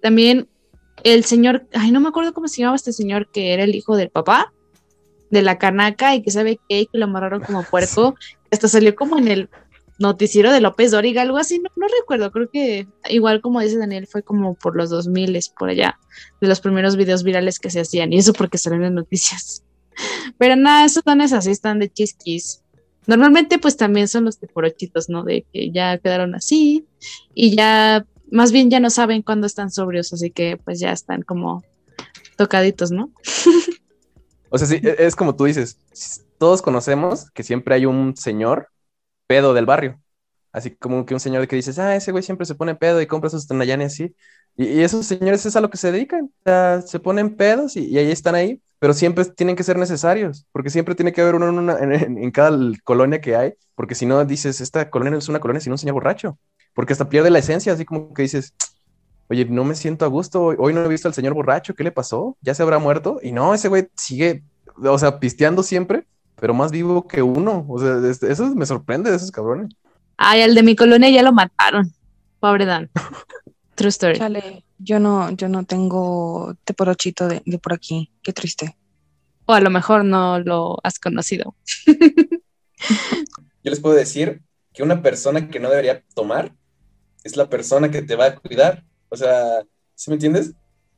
también 0.00 0.48
el 1.04 1.24
señor, 1.24 1.66
ay, 1.72 1.90
no 1.90 2.00
me 2.00 2.08
acuerdo 2.08 2.34
cómo 2.34 2.48
se 2.48 2.60
llamaba 2.60 2.76
este 2.76 2.92
señor 2.92 3.30
que 3.30 3.54
era 3.54 3.64
el 3.64 3.74
hijo 3.74 3.96
del 3.96 4.10
papá, 4.10 4.52
de 5.30 5.42
la 5.42 5.58
canaca 5.58 6.14
y 6.14 6.22
que 6.22 6.30
sabe 6.30 6.58
que 6.68 6.88
lo 6.92 7.04
amarraron 7.04 7.40
como 7.40 7.62
puerco. 7.70 8.14
Hasta 8.50 8.68
salió 8.68 8.94
como 8.94 9.18
en 9.18 9.28
el 9.28 9.48
noticiero 10.00 10.50
de 10.50 10.60
López 10.60 10.90
Dóriga, 10.90 11.22
algo 11.22 11.36
así, 11.36 11.58
no, 11.58 11.86
recuerdo, 12.00 12.32
creo 12.32 12.50
que 12.50 12.88
igual 13.10 13.42
como 13.42 13.60
dice 13.60 13.76
Daniel, 13.76 14.06
fue 14.06 14.22
como 14.22 14.54
por 14.54 14.74
los 14.74 14.88
2000 14.88 15.38
por 15.58 15.68
allá, 15.68 15.98
de 16.40 16.48
los 16.48 16.60
primeros 16.60 16.96
videos 16.96 17.22
virales 17.22 17.58
que 17.58 17.70
se 17.70 17.80
hacían, 17.80 18.10
y 18.12 18.18
eso 18.18 18.32
porque 18.32 18.56
salen 18.56 18.82
en 18.82 18.94
noticias. 18.94 19.62
Pero 20.38 20.56
nada, 20.56 20.86
esos 20.86 21.04
dones 21.04 21.34
así 21.34 21.50
están 21.50 21.78
de 21.78 21.90
chisquis. 21.90 22.62
Normalmente 23.06 23.58
pues 23.58 23.76
también 23.76 24.08
son 24.08 24.24
los 24.24 24.40
de 24.40 24.46
porochitos, 24.46 25.10
¿no? 25.10 25.22
De 25.22 25.44
que 25.52 25.70
ya 25.70 25.98
quedaron 25.98 26.34
así 26.34 26.86
y 27.34 27.54
ya, 27.54 28.06
más 28.30 28.52
bien 28.52 28.70
ya 28.70 28.80
no 28.80 28.90
saben 28.90 29.22
cuándo 29.22 29.46
están 29.46 29.70
sobrios, 29.70 30.12
así 30.12 30.30
que 30.30 30.56
pues 30.56 30.80
ya 30.80 30.92
están 30.92 31.22
como 31.22 31.62
tocaditos, 32.36 32.90
¿no? 32.90 33.10
O 34.50 34.58
sea, 34.58 34.66
sí, 34.66 34.80
e, 34.82 34.96
es 35.06 35.14
como 35.14 35.36
tú 35.36 35.44
dices, 35.44 35.78
todos 36.38 36.60
conocemos 36.60 37.30
que 37.30 37.42
siempre 37.42 37.74
hay 37.74 37.86
un 37.86 38.16
señor 38.16 38.68
pedo 39.26 39.54
del 39.54 39.66
barrio. 39.66 40.00
Así 40.52 40.72
como 40.72 41.06
que 41.06 41.14
un 41.14 41.20
señor 41.20 41.46
que 41.46 41.56
dices, 41.56 41.78
ah, 41.78 41.94
ese 41.94 42.10
güey 42.10 42.24
siempre 42.24 42.44
se 42.44 42.56
pone 42.56 42.74
pedo 42.74 43.00
y 43.00 43.06
compra 43.06 43.30
sus 43.30 43.46
tenayanes 43.46 43.92
así. 43.92 44.14
Y, 44.56 44.80
esos 44.80 45.06
señores 45.06 45.46
es 45.46 45.54
a 45.54 45.60
lo 45.60 45.70
que 45.70 45.76
se 45.76 45.92
dedican. 45.92 46.32
Se 46.84 46.98
ponen 46.98 47.36
pedos 47.36 47.76
y, 47.76 47.96
ahí 47.96 48.10
están 48.10 48.34
ahí, 48.34 48.60
pero 48.80 48.92
siempre 48.92 49.24
tienen 49.26 49.54
que 49.54 49.62
ser 49.62 49.78
necesarios, 49.78 50.46
porque 50.50 50.70
siempre 50.70 50.96
tiene 50.96 51.12
que 51.12 51.20
haber 51.20 51.36
uno 51.36 51.78
en, 51.78 52.30
cada 52.32 52.58
colonia 52.82 53.20
que 53.20 53.36
hay, 53.36 53.54
porque 53.76 53.94
si 53.94 54.06
no 54.06 54.24
dices, 54.24 54.60
esta 54.60 54.90
colonia 54.90 55.12
no 55.12 55.18
es 55.18 55.28
una 55.28 55.40
colonia, 55.40 55.60
sino 55.60 55.74
un 55.74 55.78
señor 55.78 55.94
borracho, 55.94 56.38
porque 56.80 56.94
hasta 56.94 57.10
pierde 57.10 57.28
la 57.28 57.40
esencia, 57.40 57.74
así 57.74 57.84
como 57.84 58.14
que 58.14 58.22
dices, 58.22 58.54
oye, 59.28 59.44
no 59.44 59.64
me 59.64 59.74
siento 59.74 60.06
a 60.06 60.08
gusto, 60.08 60.44
hoy 60.44 60.72
no 60.72 60.82
he 60.82 60.88
visto 60.88 61.08
al 61.08 61.12
señor 61.12 61.34
borracho, 61.34 61.74
¿qué 61.74 61.84
le 61.84 61.92
pasó? 61.92 62.38
¿Ya 62.40 62.54
se 62.54 62.62
habrá 62.62 62.78
muerto? 62.78 63.20
Y 63.22 63.32
no, 63.32 63.52
ese 63.52 63.68
güey 63.68 63.88
sigue, 63.96 64.44
o 64.82 64.98
sea, 64.98 65.20
pisteando 65.20 65.62
siempre, 65.62 66.06
pero 66.36 66.54
más 66.54 66.70
vivo 66.70 67.06
que 67.06 67.20
uno. 67.20 67.66
O 67.68 67.78
sea, 67.78 68.00
eso 68.30 68.54
me 68.54 68.64
sorprende 68.64 69.10
de 69.10 69.16
esos 69.18 69.30
cabrones. 69.30 69.74
Ay, 70.16 70.40
al 70.40 70.54
de 70.54 70.62
mi 70.62 70.74
colonia 70.74 71.10
ya 71.10 71.22
lo 71.22 71.34
mataron. 71.34 71.92
Pobre 72.38 72.64
Dan. 72.64 72.88
True 73.74 73.90
story. 73.90 74.16
Chale, 74.16 74.64
yo 74.78 74.98
no, 75.00 75.28
yo 75.32 75.50
no 75.50 75.64
tengo 75.64 76.54
teporochito 76.64 77.28
de, 77.28 77.42
de 77.44 77.58
por 77.58 77.74
aquí. 77.74 78.10
Qué 78.22 78.32
triste. 78.32 78.74
O 79.44 79.52
a 79.52 79.60
lo 79.60 79.68
mejor 79.68 80.02
no 80.02 80.38
lo 80.38 80.78
has 80.82 80.98
conocido. 80.98 81.54
yo 81.86 83.70
les 83.70 83.80
puedo 83.80 83.94
decir 83.94 84.40
que 84.72 84.82
una 84.82 85.02
persona 85.02 85.46
que 85.50 85.60
no 85.60 85.68
debería 85.68 86.02
tomar 86.14 86.54
es 87.24 87.36
la 87.36 87.48
persona 87.48 87.90
que 87.90 88.02
te 88.02 88.16
va 88.16 88.26
a 88.26 88.34
cuidar. 88.34 88.84
O 89.08 89.16
sea, 89.16 89.62
¿sí 89.94 90.10
me 90.10 90.14
entiendes? 90.14 90.52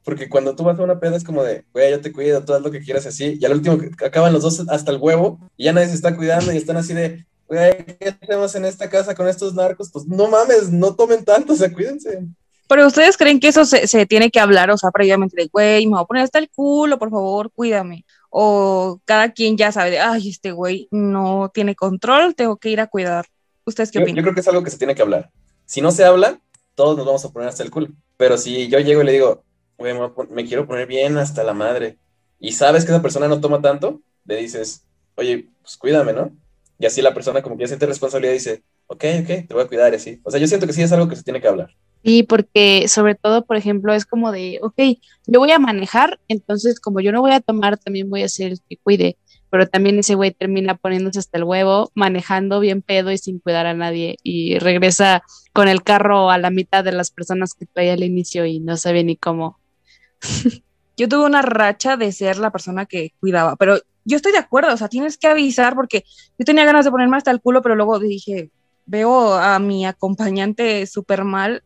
Porque 0.05 0.29
cuando 0.29 0.57
tú 0.57 0.65
vas 0.65 0.79
a 0.79 0.83
una 0.83 0.99
peda 0.99 1.17
es 1.17 1.25
como 1.25 1.45
de, 1.45 1.65
güey, 1.73 1.91
yo 1.91 2.01
te 2.01 2.13
cuido, 2.13 2.45
tú 2.45 2.55
haz 2.55 2.63
lo 2.63 2.71
que 2.71 2.81
quieras 2.81 3.07
así. 3.07 3.39
Y 3.41 3.45
al 3.45 3.53
último 3.53 3.79
acaban 4.05 4.33
los 4.33 4.43
dos 4.43 4.65
hasta 4.69 4.91
el 4.91 4.99
huevo 4.99 5.39
y 5.57 5.65
ya 5.65 5.73
nadie 5.73 5.89
se 5.89 5.95
está 5.95 6.17
cuidando 6.17 6.53
y 6.53 6.57
están 6.57 6.77
así 6.77 6.93
de, 6.93 7.25
güey, 7.47 7.85
¿qué 7.99 8.17
hacemos 8.21 8.55
en 8.55 8.65
esta 8.65 8.91
casa 8.91 9.15
con 9.15 9.29
estos 9.29 9.55
narcos? 9.55 9.91
Pues 9.93 10.07
no 10.07 10.29
mames, 10.29 10.71
no 10.71 10.95
tomen 10.95 11.25
tanto, 11.25 11.53
o 11.53 11.57
sea, 11.57 11.73
cuídense. 11.73 12.27
Pero 12.69 12.87
ustedes 12.87 13.17
creen 13.17 13.39
que 13.39 13.49
eso 13.49 13.65
se, 13.65 13.87
se 13.87 14.07
tiene 14.07 14.31
que 14.31 14.41
hablar, 14.41 14.71
o 14.71 14.79
sea, 14.79 14.91
previamente 14.91 15.37
de, 15.37 15.49
güey, 15.53 15.87
me 15.87 15.93
voy 15.93 16.03
a 16.03 16.07
poner 16.07 16.23
hasta 16.25 16.39
el 16.39 16.49
culo, 16.49 16.99
por 16.99 17.11
favor, 17.11 17.51
cuídame. 17.53 18.05
O 18.31 18.99
cada 19.05 19.31
quien 19.31 19.59
ya 19.59 19.71
sabe 19.73 19.91
de, 19.91 20.01
ay, 20.01 20.31
este 20.31 20.53
güey 20.53 20.89
no 20.91 21.51
tiene 21.53 21.75
control, 21.75 22.35
tengo 22.35 22.57
que 22.57 22.71
ir 22.71 22.81
a 22.81 22.87
cuidar. 22.87 23.27
¿Ustedes 23.67 23.91
qué 23.91 23.99
opinan? 23.99 24.17
Yo 24.17 24.23
creo 24.23 24.35
que 24.35 24.41
es 24.41 24.49
algo 24.49 24.65
que 24.65 24.71
se 24.71 24.79
tiene 24.79 24.95
que 24.95 25.03
hablar. 25.03 25.31
Si 25.73 25.81
no 25.81 25.91
se 25.91 26.05
habla, 26.05 26.39
todos 26.75 26.99
nos 26.99 27.07
vamos 27.07 27.25
a 27.25 27.31
poner 27.31 27.49
hasta 27.49 27.63
el 27.63 27.71
culo. 27.71 27.89
Pero 28.19 28.37
si 28.37 28.69
yo 28.69 28.79
llego 28.79 29.01
y 29.01 29.07
le 29.07 29.13
digo, 29.13 29.43
güey, 29.79 29.95
me, 30.29 30.45
quiero 30.45 30.67
poner 30.67 30.87
bien 30.87 31.17
hasta 31.17 31.45
la 31.45 31.55
madre, 31.55 31.97
y 32.39 32.53
sabes 32.53 32.85
que 32.85 32.91
esa 32.91 33.01
persona 33.01 33.27
no 33.27 33.41
toma 33.41 33.63
tanto, 33.63 34.03
le 34.27 34.37
dices, 34.37 34.85
oye, 35.15 35.49
pues 35.63 35.79
cuídame, 35.79 36.13
¿no? 36.13 36.31
Y 36.79 36.85
así 36.85 37.01
la 37.01 37.15
persona 37.15 37.41
como 37.41 37.57
que 37.57 37.63
ya 37.63 37.69
siente 37.69 37.87
responsabilidad 37.87 38.35
y 38.35 38.37
dice, 38.37 38.63
ok, 38.87 39.03
ok, 39.23 39.27
te 39.27 39.55
voy 39.55 39.63
a 39.63 39.67
cuidar 39.67 39.95
así. 39.95 40.21
O 40.25 40.31
sea, 40.31 40.39
yo 40.39 40.47
siento 40.47 40.67
que 40.67 40.75
sí 40.75 40.83
es 40.83 40.93
algo 40.93 41.09
que 41.09 41.17
se 41.17 41.23
tiene 41.23 41.41
que 41.41 41.49
hablar. 41.49 41.71
Sí, 42.05 42.23
porque 42.23 42.87
sobre 42.89 43.15
todo, 43.15 43.47
por 43.47 43.57
ejemplo, 43.57 43.95
es 43.95 44.05
como 44.05 44.31
de, 44.31 44.59
ok, 44.61 44.79
yo 45.27 45.41
voy 45.41 45.53
a 45.53 45.59
manejar, 45.59 46.21
entonces 46.29 46.81
como 46.81 47.01
yo 47.01 47.13
no 47.13 47.23
voy 47.23 47.33
a 47.33 47.41
tomar, 47.41 47.79
también 47.79 48.11
voy 48.11 48.25
a 48.25 48.29
ser 48.29 48.53
el 48.53 48.61
que 48.69 48.77
cuide 48.77 49.17
pero 49.53 49.69
también 49.69 49.99
ese 49.99 50.15
güey 50.15 50.31
termina 50.31 50.79
poniéndose 50.79 51.19
hasta 51.19 51.37
el 51.37 51.45
huevo, 51.45 51.93
manejando 51.95 52.59
bien 52.59 52.81
pedo 52.81 53.13
y 53.13 53.19
sin 53.19 53.39
cuidar 53.39 53.67
a 53.67 53.75
nadie 53.75 54.17
y 54.23 54.59
regresa 54.59 55.25
con 55.53 55.69
el 55.69 55.83
carro 55.83 56.31
a 56.31 56.39
la 56.39 56.49
mitad 56.49 56.83
de 56.83 56.93
las 56.93 57.11
personas 57.11 57.53
que 57.53 57.67
traía 57.67 57.93
al 57.93 58.03
inicio 58.03 58.47
y 58.47 58.61
no 58.61 58.79
sabe 58.79 59.05
ni 59.05 59.15
cómo. 59.15 59.61
Yo 60.97 61.07
tuve 61.07 61.27
una 61.27 61.43
racha 61.43 61.99
de 61.99 62.13
ser 62.13 62.39
la 62.39 62.51
persona 62.51 62.87
que 62.87 63.13
cuidaba, 63.21 63.57
pero 63.57 63.79
yo 64.05 64.17
estoy 64.17 64.33
de 64.33 64.39
acuerdo, 64.39 64.73
o 64.73 64.77
sea, 64.77 64.89
tienes 64.89 65.19
que 65.19 65.27
avisar 65.27 65.75
porque 65.75 66.05
yo 66.39 66.45
tenía 66.45 66.65
ganas 66.65 66.85
de 66.85 66.91
ponerme 66.91 67.17
hasta 67.17 67.31
el 67.31 67.41
culo, 67.41 67.63
pero 67.63 67.77
luego 67.77 67.99
dije, 67.99 68.51
veo 68.85 69.35
a 69.35 69.59
mi 69.59 69.87
acompañante 69.87 70.87
súper 70.87 71.25
mal, 71.25 71.63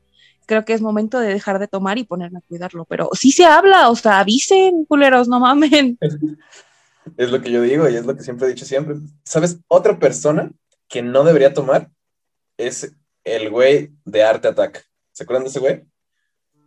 creo 0.46 0.64
que 0.64 0.74
es 0.74 0.80
momento 0.80 1.18
de 1.18 1.32
dejar 1.32 1.58
de 1.58 1.66
tomar 1.66 1.98
y 1.98 2.04
ponerme 2.04 2.38
a 2.38 2.42
cuidarlo, 2.48 2.84
pero 2.84 3.10
sí 3.14 3.32
se 3.32 3.44
habla, 3.44 3.90
o 3.90 3.96
sea, 3.96 4.20
avisen, 4.20 4.84
culeros, 4.86 5.28
no 5.28 5.40
mamen. 5.40 5.98
Es 7.16 7.30
lo 7.30 7.40
que 7.40 7.50
yo 7.50 7.62
digo 7.62 7.88
y 7.88 7.96
es 7.96 8.06
lo 8.06 8.16
que 8.16 8.22
siempre 8.22 8.46
he 8.46 8.50
dicho 8.50 8.64
siempre. 8.64 8.96
¿Sabes? 9.24 9.58
Otra 9.68 9.98
persona 9.98 10.50
que 10.88 11.02
no 11.02 11.24
debería 11.24 11.54
tomar 11.54 11.90
es 12.56 12.92
el 13.24 13.50
güey 13.50 13.92
de 14.04 14.22
Arte 14.22 14.48
Attack. 14.48 14.84
¿Se 15.12 15.24
acuerdan 15.24 15.44
de 15.44 15.50
ese 15.50 15.60
güey? 15.60 15.84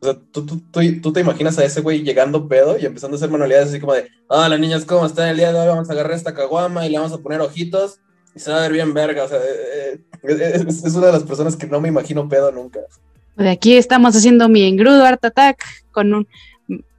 O 0.01 0.05
sea, 0.05 0.17
¿tú, 0.31 0.45
tú, 0.45 0.61
tú, 1.01 1.13
te 1.13 1.19
imaginas 1.19 1.57
a 1.59 1.65
ese 1.65 1.81
güey 1.81 2.03
llegando 2.03 2.47
pedo 2.47 2.77
y 2.77 2.85
empezando 2.85 3.15
a 3.15 3.17
hacer 3.17 3.29
manualidades 3.29 3.69
así 3.69 3.81
como 3.81 3.93
de, 3.93 4.09
ah, 4.29 4.47
las 4.47 4.59
niñas, 4.59 4.85
¿cómo 4.85 5.05
están 5.05 5.27
el 5.27 5.37
día 5.37 5.51
de 5.51 5.59
hoy? 5.59 5.67
Vamos 5.67 5.89
a 5.89 5.93
agarrar 5.93 6.13
esta 6.13 6.33
caguama 6.33 6.85
y 6.85 6.89
le 6.89 6.97
vamos 6.97 7.11
a 7.11 7.17
poner 7.17 7.41
ojitos 7.41 7.99
y 8.33 8.39
se 8.39 8.49
va 8.49 8.59
a 8.59 8.61
ver 8.61 8.71
bien 8.71 8.93
verga. 8.93 9.25
O 9.25 9.27
sea, 9.27 9.39
eh, 9.39 10.01
eh, 10.23 10.65
es, 10.67 10.95
una 10.95 11.07
de 11.07 11.13
las 11.13 11.23
personas 11.23 11.57
que 11.57 11.67
no 11.67 11.81
me 11.81 11.89
imagino 11.89 12.29
pedo 12.29 12.51
nunca. 12.51 12.79
De 13.35 13.49
aquí 13.49 13.75
estamos 13.75 14.15
haciendo 14.15 14.47
mi 14.47 14.63
engrudo 14.63 15.03
Art 15.05 15.23
Attack 15.23 15.63
con 15.91 16.13
un 16.13 16.27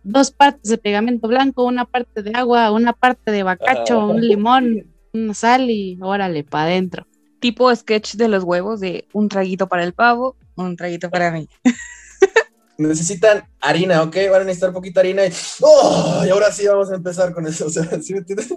dos 0.03 0.31
partes 0.31 0.71
de 0.71 0.79
pegamento 0.79 1.29
blanco, 1.29 1.65
una 1.65 1.85
parte 1.85 2.23
de 2.23 2.33
agua, 2.35 2.71
una 2.71 2.93
parte 2.93 3.31
de 3.31 3.43
bacacho, 3.43 4.07
un 4.07 4.21
limón, 4.21 4.87
una 5.13 5.35
sal 5.35 5.71
y 5.71 5.99
órale, 6.01 6.45
para 6.45 6.65
adentro. 6.65 7.07
Tipo 7.41 7.75
sketch 7.75 8.15
de 8.15 8.29
los 8.29 8.45
huevos 8.45 8.81
de 8.81 9.07
un 9.13 9.29
traguito 9.29 9.67
para 9.69 9.85
el 9.85 9.93
pavo, 9.93 10.37
un 10.57 10.77
traguito 10.77 11.11
para 11.11 11.31
mí. 11.31 11.49
Necesitan 12.79 13.45
harina, 13.61 14.03
¿ok? 14.03 14.17
Van 14.31 14.43
a 14.43 14.45
necesitar 14.45 14.73
poquita 14.73 15.01
harina 15.01 15.27
y, 15.27 15.33
¡oh! 15.61 16.23
y 16.27 16.31
ahora 16.31 16.51
sí 16.51 16.67
vamos 16.67 16.91
a 16.91 16.95
empezar 16.95 17.35
con 17.35 17.47
eso. 17.47 17.67
O 17.71 17.71
sea, 17.71 17.85
¿sí 18.01 18.15
me 18.15 18.21
entiendes? 18.21 18.55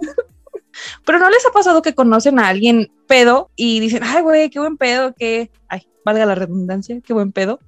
Pero 1.04 1.18
¿no 1.18 1.30
les 1.30 1.44
ha 1.46 1.50
pasado 1.50 1.82
que 1.82 1.94
conocen 1.94 2.38
a 2.38 2.48
alguien 2.48 2.90
pedo 3.06 3.50
y 3.54 3.80
dicen, 3.80 4.02
ay, 4.02 4.22
güey, 4.22 4.50
qué 4.50 4.58
buen 4.58 4.76
pedo, 4.76 5.14
que, 5.14 5.50
ay, 5.68 5.86
valga 6.04 6.26
la 6.26 6.34
redundancia, 6.34 7.00
qué 7.04 7.12
buen 7.12 7.32
pedo? 7.32 7.60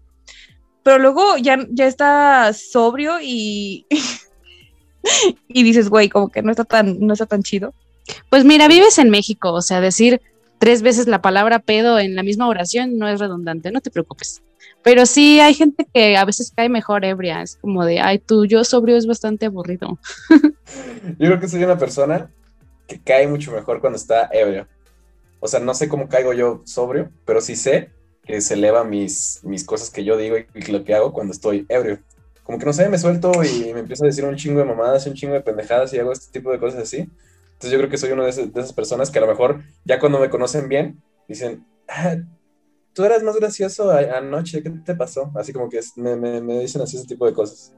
Pero 0.86 1.00
luego 1.00 1.36
ya, 1.36 1.58
ya 1.70 1.88
está 1.88 2.52
sobrio 2.52 3.18
y, 3.20 3.86
y 5.48 5.64
dices, 5.64 5.88
güey, 5.88 6.08
como 6.08 6.28
que 6.28 6.42
no 6.42 6.52
está, 6.52 6.62
tan, 6.62 7.00
no 7.00 7.12
está 7.12 7.26
tan 7.26 7.42
chido. 7.42 7.74
Pues 8.30 8.44
mira, 8.44 8.68
vives 8.68 8.96
en 8.98 9.10
México, 9.10 9.52
o 9.52 9.62
sea, 9.62 9.80
decir 9.80 10.22
tres 10.60 10.82
veces 10.82 11.08
la 11.08 11.20
palabra 11.20 11.58
pedo 11.58 11.98
en 11.98 12.14
la 12.14 12.22
misma 12.22 12.46
oración 12.46 12.98
no 12.98 13.08
es 13.08 13.18
redundante, 13.18 13.72
no 13.72 13.80
te 13.80 13.90
preocupes. 13.90 14.44
Pero 14.84 15.06
sí 15.06 15.40
hay 15.40 15.54
gente 15.54 15.88
que 15.92 16.16
a 16.16 16.24
veces 16.24 16.52
cae 16.54 16.68
mejor 16.68 17.04
ebria, 17.04 17.42
es 17.42 17.56
como 17.56 17.84
de, 17.84 17.98
ay, 17.98 18.20
tú, 18.20 18.46
yo 18.46 18.62
sobrio 18.62 18.96
es 18.96 19.08
bastante 19.08 19.46
aburrido. 19.46 19.98
Yo 21.18 21.26
creo 21.26 21.40
que 21.40 21.48
soy 21.48 21.64
una 21.64 21.78
persona 21.78 22.30
que 22.86 23.00
cae 23.00 23.26
mucho 23.26 23.50
mejor 23.50 23.80
cuando 23.80 23.96
está 23.96 24.30
ebrio. 24.32 24.68
O 25.40 25.48
sea, 25.48 25.58
no 25.58 25.74
sé 25.74 25.88
cómo 25.88 26.08
caigo 26.08 26.32
yo 26.32 26.62
sobrio, 26.64 27.10
pero 27.24 27.40
sí 27.40 27.56
sé 27.56 27.90
que 28.26 28.40
se 28.40 28.54
eleva 28.54 28.84
mis, 28.84 29.40
mis 29.44 29.64
cosas 29.64 29.90
que 29.90 30.04
yo 30.04 30.16
digo 30.16 30.36
y 30.36 30.72
lo 30.72 30.84
que 30.84 30.94
hago 30.94 31.12
cuando 31.12 31.32
estoy 31.32 31.64
ebrio. 31.68 32.00
Como 32.42 32.58
que 32.58 32.66
no 32.66 32.72
sé, 32.72 32.88
me 32.88 32.98
suelto 32.98 33.32
y 33.44 33.72
me 33.72 33.80
empiezo 33.80 34.04
a 34.04 34.08
decir 34.08 34.24
un 34.24 34.36
chingo 34.36 34.60
de 34.60 34.66
mamadas, 34.66 35.06
un 35.06 35.14
chingo 35.14 35.34
de 35.34 35.40
pendejadas 35.40 35.92
y 35.92 35.98
hago 35.98 36.12
este 36.12 36.32
tipo 36.32 36.50
de 36.50 36.58
cosas 36.58 36.82
así. 36.82 36.98
Entonces 36.98 37.70
yo 37.70 37.78
creo 37.78 37.88
que 37.88 37.98
soy 37.98 38.12
una 38.12 38.24
de, 38.24 38.30
esas 38.30 38.72
personas 38.72 39.10
que 39.10 39.18
a 39.18 39.22
lo 39.22 39.28
mejor 39.28 39.62
ya 39.84 39.98
cuando 39.98 40.18
me 40.18 40.28
conocen 40.28 40.68
bien, 40.68 41.00
dicen, 41.26 41.64
ah, 41.88 42.16
tú 42.92 43.04
eras 43.04 43.22
más 43.22 43.36
gracioso 43.36 43.90
anoche, 43.90 44.62
¿qué 44.62 44.70
te 44.70 44.94
pasó? 44.94 45.30
Así 45.34 45.52
como 45.52 45.68
que 45.68 45.80
me, 45.96 46.16
me, 46.16 46.40
me 46.40 46.60
dicen 46.60 46.82
así 46.82 46.96
ese 46.96 47.06
tipo 47.06 47.26
de 47.26 47.32
cosas. 47.32 47.72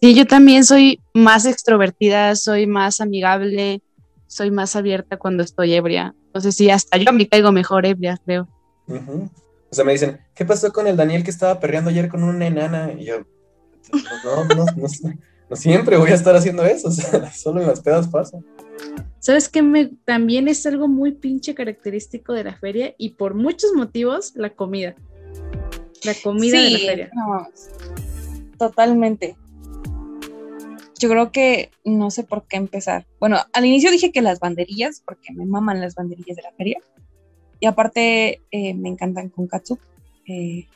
Sí, 0.00 0.14
yo 0.14 0.26
también 0.26 0.64
soy 0.64 1.00
más 1.14 1.46
extrovertida, 1.46 2.34
soy 2.34 2.66
más 2.66 3.00
amigable, 3.00 3.80
soy 4.26 4.50
más 4.50 4.74
abierta 4.74 5.16
cuando 5.16 5.44
estoy 5.44 5.74
ebria. 5.74 6.14
Entonces 6.26 6.56
sí, 6.56 6.70
hasta 6.70 6.96
yo 6.96 7.12
me 7.12 7.28
caigo 7.28 7.52
mejor 7.52 7.86
ebria, 7.86 8.18
creo. 8.24 8.48
O 9.72 9.74
sea, 9.74 9.86
me 9.86 9.92
dicen, 9.92 10.20
¿qué 10.34 10.44
pasó 10.44 10.70
con 10.70 10.86
el 10.86 10.96
Daniel 10.98 11.24
que 11.24 11.30
estaba 11.30 11.58
perreando 11.58 11.88
ayer 11.88 12.10
con 12.10 12.22
una 12.22 12.46
enana? 12.46 12.92
Y 12.92 13.06
yo, 13.06 13.20
no, 14.22 14.44
no, 14.44 14.64
no, 14.66 14.66
no 15.48 15.56
siempre 15.56 15.96
voy 15.96 16.10
a 16.10 16.14
estar 16.14 16.36
haciendo 16.36 16.64
eso, 16.64 16.88
o 16.88 16.90
sea, 16.90 17.32
solo 17.32 17.60
en 17.60 17.68
las 17.68 17.80
pedas 17.80 18.08
pasa. 18.08 18.38
¿Sabes 19.18 19.48
qué? 19.48 19.62
Me, 19.62 19.86
también 20.04 20.48
es 20.48 20.66
algo 20.66 20.88
muy 20.88 21.12
pinche 21.12 21.54
característico 21.54 22.32
de 22.32 22.44
la 22.44 22.56
feria 22.56 22.94
y 22.98 23.10
por 23.10 23.34
muchos 23.34 23.72
motivos, 23.74 24.32
la 24.34 24.50
comida. 24.50 24.94
La 26.04 26.14
comida 26.22 26.60
de 26.60 26.70
la 26.70 26.78
feria. 26.78 27.10
totalmente. 28.58 29.36
Yo 30.98 31.08
creo 31.08 31.32
que 31.32 31.70
no 31.84 32.10
sé 32.10 32.24
por 32.24 32.46
qué 32.46 32.56
empezar. 32.56 33.06
Bueno, 33.18 33.38
al 33.52 33.64
inicio 33.64 33.90
dije 33.90 34.12
que 34.12 34.22
las 34.22 34.38
banderillas, 34.38 35.02
porque 35.04 35.32
me 35.32 35.46
maman 35.46 35.80
las 35.80 35.94
banderillas 35.94 36.36
de 36.36 36.42
la 36.42 36.52
feria. 36.52 36.78
Y 37.62 37.66
aparte 37.66 38.42
eh, 38.50 38.74
me 38.74 38.90
encantan 38.90 39.30
con 39.30 39.46
katsu. 39.46 39.78
Eh, 40.28 40.66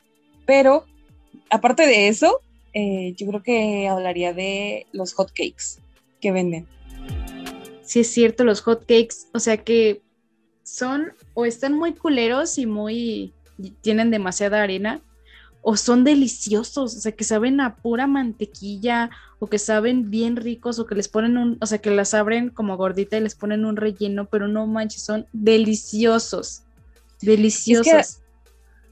pero 0.46 0.86
aparte 1.50 1.86
de 1.86 2.08
eso, 2.08 2.40
eh, 2.72 3.12
yo 3.18 3.26
creo 3.26 3.42
que 3.42 3.88
hablaría 3.88 4.32
de 4.32 4.86
los 4.92 5.12
hot 5.12 5.28
cakes 5.32 5.82
que 6.22 6.32
venden 6.32 6.66
sí 7.86 8.00
es 8.00 8.08
cierto, 8.08 8.44
los 8.44 8.60
hot 8.60 8.80
cakes, 8.80 9.28
o 9.32 9.38
sea 9.38 9.56
que 9.58 10.02
son 10.62 11.12
o 11.34 11.44
están 11.46 11.72
muy 11.72 11.94
culeros 11.94 12.58
y 12.58 12.66
muy 12.66 13.32
tienen 13.80 14.10
demasiada 14.10 14.62
arena 14.62 15.00
o 15.62 15.76
son 15.76 16.04
deliciosos, 16.04 16.96
o 16.96 17.00
sea 17.00 17.12
que 17.12 17.24
saben 17.24 17.60
a 17.60 17.76
pura 17.76 18.06
mantequilla 18.06 19.10
o 19.38 19.46
que 19.46 19.58
saben 19.58 20.10
bien 20.10 20.36
ricos 20.36 20.78
o 20.78 20.86
que 20.86 20.94
les 20.94 21.08
ponen 21.08 21.38
un, 21.38 21.58
o 21.60 21.66
sea 21.66 21.78
que 21.78 21.90
las 21.90 22.14
abren 22.14 22.50
como 22.50 22.76
gordita 22.76 23.16
y 23.16 23.20
les 23.20 23.34
ponen 23.34 23.64
un 23.64 23.76
relleno, 23.76 24.26
pero 24.26 24.48
no 24.48 24.66
manches, 24.66 25.02
son 25.02 25.26
deliciosos. 25.32 26.62
Deliciosos. 27.22 28.22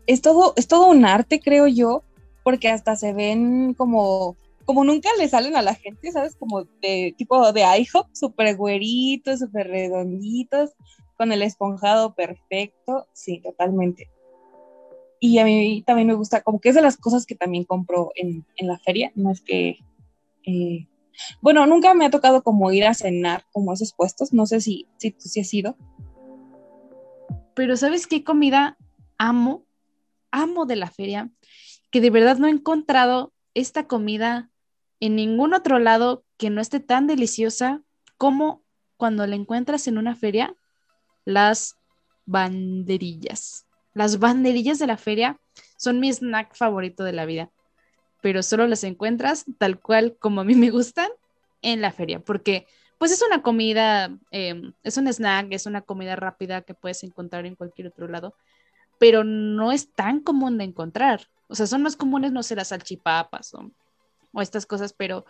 es 0.06 0.22
todo 0.22 0.54
es 0.56 0.66
todo 0.66 0.88
un 0.88 1.04
arte, 1.04 1.40
creo 1.40 1.66
yo, 1.66 2.02
porque 2.42 2.68
hasta 2.68 2.96
se 2.96 3.12
ven 3.12 3.74
como 3.74 4.36
como 4.64 4.84
nunca 4.84 5.10
le 5.18 5.28
salen 5.28 5.56
a 5.56 5.62
la 5.62 5.74
gente, 5.74 6.10
¿sabes? 6.10 6.36
Como 6.36 6.64
de 6.80 7.14
tipo 7.16 7.52
de 7.52 7.62
IHOP, 7.62 8.08
súper 8.12 8.56
güeritos, 8.56 9.40
súper 9.40 9.68
redonditos, 9.68 10.70
con 11.16 11.32
el 11.32 11.42
esponjado 11.42 12.14
perfecto. 12.14 13.06
Sí, 13.12 13.40
totalmente. 13.40 14.08
Y 15.20 15.38
a 15.38 15.44
mí 15.44 15.82
también 15.86 16.08
me 16.08 16.14
gusta, 16.14 16.42
como 16.42 16.60
que 16.60 16.70
es 16.70 16.74
de 16.74 16.82
las 16.82 16.96
cosas 16.96 17.26
que 17.26 17.34
también 17.34 17.64
compro 17.64 18.12
en, 18.14 18.44
la 18.58 18.78
feria, 18.78 19.12
no 19.14 19.30
es 19.30 19.40
que... 19.40 19.78
Eh, 20.46 20.86
bueno, 21.40 21.64
nunca 21.66 21.94
me 21.94 22.04
ha 22.04 22.10
tocado 22.10 22.42
como 22.42 22.72
ir 22.72 22.84
a 22.84 22.94
cenar 22.94 23.44
como 23.52 23.72
esos 23.72 23.92
puestos, 23.94 24.32
no 24.32 24.46
sé 24.46 24.60
si, 24.60 24.88
si 24.98 25.12
tú 25.12 25.20
sí 25.20 25.40
has 25.40 25.54
ido. 25.54 25.76
Pero 27.54 27.76
¿sabes 27.76 28.06
qué 28.06 28.24
comida 28.24 28.76
amo? 29.18 29.66
Amo 30.30 30.66
de 30.66 30.76
la 30.76 30.90
feria, 30.90 31.30
que 31.90 32.00
de 32.00 32.10
verdad 32.10 32.38
no 32.38 32.48
he 32.48 32.50
encontrado 32.50 33.32
esta 33.54 33.86
comida 33.86 34.50
en 35.00 35.16
ningún 35.16 35.54
otro 35.54 35.78
lado 35.78 36.24
que 36.36 36.50
no 36.50 36.60
esté 36.60 36.80
tan 36.80 37.06
deliciosa 37.06 37.82
como 38.18 38.62
cuando 38.96 39.26
la 39.26 39.36
encuentras 39.36 39.86
en 39.86 39.98
una 39.98 40.16
feria, 40.16 40.54
las 41.24 41.76
banderillas. 42.26 43.66
Las 43.92 44.18
banderillas 44.18 44.78
de 44.78 44.86
la 44.86 44.96
feria 44.96 45.38
son 45.76 46.00
mi 46.00 46.08
snack 46.08 46.56
favorito 46.56 47.04
de 47.04 47.12
la 47.12 47.26
vida, 47.26 47.50
pero 48.22 48.42
solo 48.42 48.66
las 48.66 48.82
encuentras 48.82 49.44
tal 49.58 49.78
cual 49.78 50.16
como 50.18 50.40
a 50.40 50.44
mí 50.44 50.54
me 50.54 50.70
gustan 50.70 51.08
en 51.62 51.80
la 51.80 51.92
feria, 51.92 52.18
porque 52.18 52.66
pues 52.98 53.12
es 53.12 53.22
una 53.22 53.42
comida, 53.42 54.16
em, 54.30 54.72
es 54.82 54.96
un 54.96 55.08
snack, 55.08 55.48
es 55.50 55.66
una 55.66 55.82
comida 55.82 56.16
rápida 56.16 56.62
que 56.62 56.74
puedes 56.74 57.02
encontrar 57.04 57.46
en 57.46 57.56
cualquier 57.56 57.88
otro 57.88 58.08
lado, 58.08 58.34
pero 58.98 59.24
no 59.24 59.72
es 59.72 59.92
tan 59.92 60.20
común 60.20 60.58
de 60.58 60.64
encontrar. 60.64 61.28
O 61.48 61.54
sea, 61.54 61.66
son 61.66 61.82
más 61.82 61.96
comunes, 61.96 62.32
no 62.32 62.42
sé, 62.42 62.56
las 62.56 62.68
salchipapas 62.68 63.54
o 63.54 63.70
o 64.34 64.42
estas 64.42 64.66
cosas, 64.66 64.92
pero 64.92 65.24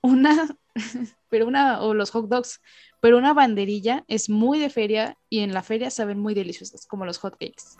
una, 0.00 0.56
pero 1.28 1.46
una, 1.46 1.82
o 1.82 1.94
los 1.94 2.10
hot 2.10 2.28
dogs, 2.28 2.60
pero 3.00 3.18
una 3.18 3.34
banderilla 3.34 4.04
es 4.08 4.28
muy 4.28 4.58
de 4.58 4.70
feria 4.70 5.16
y 5.28 5.40
en 5.40 5.52
la 5.52 5.62
feria 5.62 5.90
saben 5.90 6.18
muy 6.18 6.34
deliciosas, 6.34 6.86
como 6.86 7.04
los 7.04 7.18
hot 7.18 7.34
cakes. 7.34 7.76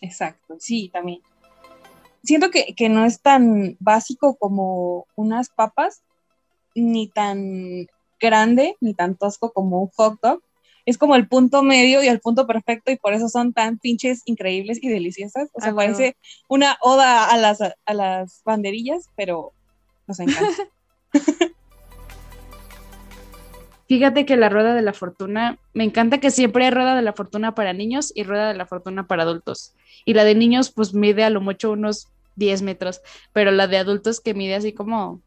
Exacto, 0.00 0.56
sí, 0.58 0.90
también. 0.92 1.20
Siento 2.24 2.50
que, 2.50 2.74
que 2.74 2.88
no 2.88 3.04
es 3.04 3.20
tan 3.20 3.76
básico 3.80 4.36
como 4.36 5.06
unas 5.14 5.48
papas, 5.48 6.02
ni 6.74 7.08
tan 7.08 7.86
grande, 8.22 8.76
ni 8.80 8.94
tan 8.94 9.16
tosco 9.16 9.52
como 9.52 9.82
un 9.82 9.90
hot 9.96 10.18
dog, 10.22 10.40
es 10.86 10.96
como 10.98 11.14
el 11.14 11.28
punto 11.28 11.62
medio 11.62 12.02
y 12.02 12.08
el 12.08 12.20
punto 12.20 12.46
perfecto 12.46 12.90
y 12.90 12.96
por 12.96 13.12
eso 13.12 13.28
son 13.28 13.52
tan 13.52 13.78
pinches 13.78 14.22
increíbles 14.24 14.78
y 14.80 14.88
deliciosas. 14.88 15.50
O 15.52 15.60
sea, 15.60 15.72
ah, 15.72 15.74
parece 15.74 16.16
una 16.48 16.78
oda 16.80 17.26
a 17.26 17.36
las, 17.36 17.60
a 17.60 17.94
las 17.94 18.42
banderillas, 18.44 19.08
pero 19.16 19.52
nos 20.06 20.18
encanta. 20.20 20.64
Fíjate 23.88 24.24
que 24.24 24.36
la 24.36 24.48
rueda 24.48 24.74
de 24.74 24.82
la 24.82 24.94
fortuna, 24.94 25.58
me 25.74 25.84
encanta 25.84 26.18
que 26.18 26.30
siempre 26.30 26.64
hay 26.64 26.70
rueda 26.70 26.96
de 26.96 27.02
la 27.02 27.12
fortuna 27.12 27.54
para 27.54 27.74
niños 27.74 28.10
y 28.14 28.22
rueda 28.22 28.48
de 28.48 28.54
la 28.54 28.64
fortuna 28.64 29.06
para 29.06 29.24
adultos. 29.24 29.74
Y 30.06 30.14
la 30.14 30.24
de 30.24 30.34
niños 30.34 30.70
pues 30.70 30.94
mide 30.94 31.24
a 31.24 31.30
lo 31.30 31.42
mucho 31.42 31.72
unos 31.72 32.08
10 32.36 32.62
metros, 32.62 33.02
pero 33.34 33.50
la 33.50 33.66
de 33.66 33.76
adultos 33.76 34.20
que 34.20 34.32
mide 34.32 34.54
así 34.54 34.72
como 34.72 35.20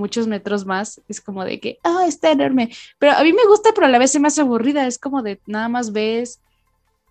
muchos 0.00 0.26
metros 0.26 0.66
más, 0.66 1.00
es 1.08 1.20
como 1.20 1.44
de 1.44 1.60
que, 1.60 1.78
ah, 1.84 2.04
está 2.08 2.32
enorme. 2.32 2.70
Pero 2.98 3.12
a 3.12 3.22
mí 3.22 3.32
me 3.32 3.46
gusta, 3.46 3.70
pero 3.74 3.86
a 3.86 3.90
la 3.90 3.98
vez 3.98 4.14
es 4.14 4.20
más 4.20 4.38
aburrida, 4.38 4.86
es 4.86 4.98
como 4.98 5.22
de 5.22 5.40
nada 5.46 5.68
más 5.68 5.92
ves 5.92 6.40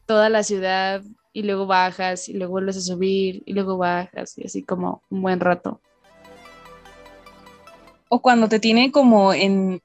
toda 0.05 0.29
la 0.29 0.43
ciudad 0.43 1.03
y 1.31 1.43
luego 1.43 1.67
bajas 1.67 2.27
y 2.27 2.33
luego 2.33 2.53
vuelves 2.53 2.77
a 2.77 2.81
subir 2.81 3.43
y 3.45 3.53
luego 3.53 3.77
bajas 3.77 4.37
y 4.37 4.45
así 4.45 4.63
como 4.63 5.03
un 5.09 5.21
buen 5.21 5.39
rato. 5.39 5.79
O 8.09 8.21
cuando 8.21 8.49
te 8.49 8.59
tiene 8.59 8.91
como 8.91 9.33
en, 9.33 9.81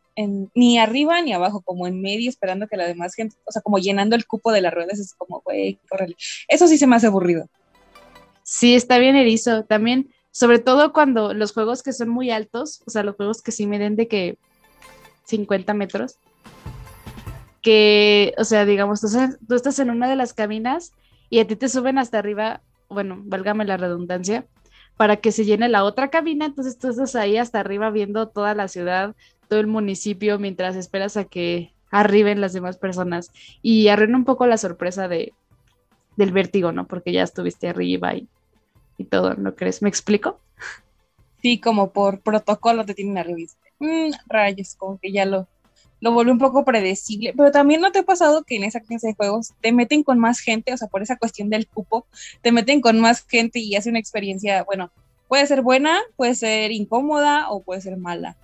ni 0.54 0.78
arriba 0.78 1.20
ni 1.20 1.34
abajo, 1.34 1.60
como 1.60 1.86
en 1.86 2.00
medio, 2.00 2.30
esperando 2.30 2.66
que 2.66 2.78
la 2.78 2.86
demás 2.86 3.14
gente, 3.14 3.36
o 3.44 3.52
sea, 3.52 3.60
como 3.60 3.78
llenando 3.78 4.16
el 4.16 4.26
cupo 4.26 4.50
de 4.50 4.62
las 4.62 4.72
ruedas, 4.72 4.98
es 4.98 5.12
como, 5.14 5.42
güey, 5.44 5.78
córrele. 5.88 6.16
Eso 6.48 6.66
sí 6.66 6.78
se 6.78 6.86
me 6.86 6.96
hace 6.96 7.08
aburrido. 7.08 7.46
Sí, 8.42 8.74
está 8.74 8.96
bien 8.96 9.16
erizo. 9.16 9.64
También 9.64 10.13
sobre 10.34 10.58
todo 10.58 10.92
cuando 10.92 11.32
los 11.32 11.52
juegos 11.52 11.84
que 11.84 11.92
son 11.92 12.08
muy 12.08 12.32
altos, 12.32 12.82
o 12.86 12.90
sea, 12.90 13.04
los 13.04 13.14
juegos 13.14 13.40
que 13.40 13.52
sí 13.52 13.68
miden 13.68 13.94
de 13.94 14.08
que 14.08 14.36
50 15.26 15.74
metros, 15.74 16.18
que, 17.62 18.34
o 18.36 18.42
sea, 18.42 18.64
digamos, 18.64 19.00
tú, 19.00 19.54
estás 19.54 19.78
en 19.78 19.90
una 19.90 20.08
de 20.08 20.16
las 20.16 20.32
cabinas 20.32 20.92
y 21.30 21.38
a 21.38 21.46
ti 21.46 21.54
te 21.54 21.68
suben 21.68 21.98
hasta 21.98 22.18
arriba, 22.18 22.62
bueno, 22.88 23.22
válgame 23.24 23.64
la 23.64 23.76
redundancia, 23.76 24.44
para 24.96 25.18
que 25.18 25.30
se 25.30 25.44
llene 25.44 25.68
la 25.68 25.84
otra 25.84 26.10
cabina, 26.10 26.46
entonces 26.46 26.80
tú 26.80 26.88
estás 26.88 27.14
ahí 27.14 27.36
hasta 27.36 27.60
arriba 27.60 27.90
viendo 27.90 28.26
toda 28.26 28.56
la 28.56 28.66
ciudad, 28.66 29.14
todo 29.48 29.60
el 29.60 29.68
municipio, 29.68 30.40
mientras 30.40 30.74
esperas 30.74 31.16
a 31.16 31.26
que 31.26 31.72
arriben 31.92 32.40
las 32.40 32.52
demás 32.52 32.76
personas 32.76 33.30
y 33.62 33.86
arruina 33.86 34.16
un 34.16 34.24
poco 34.24 34.48
la 34.48 34.58
sorpresa 34.58 35.06
de, 35.06 35.32
del 36.16 36.32
vértigo, 36.32 36.72
¿no? 36.72 36.88
Porque 36.88 37.12
ya 37.12 37.22
estuviste 37.22 37.68
arriba 37.68 38.16
y 38.16 38.26
y 38.98 39.04
todo, 39.04 39.34
¿no 39.34 39.54
crees? 39.54 39.82
¿Me 39.82 39.88
explico? 39.88 40.40
Sí, 41.42 41.60
como 41.60 41.92
por 41.92 42.20
protocolo 42.20 42.84
te 42.84 42.94
tienen 42.94 43.18
arriba. 43.18 43.52
Mm, 43.78 44.12
rayos, 44.26 44.74
como 44.76 44.98
que 44.98 45.12
ya 45.12 45.24
lo, 45.24 45.46
lo 46.00 46.12
vuelve 46.12 46.32
un 46.32 46.38
poco 46.38 46.64
predecible. 46.64 47.32
Pero 47.36 47.50
también 47.50 47.80
no 47.80 47.92
te 47.92 48.00
ha 48.00 48.02
pasado 48.02 48.44
que 48.44 48.56
en 48.56 48.64
esa 48.64 48.80
clase 48.80 49.08
de 49.08 49.14
juegos 49.14 49.54
te 49.60 49.72
meten 49.72 50.02
con 50.02 50.18
más 50.18 50.40
gente, 50.40 50.72
o 50.72 50.76
sea, 50.76 50.88
por 50.88 51.02
esa 51.02 51.16
cuestión 51.16 51.50
del 51.50 51.66
cupo, 51.66 52.06
te 52.42 52.52
meten 52.52 52.80
con 52.80 53.00
más 53.00 53.24
gente 53.26 53.58
y 53.58 53.74
hace 53.74 53.90
una 53.90 53.98
experiencia, 53.98 54.62
bueno, 54.64 54.90
puede 55.28 55.46
ser 55.46 55.62
buena, 55.62 56.00
puede 56.16 56.34
ser 56.34 56.72
incómoda 56.72 57.50
o 57.50 57.62
puede 57.62 57.80
ser 57.80 57.96
mala. 57.96 58.36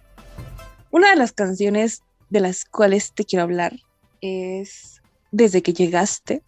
Una 0.91 1.11
de 1.11 1.17
las 1.17 1.33
canciones 1.33 2.03
de 2.31 2.41
las 2.41 2.65
cuales 2.65 3.13
te 3.13 3.25
quiero 3.25 3.43
hablar 3.43 3.75
es 4.21 5.03
Desde 5.31 5.63
que 5.63 5.73
llegaste 5.73 6.43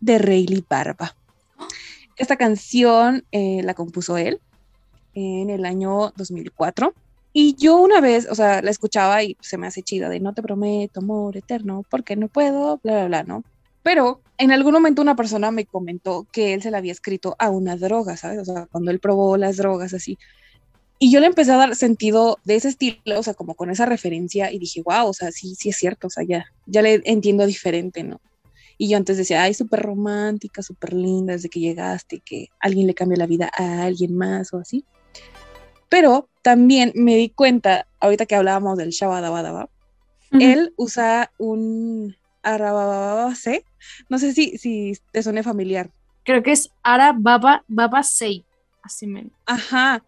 de 0.00 0.18
Rayleigh 0.18 0.64
Barba. 0.68 1.16
Esta 2.20 2.36
canción 2.36 3.24
eh, 3.32 3.62
la 3.64 3.72
compuso 3.72 4.18
él 4.18 4.42
en 5.14 5.48
el 5.48 5.64
año 5.64 6.12
2004. 6.16 6.92
Y 7.32 7.54
yo 7.54 7.78
una 7.78 8.02
vez, 8.02 8.28
o 8.30 8.34
sea, 8.34 8.60
la 8.60 8.70
escuchaba 8.70 9.22
y 9.22 9.38
se 9.40 9.56
me 9.56 9.66
hace 9.66 9.82
chida 9.82 10.10
de 10.10 10.20
no 10.20 10.34
te 10.34 10.42
prometo 10.42 11.00
amor 11.00 11.38
eterno 11.38 11.82
porque 11.88 12.16
no 12.16 12.28
puedo, 12.28 12.78
bla, 12.82 12.92
bla, 12.92 13.06
bla, 13.06 13.22
¿no? 13.22 13.42
Pero 13.82 14.20
en 14.36 14.52
algún 14.52 14.74
momento 14.74 15.00
una 15.00 15.16
persona 15.16 15.50
me 15.50 15.64
comentó 15.64 16.26
que 16.30 16.52
él 16.52 16.60
se 16.60 16.70
la 16.70 16.76
había 16.76 16.92
escrito 16.92 17.36
a 17.38 17.48
una 17.48 17.76
droga, 17.76 18.18
¿sabes? 18.18 18.40
O 18.40 18.44
sea, 18.44 18.66
cuando 18.66 18.90
él 18.90 19.00
probó 19.00 19.38
las 19.38 19.56
drogas 19.56 19.94
así. 19.94 20.18
Y 20.98 21.10
yo 21.10 21.20
le 21.20 21.26
empecé 21.26 21.52
a 21.52 21.56
dar 21.56 21.74
sentido 21.74 22.38
de 22.44 22.56
ese 22.56 22.68
estilo, 22.68 23.18
o 23.18 23.22
sea, 23.22 23.32
como 23.32 23.54
con 23.54 23.70
esa 23.70 23.86
referencia 23.86 24.52
y 24.52 24.58
dije, 24.58 24.82
wow, 24.84 25.06
o 25.06 25.14
sea, 25.14 25.32
sí, 25.32 25.54
sí 25.54 25.70
es 25.70 25.76
cierto, 25.76 26.08
o 26.08 26.10
sea, 26.10 26.22
ya, 26.28 26.44
ya 26.66 26.82
le 26.82 27.00
entiendo 27.06 27.46
diferente, 27.46 28.02
¿no? 28.02 28.20
Y 28.82 28.88
yo 28.88 28.96
antes 28.96 29.18
decía, 29.18 29.42
ay, 29.42 29.52
súper 29.52 29.80
romántica, 29.80 30.62
súper 30.62 30.94
linda 30.94 31.34
desde 31.34 31.50
que 31.50 31.60
llegaste, 31.60 32.20
que 32.20 32.48
alguien 32.60 32.86
le 32.86 32.94
cambia 32.94 33.18
la 33.18 33.26
vida 33.26 33.50
a 33.54 33.82
alguien 33.82 34.16
más 34.16 34.54
o 34.54 34.58
así. 34.58 34.86
Pero 35.90 36.30
también 36.40 36.90
me 36.94 37.14
di 37.14 37.28
cuenta, 37.28 37.86
ahorita 38.00 38.24
que 38.24 38.36
hablábamos 38.36 38.78
del 38.78 38.88
Shabadabadaba, 38.88 39.68
él 40.32 40.72
usa 40.78 41.30
un 41.36 42.16
Arababase, 42.42 43.66
no 44.08 44.18
sé 44.18 44.32
si, 44.32 44.56
si 44.56 44.96
te 45.12 45.22
suene 45.22 45.42
familiar. 45.42 45.90
Creo 46.24 46.42
que 46.42 46.52
es 46.52 46.70
Arababa 46.82 47.62
Baba 47.68 48.02
Sei, 48.02 48.46
así 48.82 49.06
menos. 49.06 49.32
Ajá, 49.44 50.02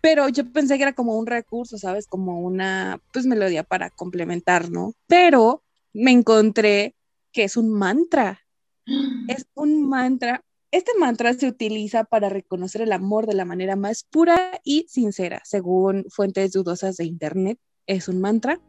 pero 0.00 0.28
yo 0.28 0.48
pensé 0.52 0.76
que 0.76 0.84
era 0.84 0.92
como 0.92 1.18
un 1.18 1.26
recurso, 1.26 1.76
¿sabes? 1.76 2.06
Como 2.06 2.40
una, 2.40 3.00
pues, 3.12 3.26
melodía 3.26 3.64
para 3.64 3.90
complementar, 3.90 4.70
¿no? 4.70 4.94
Pero 5.08 5.64
me 5.92 6.12
encontré 6.12 6.94
que 7.32 7.44
es 7.44 7.56
un 7.56 7.70
mantra. 7.70 8.40
Es 9.28 9.46
un 9.54 9.88
mantra. 9.88 10.42
Este 10.72 10.92
mantra 10.98 11.34
se 11.34 11.48
utiliza 11.48 12.04
para 12.04 12.28
reconocer 12.28 12.82
el 12.82 12.92
amor 12.92 13.26
de 13.26 13.34
la 13.34 13.44
manera 13.44 13.76
más 13.76 14.04
pura 14.04 14.60
y 14.64 14.86
sincera, 14.88 15.42
según 15.44 16.04
fuentes 16.08 16.52
dudosas 16.52 16.96
de 16.96 17.04
internet. 17.04 17.58
Es 17.86 18.08
un 18.08 18.20
mantra. 18.20 18.60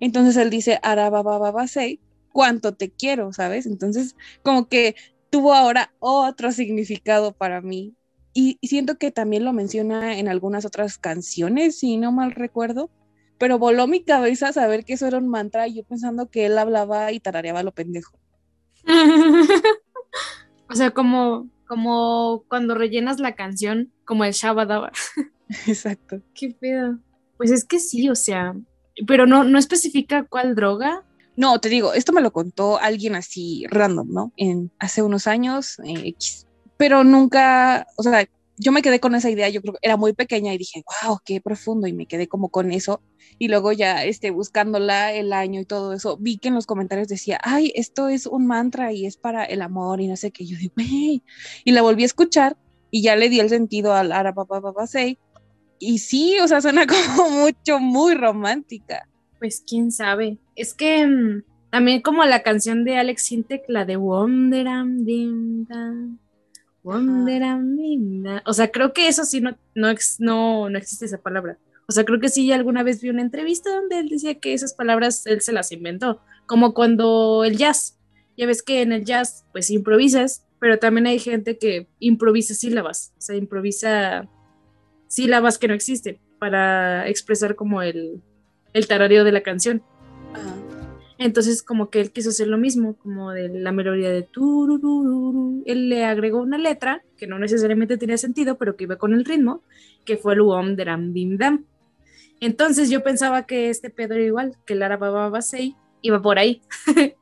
Entonces 0.00 0.36
él 0.36 0.50
dice, 0.50 0.78
Arababababasei, 0.82 2.00
cuánto 2.32 2.74
te 2.74 2.90
quiero, 2.90 3.32
¿sabes? 3.32 3.66
Entonces, 3.66 4.16
como 4.42 4.68
que 4.68 4.94
tuvo 5.30 5.54
ahora 5.54 5.92
otro 5.98 6.52
significado 6.52 7.32
para 7.32 7.60
mí. 7.60 7.94
Y, 8.32 8.58
y 8.60 8.68
siento 8.68 8.96
que 8.96 9.10
también 9.10 9.44
lo 9.44 9.52
menciona 9.52 10.18
en 10.18 10.28
algunas 10.28 10.64
otras 10.64 10.98
canciones, 10.98 11.78
si 11.78 11.96
no 11.96 12.12
mal 12.12 12.30
recuerdo 12.32 12.90
pero 13.40 13.58
voló 13.58 13.86
mi 13.86 14.04
cabeza 14.04 14.52
saber 14.52 14.84
que 14.84 14.92
eso 14.92 15.06
era 15.06 15.16
un 15.16 15.26
mantra 15.26 15.66
y 15.66 15.76
yo 15.76 15.82
pensando 15.82 16.28
que 16.28 16.44
él 16.44 16.58
hablaba 16.58 17.10
y 17.10 17.20
tarareaba 17.20 17.62
lo 17.62 17.72
pendejo. 17.72 18.18
o 20.68 20.74
sea, 20.74 20.90
como, 20.90 21.48
como 21.66 22.44
cuando 22.48 22.74
rellenas 22.74 23.18
la 23.18 23.34
canción, 23.34 23.94
como 24.04 24.26
el 24.26 24.34
Shabadaba. 24.34 24.92
Exacto. 25.66 26.20
Qué 26.34 26.50
pedo. 26.50 26.98
Pues 27.38 27.50
es 27.50 27.64
que 27.64 27.80
sí, 27.80 28.10
o 28.10 28.14
sea, 28.14 28.54
pero 29.06 29.24
no, 29.24 29.42
no 29.44 29.58
especifica 29.58 30.24
cuál 30.24 30.54
droga. 30.54 31.02
No, 31.34 31.58
te 31.60 31.70
digo, 31.70 31.94
esto 31.94 32.12
me 32.12 32.20
lo 32.20 32.34
contó 32.34 32.78
alguien 32.78 33.14
así 33.14 33.64
random, 33.70 34.08
¿no? 34.10 34.32
En 34.36 34.70
hace 34.78 35.00
unos 35.00 35.26
años, 35.26 35.78
eh, 35.78 36.08
X. 36.08 36.46
Pero 36.76 37.04
nunca, 37.04 37.86
o 37.96 38.02
sea, 38.02 38.28
yo 38.60 38.72
me 38.72 38.82
quedé 38.82 39.00
con 39.00 39.14
esa 39.14 39.30
idea, 39.30 39.48
yo 39.48 39.62
creo 39.62 39.72
que 39.72 39.80
era 39.80 39.96
muy 39.96 40.12
pequeña 40.12 40.52
y 40.52 40.58
dije, 40.58 40.84
wow, 41.02 41.18
qué 41.24 41.40
profundo, 41.40 41.86
y 41.86 41.94
me 41.94 42.04
quedé 42.04 42.28
como 42.28 42.50
con 42.50 42.72
eso. 42.72 43.00
Y 43.38 43.48
luego 43.48 43.72
ya 43.72 44.04
este, 44.04 44.30
buscándola 44.30 45.14
el 45.14 45.32
año 45.32 45.60
y 45.60 45.64
todo 45.64 45.94
eso, 45.94 46.18
vi 46.18 46.36
que 46.36 46.48
en 46.48 46.54
los 46.54 46.66
comentarios 46.66 47.08
decía, 47.08 47.40
ay, 47.42 47.72
esto 47.74 48.08
es 48.08 48.26
un 48.26 48.46
mantra 48.46 48.92
y 48.92 49.06
es 49.06 49.16
para 49.16 49.44
el 49.44 49.62
amor 49.62 50.02
y 50.02 50.08
no 50.08 50.16
sé 50.16 50.30
qué. 50.30 50.44
Yo 50.44 50.58
digo, 50.58 50.74
güey, 50.76 51.22
y 51.64 51.72
la 51.72 51.80
volví 51.80 52.02
a 52.02 52.06
escuchar 52.06 52.58
y 52.90 53.00
ya 53.02 53.16
le 53.16 53.30
di 53.30 53.40
el 53.40 53.48
sentido 53.48 53.94
al 53.94 54.12
Arapapapapasei. 54.12 55.18
Y 55.78 55.98
sí, 55.98 56.38
o 56.40 56.46
sea, 56.46 56.60
suena 56.60 56.86
como 57.16 57.30
mucho, 57.30 57.78
muy 57.78 58.14
romántica. 58.14 59.08
Pues 59.38 59.64
quién 59.66 59.90
sabe. 59.90 60.36
Es 60.54 60.74
que 60.74 61.06
mm, 61.06 61.44
también 61.70 62.02
como 62.02 62.26
la 62.26 62.42
canción 62.42 62.84
de 62.84 62.98
Alex 62.98 63.22
Sintek, 63.22 63.62
la 63.68 63.86
de 63.86 63.96
Wonder 66.82 67.42
Dim 67.76 68.24
o 68.44 68.52
sea, 68.52 68.70
creo 68.70 68.92
que 68.92 69.08
eso 69.08 69.24
sí 69.24 69.40
no, 69.40 69.56
no, 69.74 69.92
no, 70.18 70.70
no 70.70 70.78
existe 70.78 71.04
esa 71.04 71.18
palabra. 71.18 71.58
O 71.88 71.92
sea, 71.92 72.04
creo 72.04 72.20
que 72.20 72.28
sí, 72.28 72.52
alguna 72.52 72.82
vez 72.82 73.00
vi 73.00 73.10
una 73.10 73.22
entrevista 73.22 73.74
donde 73.74 73.98
él 73.98 74.08
decía 74.08 74.38
que 74.38 74.54
esas 74.54 74.74
palabras 74.74 75.26
él 75.26 75.40
se 75.40 75.52
las 75.52 75.72
inventó, 75.72 76.20
como 76.46 76.72
cuando 76.72 77.44
el 77.44 77.56
jazz, 77.56 77.98
ya 78.36 78.46
ves 78.46 78.62
que 78.62 78.82
en 78.82 78.92
el 78.92 79.04
jazz 79.04 79.44
pues 79.52 79.70
improvisas, 79.70 80.46
pero 80.60 80.78
también 80.78 81.06
hay 81.06 81.18
gente 81.18 81.58
que 81.58 81.88
improvisa 81.98 82.54
sílabas, 82.54 83.12
o 83.18 83.20
sea, 83.20 83.36
improvisa 83.36 84.28
sílabas 85.08 85.58
que 85.58 85.66
no 85.66 85.74
existen 85.74 86.20
para 86.38 87.08
expresar 87.08 87.56
como 87.56 87.82
el, 87.82 88.22
el 88.72 88.86
tarareo 88.86 89.24
de 89.24 89.32
la 89.32 89.42
canción. 89.42 89.82
Entonces 91.20 91.62
como 91.62 91.90
que 91.90 92.00
él 92.00 92.12
quiso 92.12 92.30
hacer 92.30 92.48
lo 92.48 92.56
mismo, 92.56 92.96
como 92.96 93.30
de 93.32 93.50
la 93.50 93.72
melodía 93.72 94.10
de 94.10 94.22
turururu. 94.22 95.62
Él 95.66 95.90
le 95.90 96.06
agregó 96.06 96.40
una 96.40 96.56
letra 96.56 97.04
que 97.18 97.26
no 97.26 97.38
necesariamente 97.38 97.98
tenía 97.98 98.16
sentido, 98.16 98.56
pero 98.56 98.74
que 98.74 98.84
iba 98.84 98.96
con 98.96 99.12
el 99.12 99.26
ritmo, 99.26 99.62
que 100.06 100.16
fue 100.16 100.32
el 100.32 100.40
Uom 100.40 100.76
Dram 100.76 101.12
Bim 101.12 101.36
Dam. 101.36 101.66
Entonces 102.40 102.88
yo 102.88 103.02
pensaba 103.02 103.44
que 103.44 103.68
este 103.68 103.90
Pedro 103.90 104.18
igual, 104.18 104.56
que 104.64 104.72
el 104.72 104.82
Arabababasei 104.82 105.76
iba 106.00 106.22
por 106.22 106.38
ahí. 106.38 106.62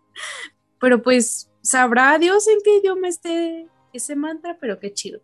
pero 0.78 1.02
pues 1.02 1.50
sabrá 1.60 2.16
Dios 2.20 2.46
en 2.46 2.58
qué 2.62 2.76
idioma 2.76 3.08
esté 3.08 3.66
ese 3.92 4.14
mantra, 4.14 4.58
pero 4.60 4.78
qué 4.78 4.92
chido. 4.92 5.20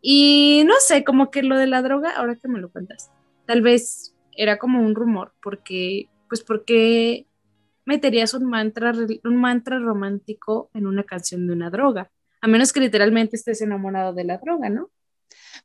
Y 0.00 0.62
no 0.66 0.74
sé, 0.78 1.02
como 1.02 1.32
que 1.32 1.42
lo 1.42 1.58
de 1.58 1.66
la 1.66 1.82
droga, 1.82 2.12
ahora 2.12 2.36
que 2.36 2.46
me 2.46 2.60
lo 2.60 2.70
cuentas, 2.70 3.10
tal 3.44 3.60
vez 3.60 4.14
era 4.36 4.56
como 4.56 4.80
un 4.80 4.94
rumor, 4.94 5.32
porque, 5.42 6.08
pues 6.28 6.44
porque 6.44 7.26
meterías 7.88 8.34
un 8.34 8.44
mantra, 8.44 8.92
un 9.24 9.36
mantra 9.36 9.78
romántico 9.78 10.70
en 10.74 10.86
una 10.86 11.04
canción 11.04 11.46
de 11.46 11.54
una 11.54 11.70
droga, 11.70 12.10
a 12.42 12.46
menos 12.46 12.70
que 12.74 12.80
literalmente 12.80 13.34
estés 13.34 13.62
enamorado 13.62 14.12
de 14.12 14.24
la 14.24 14.36
droga, 14.36 14.68
¿no? 14.68 14.90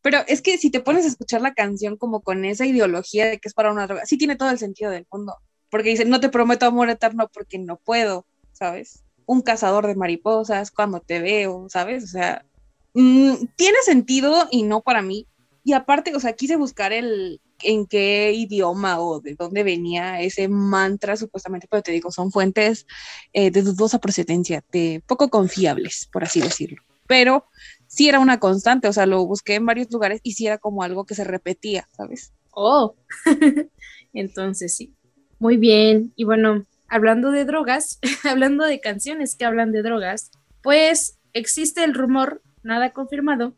Pero 0.02 0.20
es 0.28 0.42
que 0.42 0.58
si 0.58 0.72
te 0.72 0.80
pones 0.80 1.04
a 1.04 1.10
escuchar 1.10 1.42
la 1.42 1.54
canción 1.54 1.98
como 1.98 2.22
con 2.22 2.46
esa 2.46 2.66
ideología 2.66 3.26
de 3.26 3.40
que 3.40 3.50
es 3.50 3.54
para 3.54 3.74
una 3.74 3.88
droga, 3.88 4.06
sí 4.06 4.18
tiene 4.18 4.38
todo 4.38 4.50
el 4.52 4.58
sentido 4.58 4.90
del 4.90 5.06
mundo, 5.12 5.36
porque 5.70 5.90
dice, 5.90 6.06
no 6.06 6.22
te 6.22 6.30
prometo 6.30 6.66
amor 6.66 6.90
eterno 6.90 7.30
porque 7.34 7.60
no 7.60 7.76
puedo, 7.76 8.26
¿sabes? 8.54 9.04
Un 9.26 9.42
cazador 9.42 9.86
de 9.86 9.96
mariposas, 9.96 10.72
cuando 10.72 11.02
te 11.02 11.20
veo, 11.20 11.68
¿sabes? 11.70 12.06
O 12.06 12.08
sea, 12.08 12.46
mm, 12.94 13.48
tiene 13.58 13.78
sentido 13.84 14.48
y 14.50 14.64
no 14.64 14.80
para 14.80 15.02
mí. 15.02 15.28
Y 15.66 15.74
aparte, 15.74 16.16
o 16.16 16.22
sea, 16.22 16.32
quise 16.32 16.56
buscar 16.56 16.94
el, 16.94 17.42
en 17.64 17.86
qué 17.86 18.32
idioma 18.34 19.00
o 19.00 19.20
de 19.20 19.36
dónde 19.36 19.64
venía 19.64 20.22
ese 20.22 20.48
mantra 20.48 21.16
supuestamente, 21.18 21.68
pero 21.70 21.82
te 21.82 21.92
digo, 21.92 22.12
son 22.12 22.32
fuentes 22.32 22.86
eh, 23.34 23.52
de 23.52 23.62
dudosa 23.62 24.00
procedencia, 24.00 24.64
de 24.72 25.02
poco 25.06 25.30
confiables, 25.30 26.10
por 26.12 26.24
así 26.24 26.42
decirlo. 26.42 26.82
Pero 27.08 27.46
sí 27.88 28.10
era 28.10 28.20
una 28.20 28.40
constante, 28.40 28.88
o 28.88 28.94
sea, 28.94 29.06
lo 29.06 29.26
busqué 29.26 29.56
en 29.56 29.66
varios 29.66 29.92
lugares 29.92 30.20
y 30.24 30.34
sí 30.34 30.48
era 30.48 30.58
como 30.58 30.84
algo 30.84 31.06
que 31.06 31.16
se 31.16 31.24
repetía, 31.24 31.88
¿sabes? 31.96 32.34
Oh, 32.52 32.96
entonces 34.14 34.76
sí. 34.76 34.94
Muy 35.40 35.58
bien. 35.58 36.14
Y 36.16 36.24
bueno, 36.24 36.66
hablando 36.88 37.32
de 37.32 37.44
drogas, 37.44 38.00
hablando 38.24 38.66
de 38.66 38.80
canciones 38.80 39.36
que 39.36 39.46
hablan 39.46 39.72
de 39.72 39.82
drogas, 39.82 40.32
pues 40.62 41.20
existe 41.34 41.84
el 41.84 41.94
rumor, 41.94 42.42
nada 42.64 42.92
confirmado, 42.92 43.56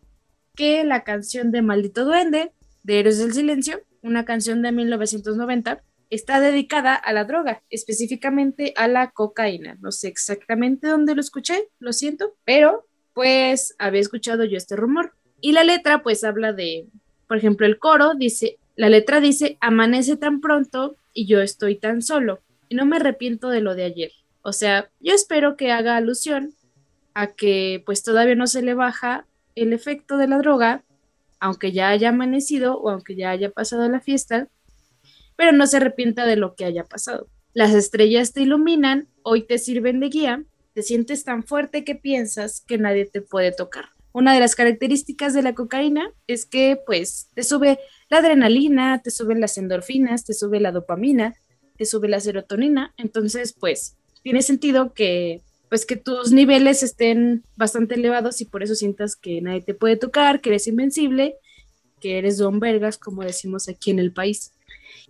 que 0.55 0.83
la 0.83 1.03
canción 1.03 1.51
de 1.51 1.61
Maldito 1.61 2.05
Duende, 2.05 2.53
de 2.83 2.99
Héroes 2.99 3.19
del 3.19 3.33
Silencio, 3.33 3.81
una 4.05 4.23
canción 4.23 4.61
de 4.61 4.71
1990, 4.71 5.83
está 6.09 6.39
dedicada 6.39 6.95
a 6.95 7.11
la 7.13 7.25
droga, 7.25 7.63
específicamente 7.69 8.73
a 8.77 8.87
la 8.87 9.11
cocaína. 9.11 9.77
No 9.81 9.91
sé 9.91 10.07
exactamente 10.07 10.87
dónde 10.87 11.15
lo 11.15 11.21
escuché, 11.21 11.69
lo 11.79 11.93
siento, 11.93 12.35
pero 12.45 12.87
pues 13.13 13.75
había 13.79 14.01
escuchado 14.01 14.43
yo 14.45 14.57
este 14.57 14.75
rumor. 14.75 15.15
Y 15.41 15.51
la 15.51 15.63
letra 15.63 16.03
pues 16.03 16.23
habla 16.23 16.53
de, 16.53 16.87
por 17.27 17.37
ejemplo, 17.37 17.65
el 17.65 17.79
coro 17.79 18.13
dice, 18.13 18.57
la 18.75 18.89
letra 18.89 19.19
dice, 19.19 19.57
amanece 19.61 20.17
tan 20.17 20.41
pronto 20.41 20.97
y 21.13 21.25
yo 21.25 21.41
estoy 21.41 21.75
tan 21.75 22.01
solo 22.01 22.41
y 22.69 22.75
no 22.75 22.85
me 22.85 22.97
arrepiento 22.97 23.49
de 23.49 23.61
lo 23.61 23.75
de 23.75 23.85
ayer. 23.85 24.11
O 24.41 24.53
sea, 24.53 24.89
yo 24.99 25.13
espero 25.13 25.55
que 25.55 25.71
haga 25.71 25.97
alusión 25.97 26.53
a 27.13 27.27
que 27.27 27.81
pues 27.85 28.03
todavía 28.03 28.35
no 28.35 28.47
se 28.47 28.61
le 28.61 28.73
baja 28.73 29.25
el 29.55 29.73
efecto 29.73 30.17
de 30.17 30.27
la 30.27 30.37
droga 30.37 30.83
aunque 31.39 31.71
ya 31.71 31.89
haya 31.89 32.09
amanecido 32.09 32.77
o 32.77 32.89
aunque 32.89 33.15
ya 33.15 33.31
haya 33.31 33.51
pasado 33.51 33.87
la 33.89 34.01
fiesta, 34.01 34.49
pero 35.35 35.51
no 35.51 35.67
se 35.67 35.77
arrepienta 35.77 36.25
de 36.25 36.35
lo 36.35 36.55
que 36.55 36.65
haya 36.65 36.83
pasado. 36.83 37.27
Las 37.53 37.73
estrellas 37.73 38.33
te 38.33 38.41
iluminan, 38.41 39.07
hoy 39.23 39.43
te 39.43 39.57
sirven 39.57 39.99
de 39.99 40.09
guía, 40.09 40.43
te 40.73 40.81
sientes 40.81 41.23
tan 41.23 41.43
fuerte 41.43 41.83
que 41.83 41.95
piensas 41.95 42.61
que 42.67 42.77
nadie 42.77 43.05
te 43.05 43.21
puede 43.21 43.51
tocar. 43.51 43.85
Una 44.11 44.33
de 44.33 44.39
las 44.39 44.55
características 44.55 45.33
de 45.33 45.41
la 45.41 45.55
cocaína 45.55 46.11
es 46.27 46.45
que 46.45 46.77
pues 46.85 47.29
te 47.33 47.43
sube 47.43 47.79
la 48.09 48.19
adrenalina, 48.19 49.01
te 49.01 49.11
suben 49.11 49.41
las 49.41 49.57
endorfinas, 49.57 50.23
te 50.25 50.33
sube 50.33 50.59
la 50.59 50.71
dopamina, 50.71 51.35
te 51.77 51.85
sube 51.85 52.07
la 52.07 52.19
serotonina, 52.19 52.93
entonces 52.97 53.53
pues 53.53 53.97
tiene 54.23 54.41
sentido 54.41 54.93
que 54.93 55.41
pues 55.75 55.85
que 55.85 55.97
tus 55.97 56.31
niveles 56.31 56.83
estén 56.83 57.43
bastante 57.57 57.95
elevados 57.95 58.39
y 58.39 58.45
por 58.45 58.63
eso 58.63 58.75
sientas 58.75 59.17
que 59.17 59.41
nadie 59.41 59.61
te 59.61 59.73
puede 59.73 59.97
tocar, 59.97 60.39
que 60.39 60.47
eres 60.47 60.67
invencible, 60.67 61.35
que 61.99 62.17
eres 62.17 62.37
don 62.37 62.61
vergas, 62.61 62.97
como 62.97 63.23
decimos 63.23 63.67
aquí 63.67 63.91
en 63.91 63.99
el 63.99 64.13
país. 64.13 64.53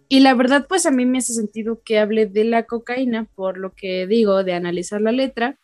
Y 0.10 0.22
la 0.22 0.34
verdad, 0.34 0.66
pues 0.68 0.88
a 0.88 0.90
mí 0.90 1.06
me 1.06 1.20
hace 1.20 1.36
sentido 1.36 1.84
que 1.86 2.00
hable 2.00 2.26
de 2.26 2.46
la 2.46 2.64
cocaína, 2.64 3.26
por 3.36 3.60
lo 3.60 3.74
que 3.74 4.08
digo, 4.08 4.44
de 4.44 4.54
analizar 4.54 5.02
la 5.02 5.12
letra, 5.12 5.60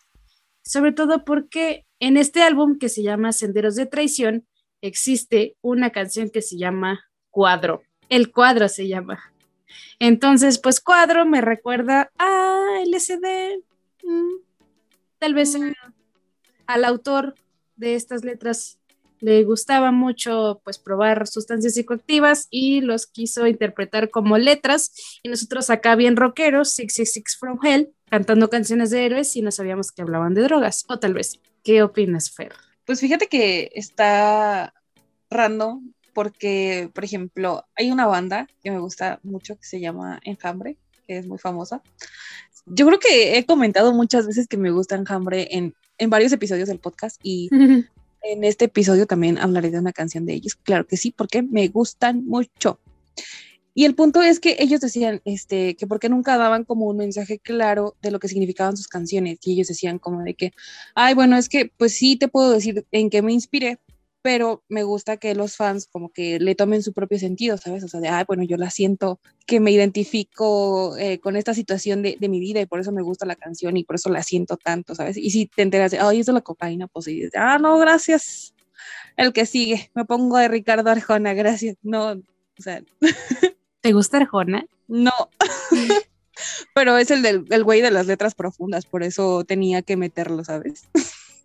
sobre 0.63 0.91
todo 0.91 1.25
porque 1.25 1.87
en 1.99 2.15
este 2.15 2.43
álbum 2.43 2.77
que 2.77 2.87
se 2.87 3.01
llama 3.01 3.31
Senderos 3.31 3.75
de 3.75 3.87
Traición 3.87 4.45
existe 4.83 5.55
una 5.61 5.89
canción 5.89 6.29
que 6.29 6.43
se 6.43 6.59
llama 6.59 7.05
Cuadro. 7.31 7.81
El 8.07 8.31
cuadro 8.31 8.69
se 8.69 8.87
llama. 8.87 9.33
Entonces, 9.97 10.59
pues 10.59 10.79
cuadro 10.79 11.25
me 11.25 11.41
recuerda 11.41 12.11
a 12.19 12.83
LSD, 12.85 13.63
mm, 14.03 14.50
tal 15.21 15.35
vez 15.35 15.55
al 16.65 16.83
autor 16.83 17.35
de 17.75 17.93
estas 17.93 18.25
letras 18.25 18.79
le 19.19 19.43
gustaba 19.43 19.91
mucho 19.91 20.61
pues 20.63 20.79
probar 20.79 21.27
sustancias 21.27 21.75
psicoactivas 21.75 22.47
y 22.49 22.81
los 22.81 23.05
quiso 23.05 23.45
interpretar 23.45 24.09
como 24.09 24.39
letras 24.39 25.19
y 25.21 25.29
nosotros 25.29 25.69
acá 25.69 25.95
bien 25.95 26.15
rockeros, 26.15 26.73
666 26.73 27.37
from 27.39 27.59
Hell, 27.63 27.93
cantando 28.09 28.49
canciones 28.49 28.89
de 28.89 29.05
héroes 29.05 29.35
y 29.35 29.43
no 29.43 29.51
sabíamos 29.51 29.91
que 29.91 30.01
hablaban 30.01 30.33
de 30.33 30.41
drogas, 30.41 30.85
o 30.89 30.97
tal 30.97 31.13
vez. 31.13 31.39
¿Qué 31.63 31.83
opinas, 31.83 32.31
Fer? 32.31 32.53
Pues 32.85 32.99
fíjate 32.99 33.27
que 33.27 33.69
está 33.75 34.73
random 35.29 35.93
porque, 36.15 36.89
por 36.95 37.03
ejemplo, 37.03 37.63
hay 37.75 37.91
una 37.91 38.07
banda 38.07 38.47
que 38.63 38.71
me 38.71 38.79
gusta 38.79 39.19
mucho 39.21 39.55
que 39.55 39.65
se 39.65 39.79
llama 39.79 40.19
Enjambre, 40.23 40.77
que 41.05 41.19
es 41.19 41.27
muy 41.27 41.37
famosa. 41.37 41.83
Yo 42.73 42.85
creo 42.87 42.99
que 42.99 43.37
he 43.37 43.45
comentado 43.45 43.93
muchas 43.93 44.25
veces 44.25 44.47
que 44.47 44.55
me 44.55 44.71
gusta 44.71 44.95
Enjambre 44.95 45.49
en, 45.51 45.73
en 45.97 46.09
varios 46.09 46.31
episodios 46.31 46.69
del 46.69 46.79
podcast 46.79 47.19
y 47.21 47.49
en 48.21 48.43
este 48.45 48.65
episodio 48.65 49.05
también 49.05 49.37
hablaré 49.37 49.71
de 49.71 49.79
una 49.79 49.91
canción 49.91 50.25
de 50.25 50.33
ellos. 50.33 50.55
Claro 50.55 50.87
que 50.87 50.95
sí, 50.95 51.11
porque 51.11 51.41
me 51.41 51.67
gustan 51.67 52.25
mucho. 52.25 52.79
Y 53.73 53.83
el 53.83 53.93
punto 53.93 54.21
es 54.21 54.39
que 54.39 54.55
ellos 54.59 54.79
decían 54.79 55.21
este, 55.25 55.75
que 55.75 55.85
porque 55.85 56.07
nunca 56.07 56.37
daban 56.37 56.63
como 56.63 56.85
un 56.85 56.95
mensaje 56.95 57.39
claro 57.39 57.95
de 58.01 58.11
lo 58.11 58.19
que 58.19 58.29
significaban 58.29 58.77
sus 58.77 58.87
canciones. 58.87 59.39
Y 59.43 59.53
ellos 59.53 59.67
decían 59.67 59.99
como 59.99 60.23
de 60.23 60.33
que, 60.33 60.53
ay, 60.95 61.13
bueno, 61.13 61.35
es 61.35 61.49
que 61.49 61.71
pues 61.77 61.93
sí 61.93 62.15
te 62.15 62.29
puedo 62.29 62.51
decir 62.51 62.85
en 62.91 63.09
qué 63.09 63.21
me 63.21 63.33
inspiré, 63.33 63.79
pero 64.21 64.63
me 64.69 64.83
gusta 64.83 65.17
que 65.17 65.35
los 65.35 65.55
fans 65.55 65.87
como 65.87 66.09
que 66.11 66.39
le 66.39 66.55
tomen 66.55 66.83
su 66.83 66.93
propio 66.93 67.17
sentido, 67.19 67.57
¿sabes? 67.57 67.83
O 67.83 67.87
sea, 67.87 67.99
de, 67.99 68.09
ay, 68.09 68.23
bueno, 68.27 68.43
yo 68.43 68.57
la 68.57 68.69
siento, 68.69 69.19
que 69.45 69.59
me 69.59 69.71
identifico 69.71 70.97
eh, 70.97 71.19
con 71.19 71.35
esta 71.35 71.53
situación 71.53 72.01
de, 72.01 72.17
de, 72.19 72.29
mi 72.29 72.39
vida 72.39 72.61
y 72.61 72.65
por 72.65 72.79
eso 72.79 72.91
me 72.91 73.01
gusta 73.01 73.25
la 73.25 73.35
canción 73.35 73.77
y 73.77 73.83
por 73.83 73.95
eso 73.95 74.09
la 74.09 74.23
siento 74.23 74.57
tanto, 74.57 74.95
¿sabes? 74.95 75.17
Y 75.17 75.31
si 75.31 75.47
te 75.47 75.63
enteras 75.63 75.91
de, 75.91 75.99
ay, 75.99 76.19
es 76.19 76.25
de 76.27 76.33
la 76.33 76.41
cocaína, 76.41 76.87
pues 76.87 77.05
sí, 77.05 77.23
ah, 77.35 77.57
no, 77.59 77.77
gracias. 77.77 78.53
El 79.17 79.33
que 79.33 79.45
sigue, 79.45 79.91
me 79.93 80.05
pongo 80.05 80.37
de 80.37 80.47
Ricardo 80.47 80.89
Arjona, 80.89 81.33
gracias. 81.33 81.75
No, 81.81 82.11
o 82.11 82.61
sea. 82.61 82.83
¿Te 83.81 83.93
gusta 83.93 84.17
Arjona? 84.17 84.65
No. 84.87 85.11
Pero 86.73 86.97
es 86.97 87.11
el 87.11 87.21
del 87.21 87.45
el 87.49 87.63
güey 87.63 87.81
de 87.81 87.91
las 87.91 88.07
letras 88.07 88.35
profundas, 88.35 88.85
por 88.85 89.03
eso 89.03 89.43
tenía 89.43 89.81
que 89.81 89.97
meterlo, 89.97 90.43
¿sabes? 90.43 90.87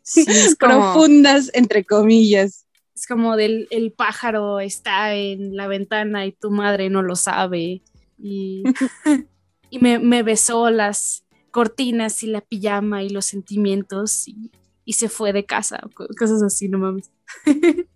Sí, 0.03 0.24
es 0.29 0.57
como, 0.61 0.93
profundas, 0.93 1.51
entre 1.55 1.85
comillas. 1.85 2.66
Es 2.97 3.07
como 3.07 3.37
del 3.37 3.69
el 3.71 3.93
pájaro 3.93 4.59
está 4.59 5.15
en 5.15 5.55
la 5.55 5.69
ventana 5.69 6.25
y 6.25 6.33
tu 6.33 6.51
madre 6.51 6.89
no 6.89 7.03
lo 7.03 7.15
sabe. 7.15 7.83
Y, 8.19 8.65
y 9.71 9.79
me, 9.81 9.99
me, 9.99 10.23
besó 10.23 10.71
las 10.71 11.27
cortinas 11.51 12.23
y 12.23 12.29
la 12.29 12.41
pijama 12.41 13.03
y 13.03 13.11
los 13.11 13.27
sentimientos 13.27 14.27
y, 14.27 14.51
y 14.87 14.95
se 14.95 15.11
fue 15.11 15.35
de 15.35 15.45
casa, 15.45 15.81
cosas 16.17 16.43
así, 16.43 16.69
no 16.69 16.79
mames. 16.79 17.11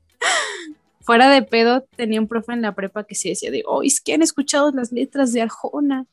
Fuera 1.01 1.31
de 1.31 1.43
pedo, 1.43 1.87
tenía 1.97 2.21
un 2.21 2.29
profe 2.29 2.53
en 2.53 2.61
la 2.61 2.75
prepa 2.75 3.05
que 3.05 3.15
se 3.15 3.31
decía 3.31 3.51
de, 3.51 3.63
oh, 3.65 3.83
es 3.83 4.03
que 4.03 4.13
han 4.13 4.23
escuchado 4.23 4.71
las 4.73 4.93
letras 4.93 5.33
de 5.33 5.41
Arjona. 5.41 6.07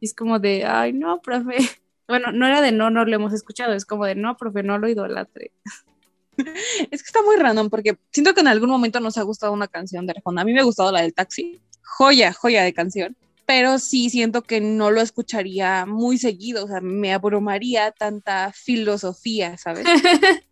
Y 0.00 0.06
es 0.06 0.14
como 0.14 0.38
de, 0.38 0.64
ay, 0.64 0.92
no, 0.92 1.20
profe. 1.20 1.56
Bueno, 2.06 2.32
no 2.32 2.46
era 2.46 2.62
de 2.62 2.72
no, 2.72 2.88
no 2.88 3.04
lo 3.04 3.14
hemos 3.14 3.34
escuchado, 3.34 3.74
es 3.74 3.84
como 3.84 4.06
de 4.06 4.14
no, 4.14 4.38
profe, 4.38 4.62
no 4.62 4.78
lo 4.78 4.88
idolatre. 4.88 5.52
Es 6.90 7.02
que 7.02 7.06
está 7.06 7.22
muy 7.22 7.36
random 7.36 7.70
porque 7.70 7.98
siento 8.12 8.34
que 8.34 8.40
en 8.40 8.48
algún 8.48 8.70
momento 8.70 9.00
nos 9.00 9.18
ha 9.18 9.22
gustado 9.22 9.52
una 9.52 9.68
canción 9.68 10.06
de 10.06 10.12
Arjona. 10.16 10.42
A 10.42 10.44
mí 10.44 10.52
me 10.52 10.60
ha 10.60 10.64
gustado 10.64 10.92
la 10.92 11.02
del 11.02 11.14
taxi. 11.14 11.60
Joya, 11.82 12.32
joya 12.32 12.62
de 12.62 12.72
canción. 12.72 13.16
Pero 13.46 13.78
sí 13.78 14.10
siento 14.10 14.42
que 14.42 14.60
no 14.60 14.90
lo 14.90 15.00
escucharía 15.00 15.86
muy 15.86 16.18
seguido. 16.18 16.64
O 16.64 16.68
sea, 16.68 16.80
me 16.80 17.12
abrumaría 17.12 17.92
tanta 17.92 18.52
filosofía, 18.52 19.56
¿sabes? 19.56 19.86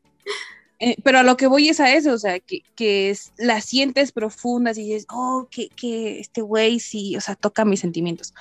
Eh, 0.78 0.96
pero 1.02 1.18
a 1.18 1.22
lo 1.22 1.38
que 1.38 1.46
voy 1.46 1.70
es 1.70 1.80
a 1.80 1.94
eso, 1.94 2.12
o 2.12 2.18
sea, 2.18 2.38
que, 2.38 2.60
que 2.74 3.08
es, 3.08 3.32
la 3.38 3.62
sientes 3.62 4.12
profundas 4.12 4.76
y 4.76 4.82
dices, 4.84 5.06
oh, 5.08 5.48
que, 5.50 5.68
que 5.70 6.20
este 6.20 6.42
güey 6.42 6.80
sí, 6.80 7.16
o 7.16 7.20
sea, 7.20 7.34
toca 7.34 7.64
mis 7.64 7.80
sentimientos. 7.80 8.34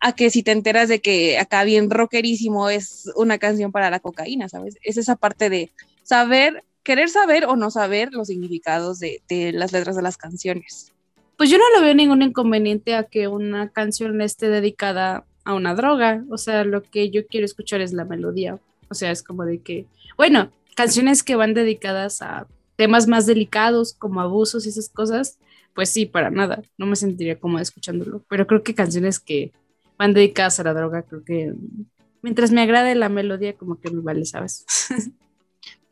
A 0.00 0.14
que 0.14 0.30
si 0.30 0.42
te 0.42 0.52
enteras 0.52 0.88
de 0.88 1.00
que 1.00 1.38
acá 1.38 1.62
bien 1.64 1.90
rockerísimo 1.90 2.70
es 2.70 3.10
una 3.16 3.38
canción 3.38 3.70
para 3.70 3.90
la 3.90 4.00
cocaína, 4.00 4.48
¿sabes? 4.48 4.76
Es 4.82 4.96
esa 4.96 5.16
parte 5.16 5.50
de 5.50 5.72
saber, 6.02 6.64
querer 6.84 7.08
saber 7.08 7.46
o 7.46 7.56
no 7.56 7.70
saber 7.70 8.12
los 8.12 8.28
significados 8.28 9.00
de, 9.00 9.22
de 9.28 9.52
las 9.52 9.72
letras 9.72 9.96
de 9.96 10.02
las 10.02 10.16
canciones. 10.16 10.92
Pues 11.36 11.50
yo 11.50 11.58
no 11.58 11.64
lo 11.74 11.82
veo 11.82 11.94
ningún 11.94 12.22
inconveniente 12.22 12.94
a 12.94 13.04
que 13.04 13.26
una 13.26 13.70
canción 13.70 14.20
esté 14.20 14.48
dedicada 14.48 15.24
a 15.44 15.54
una 15.54 15.74
droga, 15.74 16.24
o 16.30 16.38
sea, 16.38 16.64
lo 16.64 16.82
que 16.82 17.10
yo 17.10 17.26
quiero 17.26 17.44
escuchar 17.44 17.80
es 17.80 17.92
la 17.92 18.04
melodía, 18.04 18.58
o 18.88 18.94
sea, 18.94 19.10
es 19.10 19.22
como 19.22 19.44
de 19.44 19.60
que, 19.60 19.86
bueno, 20.16 20.50
canciones 20.74 21.22
que 21.22 21.36
van 21.36 21.54
dedicadas 21.54 22.22
a 22.22 22.46
temas 22.76 23.08
más 23.08 23.26
delicados 23.26 23.94
como 23.94 24.20
abusos 24.20 24.64
y 24.64 24.70
esas 24.70 24.88
cosas, 24.88 25.38
pues 25.74 25.90
sí, 25.90 26.06
para 26.06 26.30
nada, 26.30 26.62
no 26.78 26.86
me 26.86 26.96
sentiría 26.96 27.38
cómoda 27.38 27.62
escuchándolo, 27.62 28.22
pero 28.28 28.46
creo 28.46 28.62
que 28.62 28.74
canciones 28.74 29.20
que 29.20 29.52
van 29.98 30.14
dedicadas 30.14 30.60
a 30.60 30.64
la 30.64 30.74
droga, 30.74 31.02
creo 31.02 31.24
que 31.24 31.52
mientras 32.22 32.50
me 32.50 32.62
agrade 32.62 32.94
la 32.94 33.08
melodía, 33.08 33.54
como 33.54 33.80
que 33.80 33.90
me 33.90 34.00
vale, 34.00 34.24
¿sabes? 34.24 34.64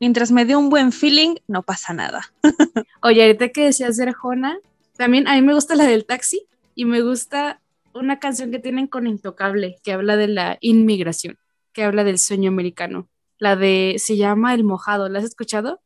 mientras 0.03 0.33
me 0.33 0.45
dé 0.45 0.57
un 0.57 0.69
buen 0.69 0.91
feeling, 0.91 1.37
no 1.47 1.63
pasa 1.63 1.95
nada. 1.95 2.35
Oye, 3.03 3.23
ahorita 3.23 3.51
que 3.51 3.67
decías 3.67 3.97
de 3.97 4.09
Arjona, 4.09 4.59
también 4.97 5.29
a 5.29 5.37
mí 5.37 5.43
me 5.43 5.55
gusta 5.55 5.77
la 5.77 5.85
del 5.85 6.07
taxi 6.07 6.45
y 6.75 6.87
me 6.87 7.03
gusta 7.03 7.61
una 7.95 8.19
canción 8.19 8.51
que 8.51 8.59
tienen 8.59 8.89
con 8.89 9.07
Intocable, 9.07 9.77
que 9.85 9.93
habla 9.93 10.17
de 10.17 10.27
la 10.27 10.59
inmigración, 10.61 11.39
que 11.73 11.85
habla 11.85 12.03
del 12.03 12.19
sueño 12.19 12.49
americano 12.51 13.09
la 13.39 13.55
de, 13.55 13.95
se 13.99 14.17
llama 14.17 14.55
El 14.55 14.65
Mojado, 14.65 15.09
¿la 15.09 15.21
has 15.21 15.25
escuchado? 15.25 15.81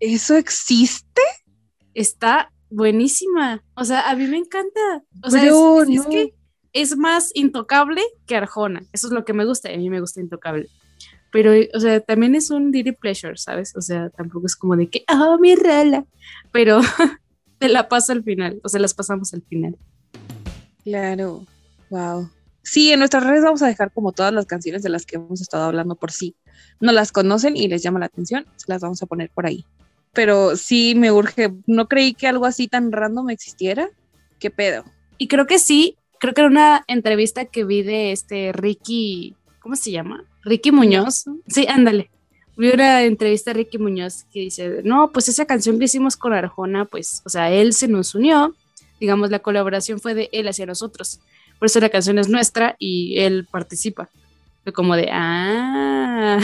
¿Eso 0.00 0.36
existe? 0.36 1.22
Está 1.94 2.52
buenísima, 2.68 3.62
o 3.74 3.84
sea, 3.84 4.10
a 4.10 4.16
mí 4.16 4.26
me 4.26 4.38
encanta, 4.38 5.04
o 5.22 5.30
sea, 5.30 5.40
Pero, 5.40 5.82
es, 5.82 5.88
es, 5.88 5.94
no. 5.94 6.02
es, 6.02 6.08
que 6.08 6.34
es 6.72 6.96
más 6.96 7.30
intocable 7.34 8.02
que 8.26 8.34
Arjona, 8.34 8.82
eso 8.92 9.06
es 9.06 9.12
lo 9.12 9.24
que 9.24 9.34
me 9.34 9.44
gusta, 9.44 9.68
a 9.68 9.76
mí 9.76 9.88
me 9.88 10.00
gusta 10.00 10.20
intocable, 10.20 10.68
pero, 11.32 11.52
o 11.72 11.80
sea, 11.80 11.98
también 12.00 12.34
es 12.34 12.50
un 12.50 12.70
dirty 12.70 12.92
pleasure, 12.92 13.36
¿sabes? 13.38 13.74
O 13.74 13.80
sea, 13.80 14.10
tampoco 14.10 14.46
es 14.46 14.54
como 14.54 14.76
de 14.76 14.88
que, 14.88 15.02
oh, 15.10 15.38
mi 15.38 15.56
rala, 15.56 16.04
pero 16.52 16.80
te 17.58 17.68
la 17.68 17.88
paso 17.88 18.12
al 18.12 18.22
final, 18.22 18.60
o 18.62 18.68
sea, 18.68 18.78
las 18.78 18.92
pasamos 18.92 19.32
al 19.32 19.42
final. 19.42 19.76
Claro, 20.84 21.46
wow. 21.88 22.28
Sí, 22.62 22.92
en 22.92 22.98
nuestras 22.98 23.24
redes 23.24 23.42
vamos 23.42 23.62
a 23.62 23.66
dejar 23.66 23.90
como 23.92 24.12
todas 24.12 24.32
las 24.32 24.44
canciones 24.44 24.82
de 24.82 24.90
las 24.90 25.06
que 25.06 25.16
hemos 25.16 25.40
estado 25.40 25.64
hablando 25.64 25.96
por 25.96 26.12
sí. 26.12 26.36
No 26.80 26.92
las 26.92 27.12
conocen 27.12 27.56
y 27.56 27.66
les 27.66 27.82
llama 27.82 27.98
la 27.98 28.06
atención, 28.06 28.46
se 28.56 28.66
las 28.68 28.82
vamos 28.82 29.02
a 29.02 29.06
poner 29.06 29.30
por 29.30 29.46
ahí. 29.46 29.64
Pero 30.12 30.54
sí 30.56 30.94
me 30.94 31.10
urge, 31.10 31.54
no 31.66 31.88
creí 31.88 32.12
que 32.12 32.28
algo 32.28 32.44
así 32.44 32.68
tan 32.68 32.92
random 32.92 33.30
existiera. 33.30 33.88
¿Qué 34.38 34.50
pedo? 34.50 34.84
Y 35.16 35.28
creo 35.28 35.46
que 35.46 35.58
sí, 35.58 35.96
creo 36.20 36.34
que 36.34 36.42
era 36.42 36.50
una 36.50 36.84
entrevista 36.88 37.46
que 37.46 37.64
vi 37.64 37.82
de 37.82 38.12
este 38.12 38.52
Ricky, 38.52 39.34
¿cómo 39.62 39.76
se 39.76 39.90
llama? 39.90 40.24
Ricky 40.42 40.72
Muñoz. 40.72 41.24
Sí, 41.46 41.66
ándale. 41.68 42.10
Vi 42.56 42.70
una 42.70 43.02
entrevista 43.02 43.52
a 43.52 43.54
Ricky 43.54 43.78
Muñoz 43.78 44.24
que 44.32 44.40
dice, 44.40 44.82
no, 44.84 45.10
pues 45.12 45.28
esa 45.28 45.46
canción 45.46 45.78
que 45.78 45.86
hicimos 45.86 46.16
con 46.16 46.34
Arjona, 46.34 46.84
pues, 46.84 47.22
o 47.24 47.28
sea, 47.28 47.50
él 47.50 47.72
se 47.72 47.88
nos 47.88 48.14
unió, 48.14 48.54
digamos, 49.00 49.30
la 49.30 49.38
colaboración 49.38 50.00
fue 50.00 50.14
de 50.14 50.28
él 50.32 50.48
hacia 50.48 50.66
nosotros 50.66 51.20
por 51.62 51.66
eso 51.66 51.78
la 51.78 51.90
canción 51.90 52.18
es 52.18 52.28
nuestra 52.28 52.74
y 52.80 53.20
él 53.20 53.46
participa. 53.48 54.10
Fue 54.64 54.72
como 54.72 54.96
de, 54.96 55.10
ah. 55.12 56.40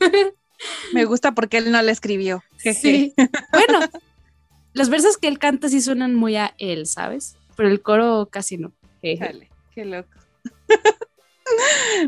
Me 0.92 1.04
gusta 1.04 1.36
porque 1.36 1.58
él 1.58 1.70
no 1.70 1.80
la 1.80 1.92
escribió. 1.92 2.42
Sí. 2.58 3.14
bueno, 3.52 3.86
los 4.72 4.88
versos 4.88 5.18
que 5.18 5.28
él 5.28 5.38
canta 5.38 5.68
sí 5.68 5.80
suenan 5.80 6.16
muy 6.16 6.34
a 6.34 6.56
él, 6.58 6.88
¿sabes? 6.88 7.36
Pero 7.56 7.68
el 7.68 7.80
coro 7.80 8.26
casi 8.28 8.58
no. 8.58 8.72
Dale, 9.04 9.48
qué 9.72 9.84
loco. 9.84 10.18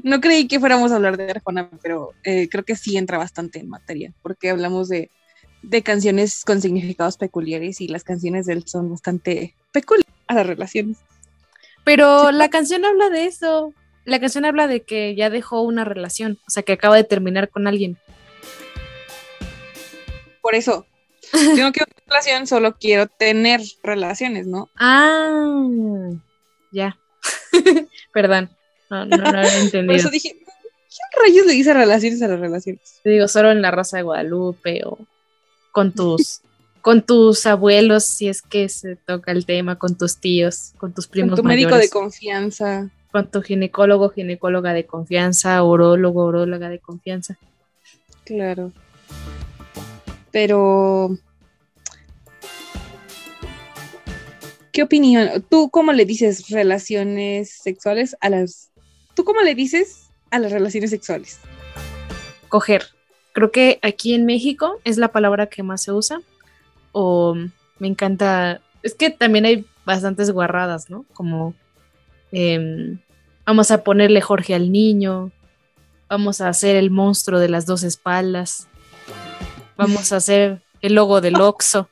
No 0.03 0.21
creí 0.21 0.49
que 0.49 0.61
fuéramos 0.61 0.93
a 0.93 0.97
hablar 0.97 1.17
de 1.17 1.31
Arjona, 1.31 1.71
pero 1.83 2.13
eh, 2.25 2.49
creo 2.49 2.65
que 2.65 2.77
sí 2.77 2.97
entra 2.97 3.19
bastante 3.19 3.59
en 3.59 3.69
materia, 3.69 4.13
porque 4.23 4.51
hablamos 4.51 4.89
de, 4.89 5.11
de 5.63 5.83
canciones 5.83 6.45
con 6.45 6.61
significados 6.61 7.17
peculiares 7.17 7.81
y 7.81 7.89
las 7.89 8.05
canciones 8.05 8.47
de 8.47 8.55
él 8.55 8.65
son 8.67 8.91
bastante 8.91 9.55
peculiares 9.73 10.15
a 10.27 10.35
las 10.35 10.47
relaciones. 10.47 10.99
Pero 11.85 12.33
la 12.33 12.51
canción 12.51 12.85
habla 12.85 13.09
de 13.11 13.27
eso. 13.27 13.73
La 14.05 14.21
canción 14.21 14.45
habla 14.45 14.67
de 14.67 14.83
que 14.83 15.15
ya 15.15 15.31
dejó 15.31 15.63
una 15.63 15.85
relación, 15.85 16.39
o 16.47 16.51
sea, 16.51 16.63
que 16.63 16.73
acaba 16.73 16.97
de 16.97 17.05
terminar 17.05 17.49
con 17.49 17.67
alguien. 17.67 17.99
Por 20.43 20.55
eso. 20.55 20.87
Yo 21.33 21.65
no 21.65 21.73
quiero 21.73 21.87
relación, 22.07 22.47
solo 22.47 22.77
quiero 22.79 23.07
tener 23.07 23.61
relaciones, 23.83 24.47
¿no? 24.47 24.71
Ah, 24.77 26.11
ya. 26.73 26.99
Perdón. 28.13 28.51
No, 28.91 29.05
no, 29.05 29.17
no 29.17 29.39
había 29.39 29.59
entendido. 29.61 29.87
Por 29.87 29.97
eso 29.97 30.11
dije, 30.11 30.37
¿Quién 30.89 31.23
rayos 31.23 31.47
le 31.47 31.53
dice 31.53 31.75
relaciones 31.75 32.23
a 32.23 32.29
las 32.29 32.41
relaciones? 32.41 33.01
Te 33.03 33.11
digo, 33.11 33.29
solo 33.29 33.51
en 33.51 33.61
la 33.61 33.71
raza 33.71 33.99
de 33.99 34.05
Guadalupe 34.05 34.83
o 34.85 34.99
con 35.71 35.93
tus, 35.93 36.41
con 36.81 37.03
tus 37.03 37.45
abuelos, 37.47 38.05
si 38.05 38.29
es 38.29 38.41
que 38.41 38.69
se 38.69 38.97
toca 38.97 39.33
el 39.33 39.45
tema, 39.45 39.77
con 39.77 39.97
tus 39.97 40.17
tíos, 40.17 40.73
con 40.79 40.95
tus 40.95 41.07
primos. 41.07 41.37
Con 41.37 41.45
tu 41.45 41.49
médico 41.49 41.77
de 41.77 41.91
confianza. 41.91 42.91
con 43.13 43.31
tu 43.31 43.43
ginecólogo, 43.43 44.09
ginecóloga 44.11 44.73
de 44.73 44.87
confianza, 44.87 45.63
urólogo, 45.63 46.27
uróloga 46.27 46.71
de 46.71 46.79
confianza. 46.79 47.39
Claro. 48.25 48.73
Pero. 50.33 51.19
¿Qué 54.73 54.83
opinión? 54.83 55.45
¿Tú 55.51 55.71
cómo 55.71 55.93
le 55.93 56.05
dices 56.07 56.49
relaciones 56.49 57.51
sexuales 57.51 58.17
a 58.21 58.31
las. 58.31 58.68
¿Tú 59.19 59.25
cómo 59.25 59.43
le 59.43 59.57
dices 59.57 60.11
a 60.31 60.39
las 60.39 60.53
relaciones 60.53 60.91
sexuales? 60.91 61.41
Coger. 62.47 62.85
Creo 63.33 63.51
que 63.51 63.81
aquí 63.83 64.15
en 64.15 64.27
México 64.27 64.79
es 64.85 64.97
la 64.97 65.09
palabra 65.09 65.49
que 65.49 65.65
más 65.65 65.83
se 65.83 65.91
usa. 65.91 66.21
O 66.93 67.35
me 67.81 67.89
encanta. 67.89 68.61
Es 68.85 68.95
que 68.95 69.11
también 69.11 69.45
hay 69.45 69.67
bastantes 69.85 70.31
guarradas, 70.31 70.89
¿no? 70.89 71.05
Como 71.15 71.53
em, 72.31 73.01
vamos 73.45 73.73
a 73.73 73.83
ponerle 73.83 74.21
Jorge 74.21 74.55
al 74.55 74.71
niño. 74.71 75.33
Vamos 76.09 76.41
a 76.41 76.49
hacer 76.49 76.77
el 76.77 76.93
monstruo 76.93 77.41
de 77.41 77.49
las 77.49 77.67
dos 77.67 77.83
espaldas. 77.83 78.69
Vamos 79.77 80.13
a 80.13 80.19
hacer 80.19 80.63
el 80.81 80.95
logo 80.95 81.21
del 81.21 81.35
Oxo. 81.41 81.91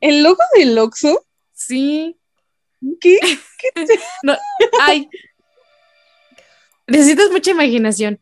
¿El 0.00 0.22
logo 0.22 0.42
del 0.56 0.78
Oxxo? 0.78 1.26
Sí. 1.52 2.16
¿Qué? 3.00 3.18
No, 4.22 4.36
ay. 4.80 5.08
Necesitas 6.86 7.30
mucha 7.30 7.50
imaginación. 7.50 8.20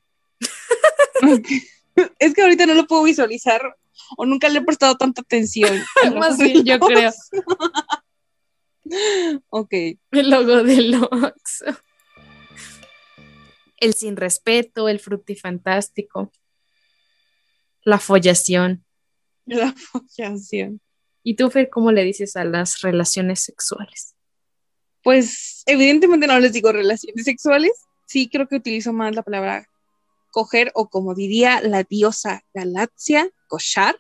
Es 2.19 2.35
que 2.35 2.43
ahorita 2.43 2.67
no 2.67 2.75
lo 2.75 2.87
puedo 2.87 3.05
visualizar 3.05 3.77
o 4.17 4.27
nunca 4.27 4.49
le 4.49 4.59
he 4.59 4.63
prestado 4.63 4.97
tanta 4.97 5.23
atención. 5.23 5.83
Más 6.19 6.39
bien, 6.39 6.65
yo 6.65 6.79
creo. 6.79 7.13
Ok. 9.51 9.75
El 10.13 10.31
logo 10.31 10.63
del 10.63 10.95
Oxxo. 10.95 11.67
El 13.77 13.93
sin 13.93 14.17
respeto, 14.17 14.89
el 14.89 14.99
frutifantástico. 14.99 16.33
La 17.83 17.99
follación. 17.99 18.87
La 19.45 19.75
follación. 19.75 20.81
¿Y 21.23 21.35
tú, 21.37 21.51
Fer, 21.51 21.69
cómo 21.69 21.93
le 21.93 22.03
dices 22.03 22.35
a 22.37 22.45
las 22.45 22.81
relaciones 22.81 23.41
sexuales? 23.41 24.15
Pues 25.09 25.63
evidentemente 25.65 26.27
no 26.27 26.39
les 26.39 26.53
digo 26.53 26.71
relaciones 26.71 27.25
sexuales. 27.25 27.73
Sí, 28.05 28.29
creo 28.29 28.47
que 28.47 28.57
utilizo 28.57 28.93
más 28.93 29.17
la 29.17 29.23
palabra 29.23 29.67
coger 30.31 30.71
o 30.75 30.91
como 30.91 31.15
diría 31.15 31.63
la 31.63 31.83
diosa 31.83 32.43
Galaxia, 32.53 33.31
cochar. 33.47 33.97